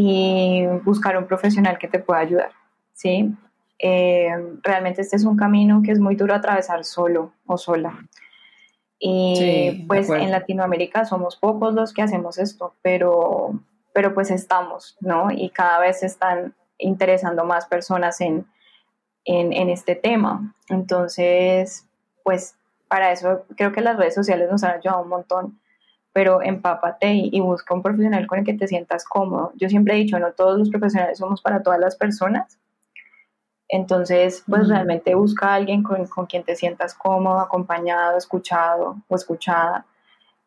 Y 0.00 0.64
buscar 0.84 1.18
un 1.18 1.26
profesional 1.26 1.76
que 1.76 1.88
te 1.88 1.98
pueda 1.98 2.20
ayudar, 2.20 2.52
¿sí? 2.92 3.34
Eh, 3.80 4.30
realmente 4.62 5.02
este 5.02 5.16
es 5.16 5.24
un 5.24 5.36
camino 5.36 5.82
que 5.84 5.90
es 5.90 5.98
muy 5.98 6.14
duro 6.14 6.36
atravesar 6.36 6.84
solo 6.84 7.32
o 7.46 7.58
sola. 7.58 7.98
Y 9.00 9.84
pues 9.88 10.08
en 10.08 10.30
Latinoamérica 10.30 11.04
somos 11.04 11.34
pocos 11.34 11.74
los 11.74 11.92
que 11.92 12.02
hacemos 12.02 12.38
esto, 12.38 12.74
pero, 12.80 13.58
pero 13.92 14.14
pues 14.14 14.30
estamos, 14.30 14.96
¿no? 15.00 15.32
Y 15.32 15.50
cada 15.50 15.80
vez 15.80 15.98
se 15.98 16.06
están 16.06 16.54
interesando 16.78 17.44
más 17.44 17.66
personas 17.66 18.20
en, 18.20 18.46
en, 19.24 19.52
en 19.52 19.68
este 19.68 19.96
tema. 19.96 20.54
Entonces, 20.68 21.88
pues 22.22 22.54
para 22.86 23.10
eso 23.10 23.44
creo 23.56 23.72
que 23.72 23.80
las 23.80 23.96
redes 23.96 24.14
sociales 24.14 24.48
nos 24.48 24.62
han 24.62 24.76
ayudado 24.76 25.02
un 25.02 25.08
montón, 25.08 25.58
pero 26.12 26.42
empápate 26.42 27.12
y, 27.14 27.30
y, 27.32 27.40
busca 27.40 27.74
un 27.74 27.82
profesional 27.82 28.26
con 28.26 28.40
el 28.40 28.44
que 28.44 28.54
te 28.54 28.66
sientas 28.66 29.04
cómodo. 29.04 29.52
Yo 29.56 29.68
siempre 29.68 29.94
he 29.94 29.98
dicho, 29.98 30.18
no 30.18 30.32
todos 30.32 30.58
los 30.58 30.70
profesionales 30.70 31.18
somos 31.18 31.42
para 31.42 31.62
todas 31.62 31.78
las 31.78 31.96
personas. 31.96 32.58
Entonces, 33.68 34.42
pues 34.48 34.68
realmente 34.68 35.14
busca 35.14 35.48
a 35.48 35.54
alguien 35.54 35.82
con, 35.82 36.06
con, 36.06 36.26
quien 36.26 36.42
te 36.42 36.56
sientas 36.56 36.94
cómodo, 36.94 37.38
acompañado, 37.38 38.16
escuchado 38.16 38.96
o 39.08 39.16
escuchada 39.16 39.84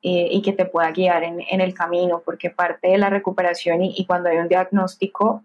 eh, 0.02 0.28
y 0.32 0.42
que 0.42 0.54
te 0.54 0.66
pueda 0.66 0.92
guiar 0.92 1.24
en, 1.24 1.40
en, 1.42 1.62
el 1.62 1.74
camino, 1.74 2.22
porque 2.26 2.50
parte 2.50 2.90
de 2.90 2.98
la 2.98 3.12
recuperación 3.12 3.84
y, 3.84 3.94
y 3.96 4.06
cuando 4.06 4.30
hay 4.30 4.38
un 4.38 4.48
diagnóstico, 4.48 5.44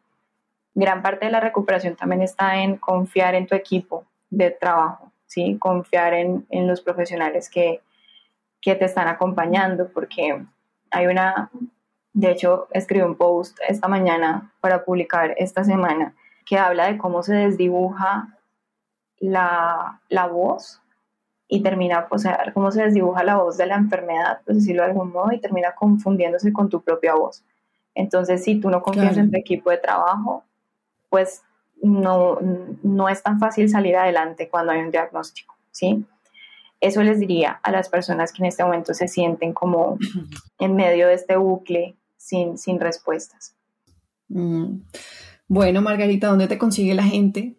gran 0.75 1.03
parte 1.03 1.27
de 1.27 1.33
la 1.33 1.41
recuperación 1.41 1.97
también 1.97 2.23
está 2.23 2.63
en 2.63 2.77
confiar 2.79 3.35
en 3.35 3.47
tu 3.47 3.55
equipo 3.55 4.07
de 4.31 4.51
trabajo 4.51 5.13
¿sí? 5.27 5.59
Confiar 5.59 6.15
en, 6.15 6.47
en 6.51 6.67
los 6.67 6.81
profesionales 6.81 7.51
que, 7.51 7.81
que, 8.67 8.75
te 8.75 8.85
están 8.85 9.07
acompañando, 9.07 9.89
porque 9.93 10.45
hay 10.91 11.07
una, 11.07 11.51
de 12.13 12.31
hecho, 12.33 12.67
escribí 12.73 13.05
un 13.05 13.15
post 13.15 13.57
esta 13.69 13.87
mañana 13.87 14.53
para 14.61 14.85
publicar 14.85 15.35
esta 15.37 15.63
semana 15.63 16.15
que 16.45 16.59
habla 16.59 16.87
de 16.87 16.99
cómo 16.99 17.23
se 17.23 17.35
desdibuja 17.35 18.37
la, 19.19 20.01
la 20.09 20.27
voz 20.27 20.83
y 21.49 21.63
termina, 21.63 22.09
o 22.11 22.19
sea, 22.19 22.51
cómo 22.55 22.73
se 22.73 22.83
desdibuja 22.83 23.23
la 23.23 23.37
voz 23.37 23.57
de 23.57 23.67
la 23.67 23.77
enfermedad, 23.77 24.41
por 24.45 24.57
decirlo 24.57 24.83
de 24.83 24.89
algún 24.89 25.13
modo, 25.13 25.31
y 25.31 25.41
termina 25.41 25.73
confundiéndose 25.77 26.53
con 26.53 26.69
tu 26.69 26.83
propia 26.83 27.15
voz. 27.15 27.45
Entonces, 27.95 28.43
si 28.43 28.61
tú 28.61 28.69
no 28.69 28.83
confías 28.83 29.17
en 29.17 29.31
tu 29.31 29.39
equipo 29.39 29.71
de 29.71 29.79
trabajo, 29.79 30.45
pues 31.09 31.43
no, 31.81 32.39
no 32.83 33.09
es 33.09 33.23
tan 33.23 33.39
fácil 33.39 33.69
salir 33.69 33.97
adelante 33.97 34.49
cuando 34.49 34.73
hay 34.73 34.81
un 34.81 34.91
diagnóstico, 34.91 35.55
¿sí? 35.71 36.05
Eso 36.81 37.03
les 37.03 37.19
diría 37.19 37.61
a 37.63 37.71
las 37.71 37.89
personas 37.89 38.33
que 38.33 38.43
en 38.43 38.47
este 38.47 38.65
momento 38.65 38.95
se 38.95 39.09
sienten 39.09 39.53
como 39.53 39.99
en 40.59 40.77
medio 40.77 41.09
de 41.09 41.15
este 41.15 41.37
bucle 41.37 41.97
sin, 42.17 42.59
sin 42.59 42.81
respuestas. 42.81 43.57
Mm. 44.29 44.81
Bueno, 45.49 45.81
Margarita, 45.81 46.29
¿dónde 46.29 46.49
te 46.49 46.59
consigue 46.59 46.95
la 46.95 47.05
gente? 47.05 47.55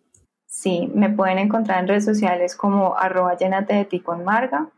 Sí, 0.45 0.91
me 0.93 1.09
pueden 1.09 1.39
encontrar 1.39 1.80
en 1.80 1.88
redes 1.88 2.05
sociales 2.05 2.55
como 2.55 2.97
arroba 2.97 3.38
llenate 3.38 3.76
de 3.76 3.86
ti 3.86 3.99
con 3.99 4.24
Marga 4.24 4.70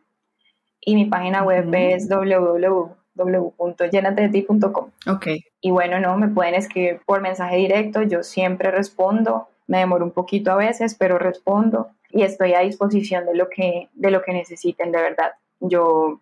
y 0.82 0.96
mi 0.96 1.06
página 1.06 1.44
web 1.44 1.74
es 1.74 2.08
www 2.10 3.00
www.llenatedeti.com. 3.20 4.92
Ok. 5.08 5.28
Y 5.62 5.72
bueno, 5.72 6.00
no, 6.00 6.18
me 6.18 6.30
pueden 6.30 6.56
escribir 6.56 7.02
por 7.06 7.22
mensaje 7.22 7.58
directo, 7.58 8.02
yo 8.02 8.24
siempre 8.24 8.72
respondo, 8.72 9.50
me 9.68 9.80
demoro 9.80 10.06
un 10.06 10.12
poquito 10.12 10.52
a 10.52 10.56
veces, 10.56 10.96
pero 10.96 11.20
respondo 11.20 11.90
y 12.12 12.24
estoy 12.24 12.54
a 12.54 12.62
disposición 12.62 13.26
de 13.26 13.36
lo 13.36 13.50
que, 13.50 13.90
de 13.94 14.12
lo 14.12 14.22
que 14.22 14.34
necesiten 14.34 14.92
de 14.92 15.02
verdad. 15.02 15.34
Yo 15.60 16.22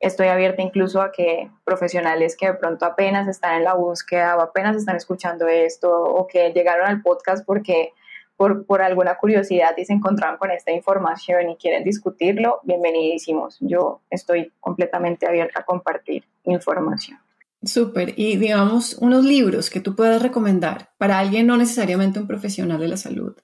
estoy 0.00 0.28
abierta 0.28 0.62
incluso 0.62 1.00
a 1.00 1.10
que 1.10 1.50
profesionales 1.64 2.36
que 2.36 2.46
de 2.46 2.54
pronto 2.54 2.84
apenas 2.84 3.28
están 3.28 3.56
en 3.56 3.64
la 3.64 3.74
búsqueda 3.74 4.36
o 4.36 4.40
apenas 4.40 4.76
están 4.76 4.96
escuchando 4.96 5.48
esto 5.48 5.90
o 5.90 6.26
que 6.26 6.52
llegaron 6.52 6.86
al 6.86 7.02
podcast 7.02 7.44
porque 7.44 7.92
por, 8.36 8.66
por, 8.66 8.82
alguna 8.82 9.16
curiosidad 9.16 9.74
y 9.78 9.86
se 9.86 9.94
encontraron 9.94 10.36
con 10.36 10.50
esta 10.50 10.70
información 10.70 11.48
y 11.48 11.56
quieren 11.56 11.84
discutirlo, 11.84 12.60
bienvenidísimos. 12.64 13.56
Yo 13.60 14.02
estoy 14.10 14.52
completamente 14.60 15.26
abierta 15.26 15.60
a 15.60 15.64
compartir 15.64 16.24
información. 16.44 17.18
Súper. 17.62 18.12
Y 18.16 18.36
digamos, 18.36 18.94
unos 19.00 19.24
libros 19.24 19.70
que 19.70 19.80
tú 19.80 19.96
puedas 19.96 20.20
recomendar 20.20 20.90
para 20.98 21.18
alguien 21.18 21.46
no 21.46 21.56
necesariamente 21.56 22.20
un 22.20 22.26
profesional 22.26 22.78
de 22.78 22.88
la 22.88 22.98
salud. 22.98 23.34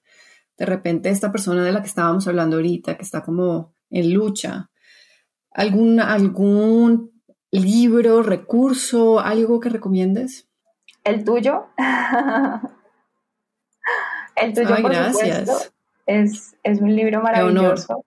De 0.57 0.65
repente 0.65 1.09
esta 1.09 1.31
persona 1.31 1.63
de 1.63 1.71
la 1.71 1.81
que 1.81 1.87
estábamos 1.87 2.27
hablando 2.27 2.57
ahorita, 2.57 2.95
que 2.95 3.03
está 3.03 3.23
como 3.23 3.73
en 3.89 4.13
lucha, 4.13 4.69
algún, 5.51 5.99
algún 5.99 7.11
libro, 7.51 8.23
recurso, 8.23 9.19
algo 9.19 9.59
que 9.59 9.69
recomiendes. 9.69 10.47
El 11.03 11.23
tuyo. 11.23 11.67
El 14.35 14.53
tuyo, 14.53 14.75
por 14.81 14.95
supuesto, 14.95 15.53
es, 16.07 16.55
es 16.63 16.81
un 16.81 16.95
libro 16.95 17.21
maravilloso. 17.21 18.03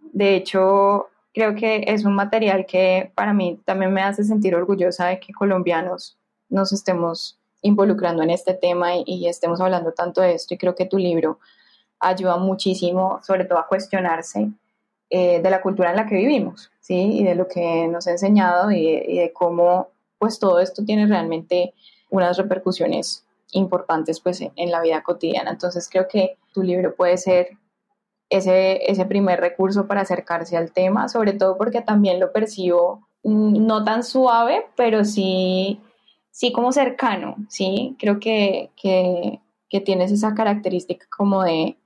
De 0.00 0.34
hecho, 0.34 1.08
creo 1.32 1.54
que 1.54 1.84
es 1.86 2.04
un 2.04 2.14
material 2.14 2.66
que 2.66 3.12
para 3.14 3.32
mí 3.32 3.60
también 3.64 3.92
me 3.92 4.02
hace 4.02 4.24
sentir 4.24 4.56
orgullosa 4.56 5.06
de 5.06 5.20
que 5.20 5.32
colombianos 5.32 6.18
nos 6.48 6.72
estemos 6.72 7.38
involucrando 7.62 8.24
en 8.24 8.30
este 8.30 8.54
tema 8.54 8.96
y, 8.96 9.04
y, 9.06 9.28
estemos 9.28 9.60
hablando 9.60 9.92
tanto 9.92 10.20
de 10.20 10.34
esto. 10.34 10.54
Y 10.54 10.58
creo 10.58 10.74
que 10.74 10.86
tu 10.86 10.98
libro 10.98 11.38
ayuda 12.02 12.36
muchísimo, 12.36 13.20
sobre 13.22 13.44
todo 13.44 13.58
a 13.58 13.66
cuestionarse 13.66 14.50
eh, 15.08 15.40
de 15.40 15.50
la 15.50 15.62
cultura 15.62 15.90
en 15.90 15.96
la 15.96 16.06
que 16.06 16.16
vivimos, 16.16 16.70
¿sí? 16.80 17.18
Y 17.20 17.24
de 17.24 17.34
lo 17.34 17.48
que 17.48 17.88
nos 17.88 18.06
ha 18.06 18.12
enseñado 18.12 18.70
y, 18.70 18.86
y 18.86 19.18
de 19.18 19.32
cómo, 19.32 19.88
pues, 20.18 20.38
todo 20.38 20.60
esto 20.60 20.84
tiene 20.84 21.06
realmente 21.06 21.74
unas 22.10 22.36
repercusiones 22.36 23.24
importantes 23.52 24.20
pues 24.20 24.40
en 24.40 24.70
la 24.70 24.80
vida 24.80 25.02
cotidiana. 25.02 25.50
Entonces 25.50 25.88
creo 25.90 26.08
que 26.08 26.36
tu 26.52 26.62
libro 26.62 26.94
puede 26.94 27.16
ser 27.18 27.50
ese, 28.28 28.90
ese 28.90 29.04
primer 29.04 29.40
recurso 29.40 29.86
para 29.86 30.02
acercarse 30.02 30.56
al 30.56 30.72
tema, 30.72 31.08
sobre 31.08 31.34
todo 31.34 31.56
porque 31.56 31.82
también 31.82 32.18
lo 32.18 32.32
percibo 32.32 33.06
mm, 33.22 33.66
no 33.66 33.84
tan 33.84 34.04
suave, 34.04 34.66
pero 34.76 35.04
sí, 35.04 35.80
sí 36.30 36.52
como 36.52 36.72
cercano, 36.72 37.36
¿sí? 37.48 37.96
Creo 37.98 38.18
que, 38.18 38.70
que, 38.74 39.40
que 39.68 39.80
tienes 39.80 40.12
esa 40.12 40.34
característica 40.34 41.06
como 41.14 41.42
de, 41.42 41.76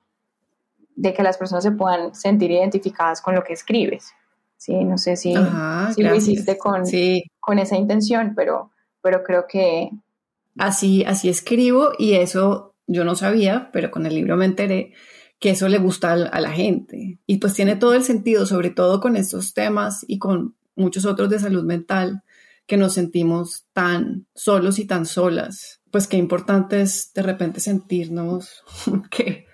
de 0.97 1.14
que 1.14 1.22
las 1.22 1.38
personas 1.38 1.62
se 1.62 1.70
puedan 1.70 2.14
sentir 2.14 2.51
identificadas 2.51 3.20
con 3.20 3.34
lo 3.34 3.44
que 3.44 3.53
escribes. 3.53 4.12
Sí, 4.57 4.84
no 4.84 4.99
sé 4.99 5.16
si, 5.16 5.34
si 5.94 6.03
lo 6.03 6.14
hiciste 6.14 6.59
con, 6.59 6.82
con 7.38 7.59
esa 7.59 7.76
intención, 7.76 8.32
pero, 8.34 8.72
pero 9.03 9.22
creo 9.22 9.47
que, 9.47 9.90
Así, 10.59 11.05
así 11.05 11.28
escribo 11.28 11.90
y 11.99 12.14
eso 12.14 12.74
yo 12.86 13.05
no 13.05 13.14
sabía, 13.14 13.70
pero 13.72 13.90
con 13.90 14.07
el 14.07 14.14
libro 14.14 14.36
me 14.36 14.47
enteré 14.47 14.94
que 15.38 15.51
eso 15.51 15.68
le 15.68 15.78
gusta 15.78 16.12
a 16.12 16.40
la 16.40 16.51
gente. 16.51 17.18
Y 17.26 17.38
pues 17.38 17.53
tiene 17.53 17.76
todo 17.76 17.92
el 17.94 18.05
sentido, 18.05 18.47
sobre 18.47 18.70
todo 18.70 19.01
con 19.01 19.16
estos 19.16 19.53
temas 19.53 20.05
y 20.09 20.18
con 20.18 20.57
muchos 20.74 21.05
otros 21.05 21.28
de 21.28 21.38
salud 21.38 21.64
mental, 21.64 22.22
que 22.66 22.78
nos 22.78 22.94
sentimos 22.94 23.66
tan 23.72 24.26
solos 24.34 24.78
y 24.78 24.86
tan 24.86 25.05
solas. 25.05 25.82
Pues 25.90 26.07
qué 26.07 26.16
importante 26.16 26.80
es 26.80 27.12
de 27.14 27.22
repente 27.22 27.61
sentirnos 27.61 28.64
que, 29.11 29.45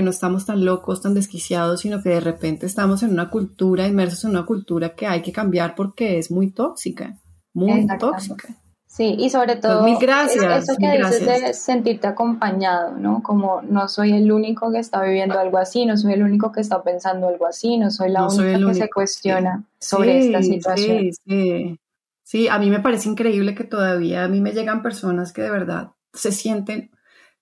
que 0.00 0.04
no 0.04 0.10
estamos 0.10 0.46
tan 0.46 0.64
locos, 0.64 1.02
tan 1.02 1.12
desquiciados, 1.12 1.80
sino 1.80 2.02
que 2.02 2.08
de 2.08 2.20
repente 2.20 2.64
estamos 2.64 3.02
en 3.02 3.10
una 3.10 3.28
cultura, 3.28 3.86
inmersos 3.86 4.24
en 4.24 4.30
una 4.30 4.46
cultura 4.46 4.94
que 4.94 5.06
hay 5.06 5.20
que 5.20 5.30
cambiar 5.30 5.74
porque 5.74 6.18
es 6.18 6.30
muy 6.30 6.50
tóxica, 6.52 7.18
muy 7.52 7.86
tóxica. 7.98 8.48
Sí, 8.86 9.14
y 9.18 9.28
sobre 9.28 9.56
todo 9.56 9.86
gracias, 10.00 10.64
eso 10.64 10.76
que 10.78 10.96
dices 10.96 11.26
de 11.26 11.52
sentirte 11.52 12.06
acompañado, 12.06 12.96
¿no? 12.96 13.22
Como 13.22 13.60
no 13.60 13.88
soy 13.88 14.12
el 14.12 14.32
único 14.32 14.72
que 14.72 14.78
está 14.78 15.02
viviendo 15.02 15.38
algo 15.38 15.58
así, 15.58 15.84
no 15.84 15.98
soy 15.98 16.14
el 16.14 16.22
único 16.22 16.50
que 16.50 16.62
está 16.62 16.82
pensando 16.82 17.28
algo 17.28 17.46
así, 17.46 17.76
no 17.76 17.90
soy 17.90 18.10
la 18.10 18.26
única 18.26 18.58
que 18.68 18.74
se 18.74 18.88
cuestiona 18.88 19.64
sobre 19.78 20.26
esta 20.26 20.42
situación. 20.42 20.98
Sí, 20.98 21.12
sí. 21.26 21.80
sí, 22.22 22.48
a 22.48 22.58
mí 22.58 22.70
me 22.70 22.80
parece 22.80 23.10
increíble 23.10 23.54
que 23.54 23.64
todavía 23.64 24.24
a 24.24 24.28
mí 24.28 24.40
me 24.40 24.52
llegan 24.52 24.82
personas 24.82 25.34
que 25.34 25.42
de 25.42 25.50
verdad 25.50 25.90
se 26.14 26.32
sienten 26.32 26.90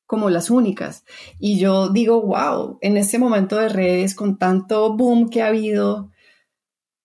como 0.08 0.30
las 0.30 0.48
únicas. 0.48 1.04
Y 1.38 1.58
yo 1.58 1.90
digo, 1.90 2.22
wow, 2.22 2.78
en 2.80 2.96
este 2.96 3.18
momento 3.18 3.56
de 3.56 3.68
redes, 3.68 4.14
con 4.14 4.38
tanto 4.38 4.96
boom 4.96 5.28
que 5.28 5.42
ha 5.42 5.48
habido, 5.48 6.08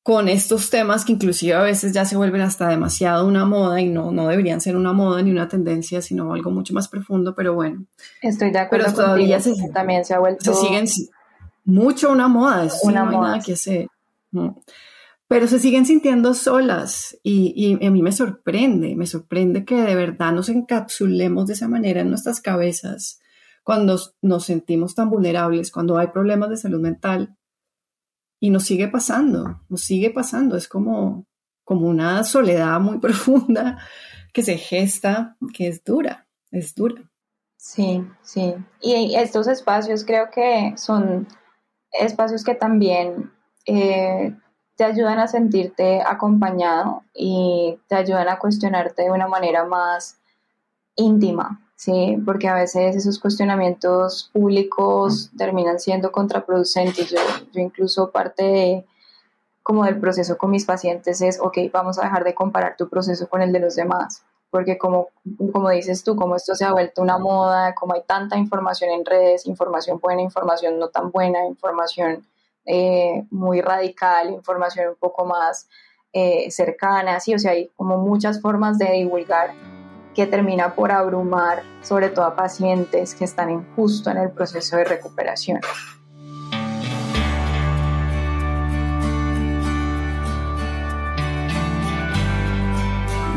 con 0.03 0.29
estos 0.29 0.69
temas 0.69 1.03
que 1.03 1.11
inclusive 1.11 1.53
a 1.53 1.61
veces 1.61 1.91
ya 1.91 2.05
se 2.05 2.15
vuelven 2.15 2.39
hasta 2.39 2.69
demasiado 2.69 3.27
una 3.27 3.43
moda 3.43 3.81
y 3.81 3.89
no, 3.89 4.13
no 4.13 4.29
deberían 4.29 4.61
ser 4.61 4.77
una 4.77 4.93
moda 4.93 5.21
ni 5.21 5.31
una 5.31 5.49
tendencia, 5.49 6.01
sino 6.01 6.33
algo 6.33 6.49
mucho 6.49 6.73
más 6.73 6.87
profundo, 6.87 7.35
pero 7.35 7.53
bueno. 7.53 7.85
Estoy 8.21 8.51
de 8.51 8.59
acuerdo. 8.59 8.85
Pero 8.85 8.95
todavía 8.95 9.41
se, 9.41 9.53
también 9.73 10.05
se 10.05 10.13
ha 10.13 10.19
vuelto... 10.19 10.53
Se 10.53 10.61
siguen 10.61 10.85
mucho 11.65 12.09
una 12.09 12.29
moda, 12.29 12.63
eso 12.63 12.77
una 12.83 13.03
no 13.03 13.09
hay 13.09 13.17
nada 13.17 13.39
que 13.41 13.51
hacer. 13.51 13.89
Pero 15.27 15.47
se 15.47 15.59
siguen 15.59 15.85
sintiendo 15.85 16.33
solas 16.33 17.17
y, 17.23 17.53
y 17.55 17.85
a 17.85 17.89
mí 17.89 18.01
me 18.01 18.11
sorprende, 18.11 18.95
me 18.95 19.07
sorprende 19.07 19.65
que 19.65 19.81
de 19.81 19.95
verdad 19.95 20.33
nos 20.33 20.49
encapsulemos 20.49 21.47
de 21.47 21.53
esa 21.53 21.67
manera 21.67 22.01
en 22.01 22.09
nuestras 22.09 22.41
cabezas 22.41 23.19
cuando 23.63 23.97
nos 24.21 24.45
sentimos 24.45 24.93
tan 24.93 25.09
vulnerables, 25.09 25.71
cuando 25.71 25.97
hay 25.97 26.07
problemas 26.07 26.49
de 26.49 26.57
salud 26.57 26.81
mental 26.81 27.35
y 28.39 28.49
nos 28.49 28.65
sigue 28.65 28.89
pasando, 28.89 29.61
nos 29.69 29.81
sigue 29.81 30.09
pasando. 30.09 30.57
Es 30.57 30.67
como, 30.67 31.25
como 31.63 31.87
una 31.87 32.23
soledad 32.25 32.79
muy 32.79 32.99
profunda 32.99 33.79
que 34.33 34.43
se 34.43 34.57
gesta, 34.57 35.37
que 35.53 35.69
es 35.69 35.83
dura. 35.83 36.27
es 36.51 36.75
dura. 36.75 37.09
Sí, 37.55 38.03
sí. 38.21 38.53
Y 38.81 39.15
estos 39.15 39.47
espacios 39.47 40.03
creo 40.03 40.29
que 40.29 40.73
son 40.75 41.27
espacios 41.91 42.43
que 42.43 42.55
también 42.55 43.31
eh, 43.65 44.35
te 44.75 44.83
ayudan 44.83 45.19
a 45.19 45.27
sentirte 45.27 46.01
acompañado 46.01 47.03
y 47.13 47.79
te 47.87 47.95
ayudan 47.95 48.27
a 48.29 48.39
cuestionarte 48.39 49.03
de 49.03 49.11
una 49.11 49.27
manera 49.27 49.65
más 49.65 50.17
íntima, 50.95 51.61
¿sí? 51.75 52.17
Porque 52.25 52.47
a 52.47 52.55
veces 52.55 52.95
esos 52.95 53.19
cuestionamientos 53.19 54.29
públicos 54.33 55.31
terminan 55.37 55.79
siendo 55.79 56.11
contraproducentes. 56.11 57.09
Yo, 57.09 57.19
yo 57.51 57.61
incluso 57.61 58.11
parte 58.11 58.43
de, 58.43 58.85
como 59.61 59.85
del 59.85 59.99
proceso 59.99 60.37
con 60.37 60.51
mis 60.51 60.65
pacientes 60.65 61.21
es, 61.21 61.39
ok, 61.39 61.57
vamos 61.71 61.99
a 61.99 62.03
dejar 62.03 62.23
de 62.23 62.33
comparar 62.33 62.75
tu 62.75 62.89
proceso 62.89 63.27
con 63.27 63.41
el 63.41 63.51
de 63.51 63.59
los 63.59 63.75
demás, 63.75 64.23
porque 64.49 64.77
como, 64.77 65.09
como 65.51 65.69
dices 65.69 66.03
tú, 66.03 66.15
como 66.15 66.35
esto 66.35 66.55
se 66.55 66.65
ha 66.65 66.71
vuelto 66.71 67.01
una 67.01 67.17
moda, 67.17 67.75
como 67.75 67.93
hay 67.93 68.03
tanta 68.05 68.37
información 68.37 68.89
en 68.89 69.05
redes, 69.05 69.45
información 69.45 69.99
buena, 69.99 70.21
información 70.21 70.79
no 70.79 70.89
tan 70.89 71.11
buena, 71.11 71.45
información 71.45 72.25
eh, 72.65 73.25
muy 73.29 73.61
radical, 73.61 74.29
información 74.31 74.89
un 74.89 74.95
poco 74.95 75.25
más 75.25 75.67
eh, 76.13 76.51
cercana, 76.51 77.19
sí, 77.19 77.33
o 77.33 77.39
sea, 77.39 77.51
hay 77.51 77.69
como 77.75 77.97
muchas 77.97 78.41
formas 78.41 78.77
de 78.77 78.91
divulgar 78.91 79.53
que 80.13 80.27
termina 80.27 80.75
por 80.75 80.91
abrumar 80.91 81.63
sobre 81.81 82.09
todo 82.09 82.25
a 82.25 82.35
pacientes 82.35 83.15
que 83.15 83.25
están 83.25 83.49
en, 83.49 83.75
justo 83.75 84.11
en 84.11 84.17
el 84.17 84.31
proceso 84.31 84.77
de 84.77 84.83
recuperación. 84.85 85.59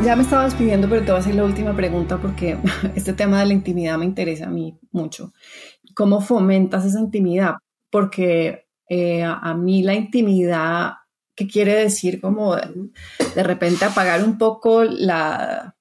Ya 0.03 0.15
me 0.15 0.21
estaba 0.21 0.45
despidiendo, 0.45 0.87
pero 0.87 1.01
te 1.01 1.07
voy 1.07 1.17
a 1.17 1.19
hacer 1.19 1.35
la 1.35 1.43
última 1.43 1.75
pregunta 1.75 2.17
porque 2.17 2.57
este 2.95 3.13
tema 3.13 3.39
de 3.39 3.47
la 3.47 3.53
intimidad 3.53 3.97
me 3.97 4.05
interesa 4.05 4.45
a 4.45 4.49
mí 4.49 4.77
mucho. 4.91 5.33
¿Cómo 5.95 6.21
fomentas 6.21 6.85
esa 6.85 6.99
intimidad? 6.99 7.55
Porque 7.89 8.66
eh, 8.89 9.23
a 9.23 9.53
mí 9.53 9.83
la 9.83 9.93
intimidad, 9.93 10.93
¿qué 11.35 11.47
quiere 11.47 11.75
decir? 11.75 12.21
Como 12.21 12.55
de, 12.55 13.43
repente 13.43 13.85
apagar 13.85 14.23
un 14.23 14.37
poco 14.37 14.83
la, 14.83 15.75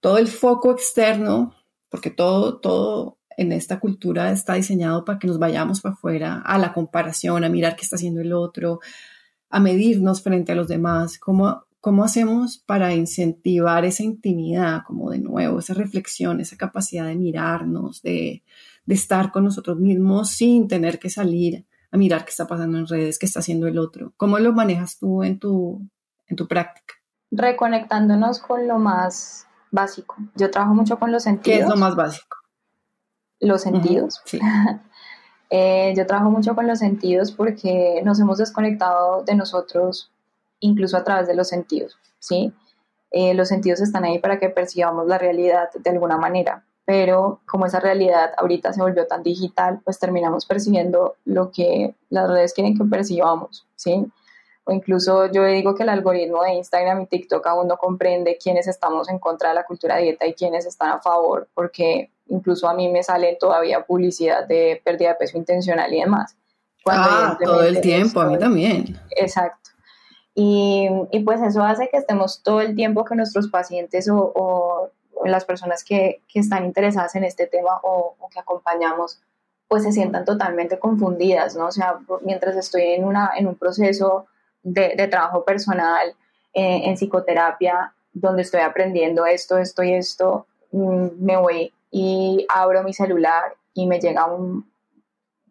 todo 0.00 0.18
el 0.18 0.28
foco 0.28 0.72
externo, 0.72 1.54
porque 1.88 2.10
todo, 2.10 2.58
todo 2.58 3.18
en 3.36 3.52
esta 3.52 3.80
cultura 3.80 4.30
está 4.32 4.54
diseñado 4.54 5.04
para 5.04 5.18
que 5.18 5.26
nos 5.26 5.38
vayamos 5.38 5.80
para 5.80 5.94
afuera, 5.94 6.42
a 6.44 6.58
la 6.58 6.72
comparación, 6.72 7.44
a 7.44 7.48
mirar 7.48 7.76
qué 7.76 7.82
está 7.82 7.96
haciendo 7.96 8.20
el 8.20 8.32
otro, 8.32 8.80
a 9.50 9.60
medirnos 9.60 10.22
frente 10.22 10.52
a 10.52 10.54
los 10.54 10.68
demás. 10.68 11.18
¿Cómo, 11.18 11.64
¿Cómo 11.82 12.04
hacemos 12.04 12.58
para 12.58 12.94
incentivar 12.94 13.84
esa 13.84 14.04
intimidad, 14.04 14.82
como 14.86 15.10
de 15.10 15.18
nuevo, 15.18 15.58
esa 15.58 15.74
reflexión, 15.74 16.40
esa 16.40 16.56
capacidad 16.56 17.06
de 17.06 17.16
mirarnos, 17.16 18.02
de, 18.02 18.44
estar 18.86 19.32
con 19.32 19.42
nosotros 19.44 19.78
mismos 19.78 20.30
sin 20.30 20.68
tener 20.68 21.00
que 21.00 21.10
salir 21.10 21.66
a 21.92 21.96
mirar 21.96 22.24
qué 22.24 22.30
está 22.30 22.46
pasando 22.46 22.78
en 22.78 22.86
redes, 22.86 23.18
qué 23.18 23.26
está 23.26 23.40
haciendo 23.40 23.68
el 23.68 23.78
otro? 23.78 24.12
¿Cómo 24.16 24.38
lo 24.38 24.52
manejas 24.52 24.98
tú 24.98 25.22
en 25.22 25.38
tu, 25.38 25.80
en 26.26 26.36
tu 26.36 26.48
práctica? 26.48 26.94
Reconectándonos 27.30 28.40
con 28.40 28.66
lo 28.66 28.78
más 28.78 29.46
básico. 29.70 30.16
Yo 30.34 30.50
trabajo 30.50 30.74
mucho 30.74 30.98
con 30.98 31.12
los 31.12 31.22
sentidos. 31.22 31.58
¿Qué 31.58 31.62
es 31.62 31.68
lo 31.68 31.76
más 31.76 31.94
básico? 31.94 32.38
Los 33.38 33.62
sentidos. 33.62 34.20
sí. 34.24 34.40
Eh, 35.54 35.92
yo 35.94 36.06
trabajo 36.06 36.30
mucho 36.30 36.54
con 36.54 36.66
los 36.66 36.78
sentidos 36.78 37.30
porque 37.30 38.00
nos 38.06 38.18
hemos 38.18 38.38
desconectado 38.38 39.22
de 39.22 39.34
nosotros 39.34 40.10
incluso 40.60 40.96
a 40.96 41.04
través 41.04 41.26
de 41.26 41.34
los 41.34 41.48
sentidos, 41.48 41.98
¿sí? 42.18 42.54
Eh, 43.10 43.34
los 43.34 43.48
sentidos 43.48 43.82
están 43.82 44.04
ahí 44.04 44.18
para 44.18 44.38
que 44.38 44.48
percibamos 44.48 45.06
la 45.06 45.18
realidad 45.18 45.68
de 45.74 45.90
alguna 45.90 46.16
manera, 46.16 46.64
pero 46.84 47.40
como 47.46 47.66
esa 47.66 47.80
realidad 47.80 48.32
ahorita 48.36 48.72
se 48.72 48.82
volvió 48.82 49.06
tan 49.06 49.22
digital, 49.22 49.80
pues 49.84 49.98
terminamos 49.98 50.46
percibiendo 50.46 51.16
lo 51.24 51.50
que 51.50 51.94
las 52.10 52.28
redes 52.28 52.52
quieren 52.52 52.76
que 52.76 52.84
percibamos, 52.84 53.66
¿sí? 53.76 54.06
O 54.64 54.72
incluso 54.72 55.26
yo 55.26 55.44
digo 55.44 55.74
que 55.74 55.82
el 55.82 55.88
algoritmo 55.88 56.42
de 56.42 56.54
Instagram 56.54 57.02
y 57.02 57.06
TikTok 57.06 57.44
aún 57.46 57.68
no 57.68 57.76
comprende 57.76 58.38
quiénes 58.40 58.68
estamos 58.68 59.08
en 59.08 59.18
contra 59.18 59.48
de 59.48 59.56
la 59.56 59.64
cultura 59.64 59.96
dieta 59.96 60.26
y 60.26 60.34
quiénes 60.34 60.66
están 60.66 60.90
a 60.90 61.00
favor, 61.00 61.48
porque 61.54 62.10
incluso 62.28 62.68
a 62.68 62.74
mí 62.74 62.88
me 62.88 63.02
sale 63.02 63.36
todavía 63.40 63.84
publicidad 63.84 64.46
de 64.46 64.80
pérdida 64.84 65.10
de 65.10 65.14
peso 65.16 65.36
intencional 65.36 65.92
y 65.92 66.00
demás. 66.00 66.36
ah, 66.86 67.36
todo 67.42 67.62
el 67.62 67.80
tiempo, 67.80 68.20
a 68.20 68.26
mí 68.26 68.38
también. 68.38 68.98
Exacto. 69.10 69.70
Y, 70.34 70.88
pues 71.24 71.42
eso 71.42 71.62
hace 71.62 71.88
que 71.90 71.98
estemos 71.98 72.42
todo 72.42 72.60
el 72.60 72.74
tiempo 72.74 73.04
que 73.04 73.14
nuestros 73.14 73.48
pacientes 73.48 74.08
o, 74.10 74.90
las 75.24 75.44
personas 75.44 75.84
que, 75.84 76.22
están 76.34 76.64
interesadas 76.64 77.14
en 77.14 77.24
este 77.24 77.46
tema 77.46 77.80
o, 77.82 78.16
que 78.32 78.40
acompañamos, 78.40 79.20
pues 79.68 79.82
se 79.82 79.92
sientan 79.92 80.24
totalmente 80.24 80.78
confundidas, 80.78 81.56
¿no? 81.56 81.66
O 81.66 81.72
sea, 81.72 81.98
mientras 82.22 82.56
estoy 82.56 82.82
en, 82.82 83.04
una, 83.04 83.32
en 83.36 83.46
un 83.46 83.54
proceso 83.54 84.26
de, 84.62 85.08
trabajo 85.08 85.44
personal, 85.44 86.14
eh, 86.54 86.82
en 86.84 86.96
psicoterapia, 86.96 87.94
donde 88.12 88.42
estoy 88.42 88.60
aprendiendo 88.60 89.24
esto, 89.24 89.58
esto 89.58 89.82
y 89.82 89.94
esto, 89.94 90.46
mm, 90.72 91.06
me 91.18 91.36
voy 91.36 91.72
y 91.90 92.46
abro 92.48 92.82
mi 92.82 92.92
celular 92.92 93.54
y 93.74 93.86
me 93.86 94.00
llega 94.00 94.26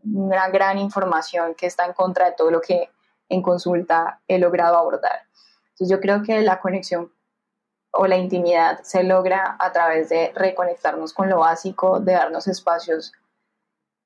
una 0.03 0.49
gran 0.49 0.77
información 0.77 1.55
que 1.55 1.67
está 1.67 1.85
en 1.85 1.93
contra 1.93 2.25
de 2.25 2.31
todo 2.33 2.51
lo 2.51 2.61
que 2.61 2.89
en 3.29 3.41
consulta 3.41 4.19
he 4.27 4.37
logrado 4.37 4.77
abordar. 4.77 5.21
Entonces 5.71 5.89
yo 5.89 5.99
creo 5.99 6.23
que 6.23 6.41
la 6.41 6.59
conexión 6.59 7.11
o 7.91 8.07
la 8.07 8.17
intimidad 8.17 8.81
se 8.83 9.03
logra 9.03 9.55
a 9.59 9.71
través 9.71 10.09
de 10.09 10.31
reconectarnos 10.35 11.13
con 11.13 11.29
lo 11.29 11.39
básico, 11.39 11.99
de 11.99 12.13
darnos 12.13 12.47
espacios 12.47 13.13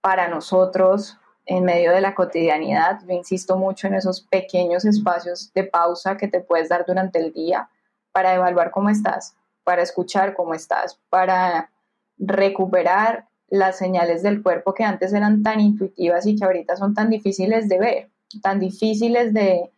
para 0.01 0.27
nosotros 0.27 1.17
en 1.45 1.63
medio 1.63 1.91
de 1.91 2.01
la 2.01 2.15
cotidianidad. 2.15 2.99
Yo 3.07 3.13
insisto 3.13 3.57
mucho 3.57 3.87
en 3.87 3.93
esos 3.93 4.21
pequeños 4.21 4.85
espacios 4.85 5.53
de 5.53 5.63
pausa 5.63 6.17
que 6.17 6.27
te 6.27 6.41
puedes 6.41 6.69
dar 6.69 6.85
durante 6.85 7.19
el 7.19 7.31
día 7.31 7.69
para 8.11 8.33
evaluar 8.33 8.71
cómo 8.71 8.89
estás, 8.89 9.35
para 9.63 9.81
escuchar 9.81 10.33
cómo 10.33 10.53
estás, 10.53 10.99
para 11.09 11.69
recuperar 12.17 13.27
las 13.47 13.77
señales 13.77 14.23
del 14.23 14.41
cuerpo 14.41 14.73
que 14.73 14.83
antes 14.83 15.13
eran 15.13 15.43
tan 15.43 15.59
intuitivas 15.59 16.25
y 16.25 16.35
que 16.35 16.45
ahorita 16.45 16.75
son 16.75 16.93
tan 16.93 17.09
difíciles 17.09 17.69
de 17.69 17.79
ver 17.79 18.09
tan 18.41 18.59
difíciles 18.59 19.33
de, 19.33 19.71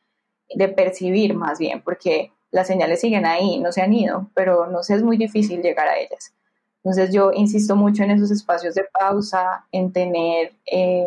percibir 0.76 1.34
más 1.34 1.60
bien, 1.60 1.82
porque 1.82 2.32
las 2.52 2.68
señales 2.68 3.02
siguen 3.02 3.26
ahí, 3.26 3.60
no 3.60 3.72
se 3.72 3.82
han 3.82 3.94
ido, 3.94 4.30
pero 4.34 4.68
no 4.68 4.84
sé, 4.84 4.96
es 4.96 5.04
muy 5.04 5.18
difícil 5.18 5.62
llegar 5.62 5.88
a 5.88 5.98
ellas. 5.98 6.34
Entonces 6.78 7.14
yo 7.14 7.32
insisto 7.34 7.76
mucho 7.76 8.04
en 8.04 8.12
esos 8.12 8.32
espacios 8.32 8.74
de 8.76 8.86
pausa, 8.86 9.66
en 9.72 9.92
tener 9.92 10.54
eh, 10.66 11.06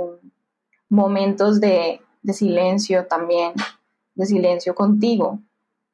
momentos 0.91 1.61
de, 1.61 2.03
silencio 2.35 3.07
también, 3.07 3.55
de 4.15 4.27
silencio 4.27 4.75
contigo, 4.75 5.39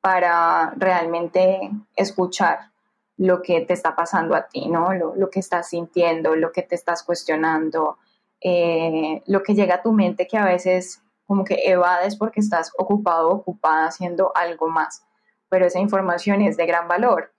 para 0.00 0.72
realmente 0.76 1.70
escuchar 1.94 2.72
lo 3.16 3.42
que 3.42 3.60
te 3.60 3.74
está 3.74 3.94
pasando 3.94 4.34
a 4.34 4.48
ti, 4.48 4.68
¿no? 4.68 4.92
Lo, 4.92 5.30
que 5.30 5.40
estás 5.40 5.68
sintiendo, 5.68 6.34
lo 6.34 6.50
que 6.52 6.62
te 6.62 6.74
estás 6.74 7.02
cuestionando, 7.02 7.98
eh, 8.40 9.22
lo 9.26 9.42
que 9.42 9.54
llega 9.54 9.76
a 9.76 9.82
tu 9.82 9.92
mente 9.92 10.26
que 10.26 10.36
a 10.36 10.44
veces 10.44 11.00
como 11.26 11.44
que 11.44 11.60
evades 11.64 12.16
porque 12.16 12.40
estás 12.40 12.72
ocupado 12.76 13.30
ocupada 13.30 13.86
haciendo 13.86 14.32
algo 14.34 14.68
más, 14.68 15.05
pero 15.48 15.66
esa 15.66 15.78
información 15.78 16.42
es 16.42 16.56
de 16.56 16.66
gran 16.66 16.88
valor. 16.88 17.32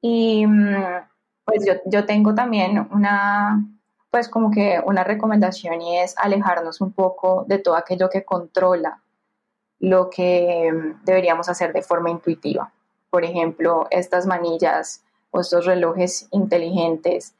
Y 0.00 0.46
mm, 0.46 1.06
pues 1.44 1.64
yo, 1.66 1.74
yo 1.86 2.06
tengo 2.06 2.34
también 2.34 2.88
una, 2.92 3.64
pues 4.10 4.28
como 4.28 4.50
que 4.50 4.80
una 4.84 5.04
recomendación 5.04 5.80
y 5.82 5.98
es 5.98 6.14
alejarnos 6.18 6.80
un 6.80 6.92
poco 6.92 7.44
de 7.48 7.58
todo 7.58 7.76
aquello 7.76 8.08
que 8.10 8.24
controla 8.24 9.02
lo 9.80 10.10
que 10.10 10.70
mm, 10.72 11.04
deberíamos 11.04 11.48
hacer 11.48 11.72
de 11.72 11.82
forma 11.82 12.10
intuitiva. 12.10 12.72
Por 13.10 13.24
ejemplo, 13.24 13.86
estas 13.90 14.26
manillas 14.26 15.02
o 15.30 15.40
estos 15.40 15.66
relojes 15.66 16.28
inteligentes 16.30 17.34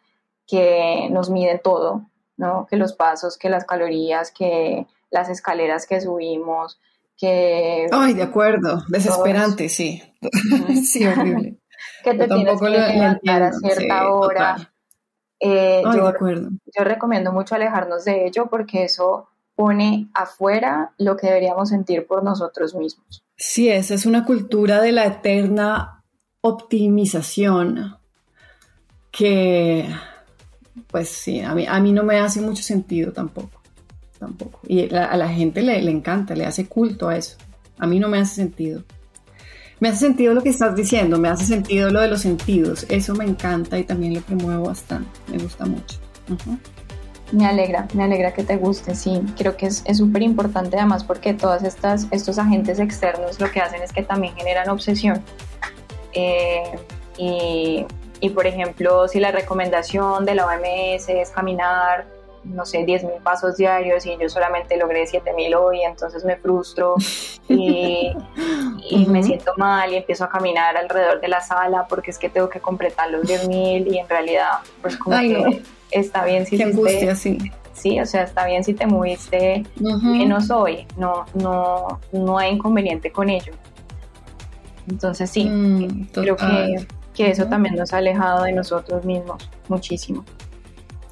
que 0.46 1.08
nos 1.10 1.30
miden 1.30 1.60
todo, 1.62 2.02
¿no? 2.36 2.66
Que 2.66 2.76
los 2.76 2.94
pasos, 2.94 3.36
que 3.36 3.50
las 3.50 3.64
calorías, 3.64 4.30
que 4.30 4.86
las 5.10 5.28
escaleras 5.28 5.86
que 5.86 6.00
subimos, 6.00 6.80
que... 7.18 7.86
Ay, 7.90 8.14
de 8.14 8.22
acuerdo, 8.22 8.84
desesperante, 8.88 9.68
sí. 9.68 10.00
sí, 10.84 11.04
horrible. 11.04 11.58
que 12.04 12.14
te 12.14 12.28
tienes 12.28 12.60
que 12.60 12.70
levantar 12.70 13.42
a 13.42 13.52
cierta 13.52 14.08
hora. 14.08 14.72
Eh, 15.40 15.82
Ay, 15.84 15.96
yo, 15.96 16.04
de 16.04 16.08
acuerdo. 16.08 16.50
yo 16.76 16.84
recomiendo 16.84 17.32
mucho 17.32 17.54
alejarnos 17.54 18.04
de 18.04 18.26
ello 18.26 18.46
porque 18.48 18.84
eso 18.84 19.28
pone 19.54 20.08
afuera 20.14 20.92
lo 20.98 21.16
que 21.16 21.26
deberíamos 21.26 21.68
sentir 21.68 22.06
por 22.06 22.22
nosotros 22.22 22.74
mismos. 22.74 23.24
Sí, 23.36 23.68
esa 23.68 23.94
es 23.94 24.06
una 24.06 24.24
cultura 24.24 24.80
de 24.80 24.92
la 24.92 25.04
eterna 25.04 26.04
optimización 26.40 27.96
que, 29.10 29.88
pues 30.88 31.08
sí, 31.08 31.40
a 31.40 31.54
mí, 31.54 31.66
a 31.66 31.80
mí 31.80 31.90
no 31.92 32.04
me 32.04 32.20
hace 32.20 32.40
mucho 32.40 32.62
sentido 32.62 33.12
tampoco 33.12 33.58
tampoco. 34.18 34.60
Y 34.66 34.94
a 34.94 35.16
la 35.16 35.28
gente 35.28 35.62
le, 35.62 35.80
le 35.82 35.90
encanta, 35.90 36.34
le 36.34 36.44
hace 36.44 36.66
culto 36.66 37.08
a 37.08 37.16
eso. 37.16 37.36
A 37.78 37.86
mí 37.86 37.98
no 37.98 38.08
me 38.08 38.18
hace 38.18 38.34
sentido. 38.34 38.82
Me 39.80 39.88
hace 39.88 40.06
sentido 40.06 40.34
lo 40.34 40.42
que 40.42 40.48
estás 40.48 40.74
diciendo, 40.74 41.18
me 41.18 41.28
hace 41.28 41.44
sentido 41.44 41.90
lo 41.90 42.00
de 42.00 42.08
los 42.08 42.20
sentidos. 42.20 42.84
Eso 42.88 43.14
me 43.14 43.24
encanta 43.24 43.78
y 43.78 43.84
también 43.84 44.14
lo 44.14 44.20
promuevo 44.20 44.66
bastante. 44.66 45.08
Me 45.28 45.38
gusta 45.38 45.66
mucho. 45.66 45.98
Me 47.30 47.46
alegra, 47.46 47.86
me 47.94 48.04
alegra 48.04 48.32
que 48.32 48.42
te 48.42 48.56
guste, 48.56 48.94
sí. 48.96 49.22
Creo 49.36 49.56
que 49.56 49.66
es 49.66 49.84
súper 49.92 50.22
importante 50.22 50.76
además 50.76 51.04
porque 51.04 51.32
todos 51.34 51.62
estos 51.62 52.38
agentes 52.38 52.80
externos 52.80 53.38
lo 53.38 53.50
que 53.52 53.60
hacen 53.60 53.82
es 53.82 53.92
que 53.92 54.02
también 54.02 54.34
generan 54.34 54.68
obsesión. 54.70 55.22
Eh, 56.12 56.76
y, 57.16 57.86
y, 58.20 58.30
por 58.30 58.46
ejemplo, 58.46 59.06
si 59.06 59.20
la 59.20 59.30
recomendación 59.30 60.24
de 60.24 60.34
la 60.34 60.46
OMS 60.46 61.08
es 61.08 61.30
caminar 61.30 62.06
no 62.48 62.64
sé, 62.64 62.84
10.000 62.84 63.22
pasos 63.22 63.56
diarios 63.56 64.06
y 64.06 64.16
yo 64.18 64.28
solamente 64.28 64.76
logré 64.76 65.04
7.000 65.04 65.56
hoy, 65.56 65.82
entonces 65.82 66.24
me 66.24 66.36
frustro 66.36 66.94
y, 67.48 68.12
me 69.08 69.22
siento 69.22 69.52
mal 69.56 69.92
y 69.92 69.96
empiezo 69.96 70.24
a 70.24 70.28
caminar 70.28 70.76
alrededor 70.76 71.20
de 71.20 71.28
la 71.28 71.40
sala 71.40 71.86
porque 71.88 72.10
es 72.10 72.18
que 72.18 72.28
tengo 72.28 72.48
que 72.48 72.60
completar 72.60 73.10
los 73.10 73.22
10.000 73.24 73.92
y 73.92 73.98
en 73.98 74.08
realidad 74.08 74.50
pues 74.80 74.96
como 74.96 75.18
que 75.18 75.62
está 75.90 76.24
bien 76.24 76.46
si 76.46 76.58
te, 76.58 77.14
sí. 77.14 77.38
sí, 77.72 78.00
o 78.00 78.06
sea, 78.06 78.22
está 78.22 78.46
bien 78.46 78.64
si 78.64 78.74
te 78.74 78.86
moviste 78.86 79.64
menos 80.02 80.50
hoy, 80.50 80.86
no, 80.96 81.26
no, 81.34 82.00
no 82.12 82.38
hay 82.38 82.52
inconveniente 82.52 83.10
con 83.12 83.28
ello. 83.30 83.52
Entonces 84.88 85.30
sí, 85.30 85.44
mm, 85.44 86.08
creo 86.12 86.36
que, 86.36 86.86
que 87.14 87.30
eso 87.30 87.46
también 87.46 87.74
nos 87.74 87.92
ha 87.92 87.98
alejado 87.98 88.44
de 88.44 88.52
nosotros 88.52 89.04
mismos 89.04 89.48
muchísimo. 89.68 90.24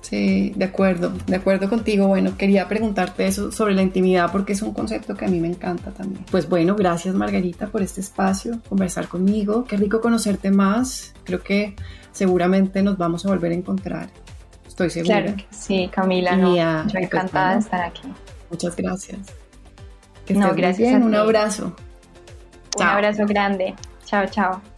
Sí, 0.09 0.53
de 0.55 0.67
acuerdo, 0.67 1.13
de 1.27 1.35
acuerdo 1.35 1.69
contigo. 1.69 2.07
Bueno, 2.07 2.37
quería 2.39 2.69
preguntarte 2.69 3.27
eso 3.27 3.51
sobre 3.51 3.75
la 3.75 3.83
intimidad 3.83 4.31
porque 4.31 4.53
es 4.53 4.63
un 4.63 4.73
concepto 4.73 5.17
que 5.17 5.25
a 5.25 5.29
mí 5.29 5.41
me 5.41 5.49
encanta 5.49 5.91
también. 5.91 6.25
Pues 6.31 6.49
bueno, 6.49 6.77
gracias 6.77 7.13
Margarita 7.13 7.67
por 7.67 7.83
este 7.83 8.03
espacio, 8.03 8.61
conversar 8.69 9.09
conmigo. 9.09 9.65
Qué 9.65 9.77
rico 9.77 10.01
conocerte 10.01 10.53
más. 10.53 11.13
Creo 11.25 11.43
que 11.43 11.75
seguramente 12.13 12.85
nos 12.85 12.97
vamos 12.97 13.27
a 13.27 13.31
volver 13.31 13.51
a 13.51 13.57
encontrar. 13.57 14.09
Estoy 14.65 14.91
segura. 14.91 15.23
Claro 15.25 15.43
sí, 15.51 15.91
Camila. 15.93 16.37
No, 16.37 16.55
yo 16.55 16.93
pues 16.93 17.03
encantada 17.03 17.55
de 17.55 17.59
estar 17.59 17.81
aquí. 17.83 18.03
Muchas 18.49 18.77
gracias. 18.77 19.19
no, 20.29 20.55
gracias. 20.55 21.03
Un 21.03 21.17
abrazo. 21.17 21.75
Un 22.77 22.83
abrazo 22.85 23.27
grande. 23.27 23.75
Chao, 24.05 24.25
chao. 24.31 24.76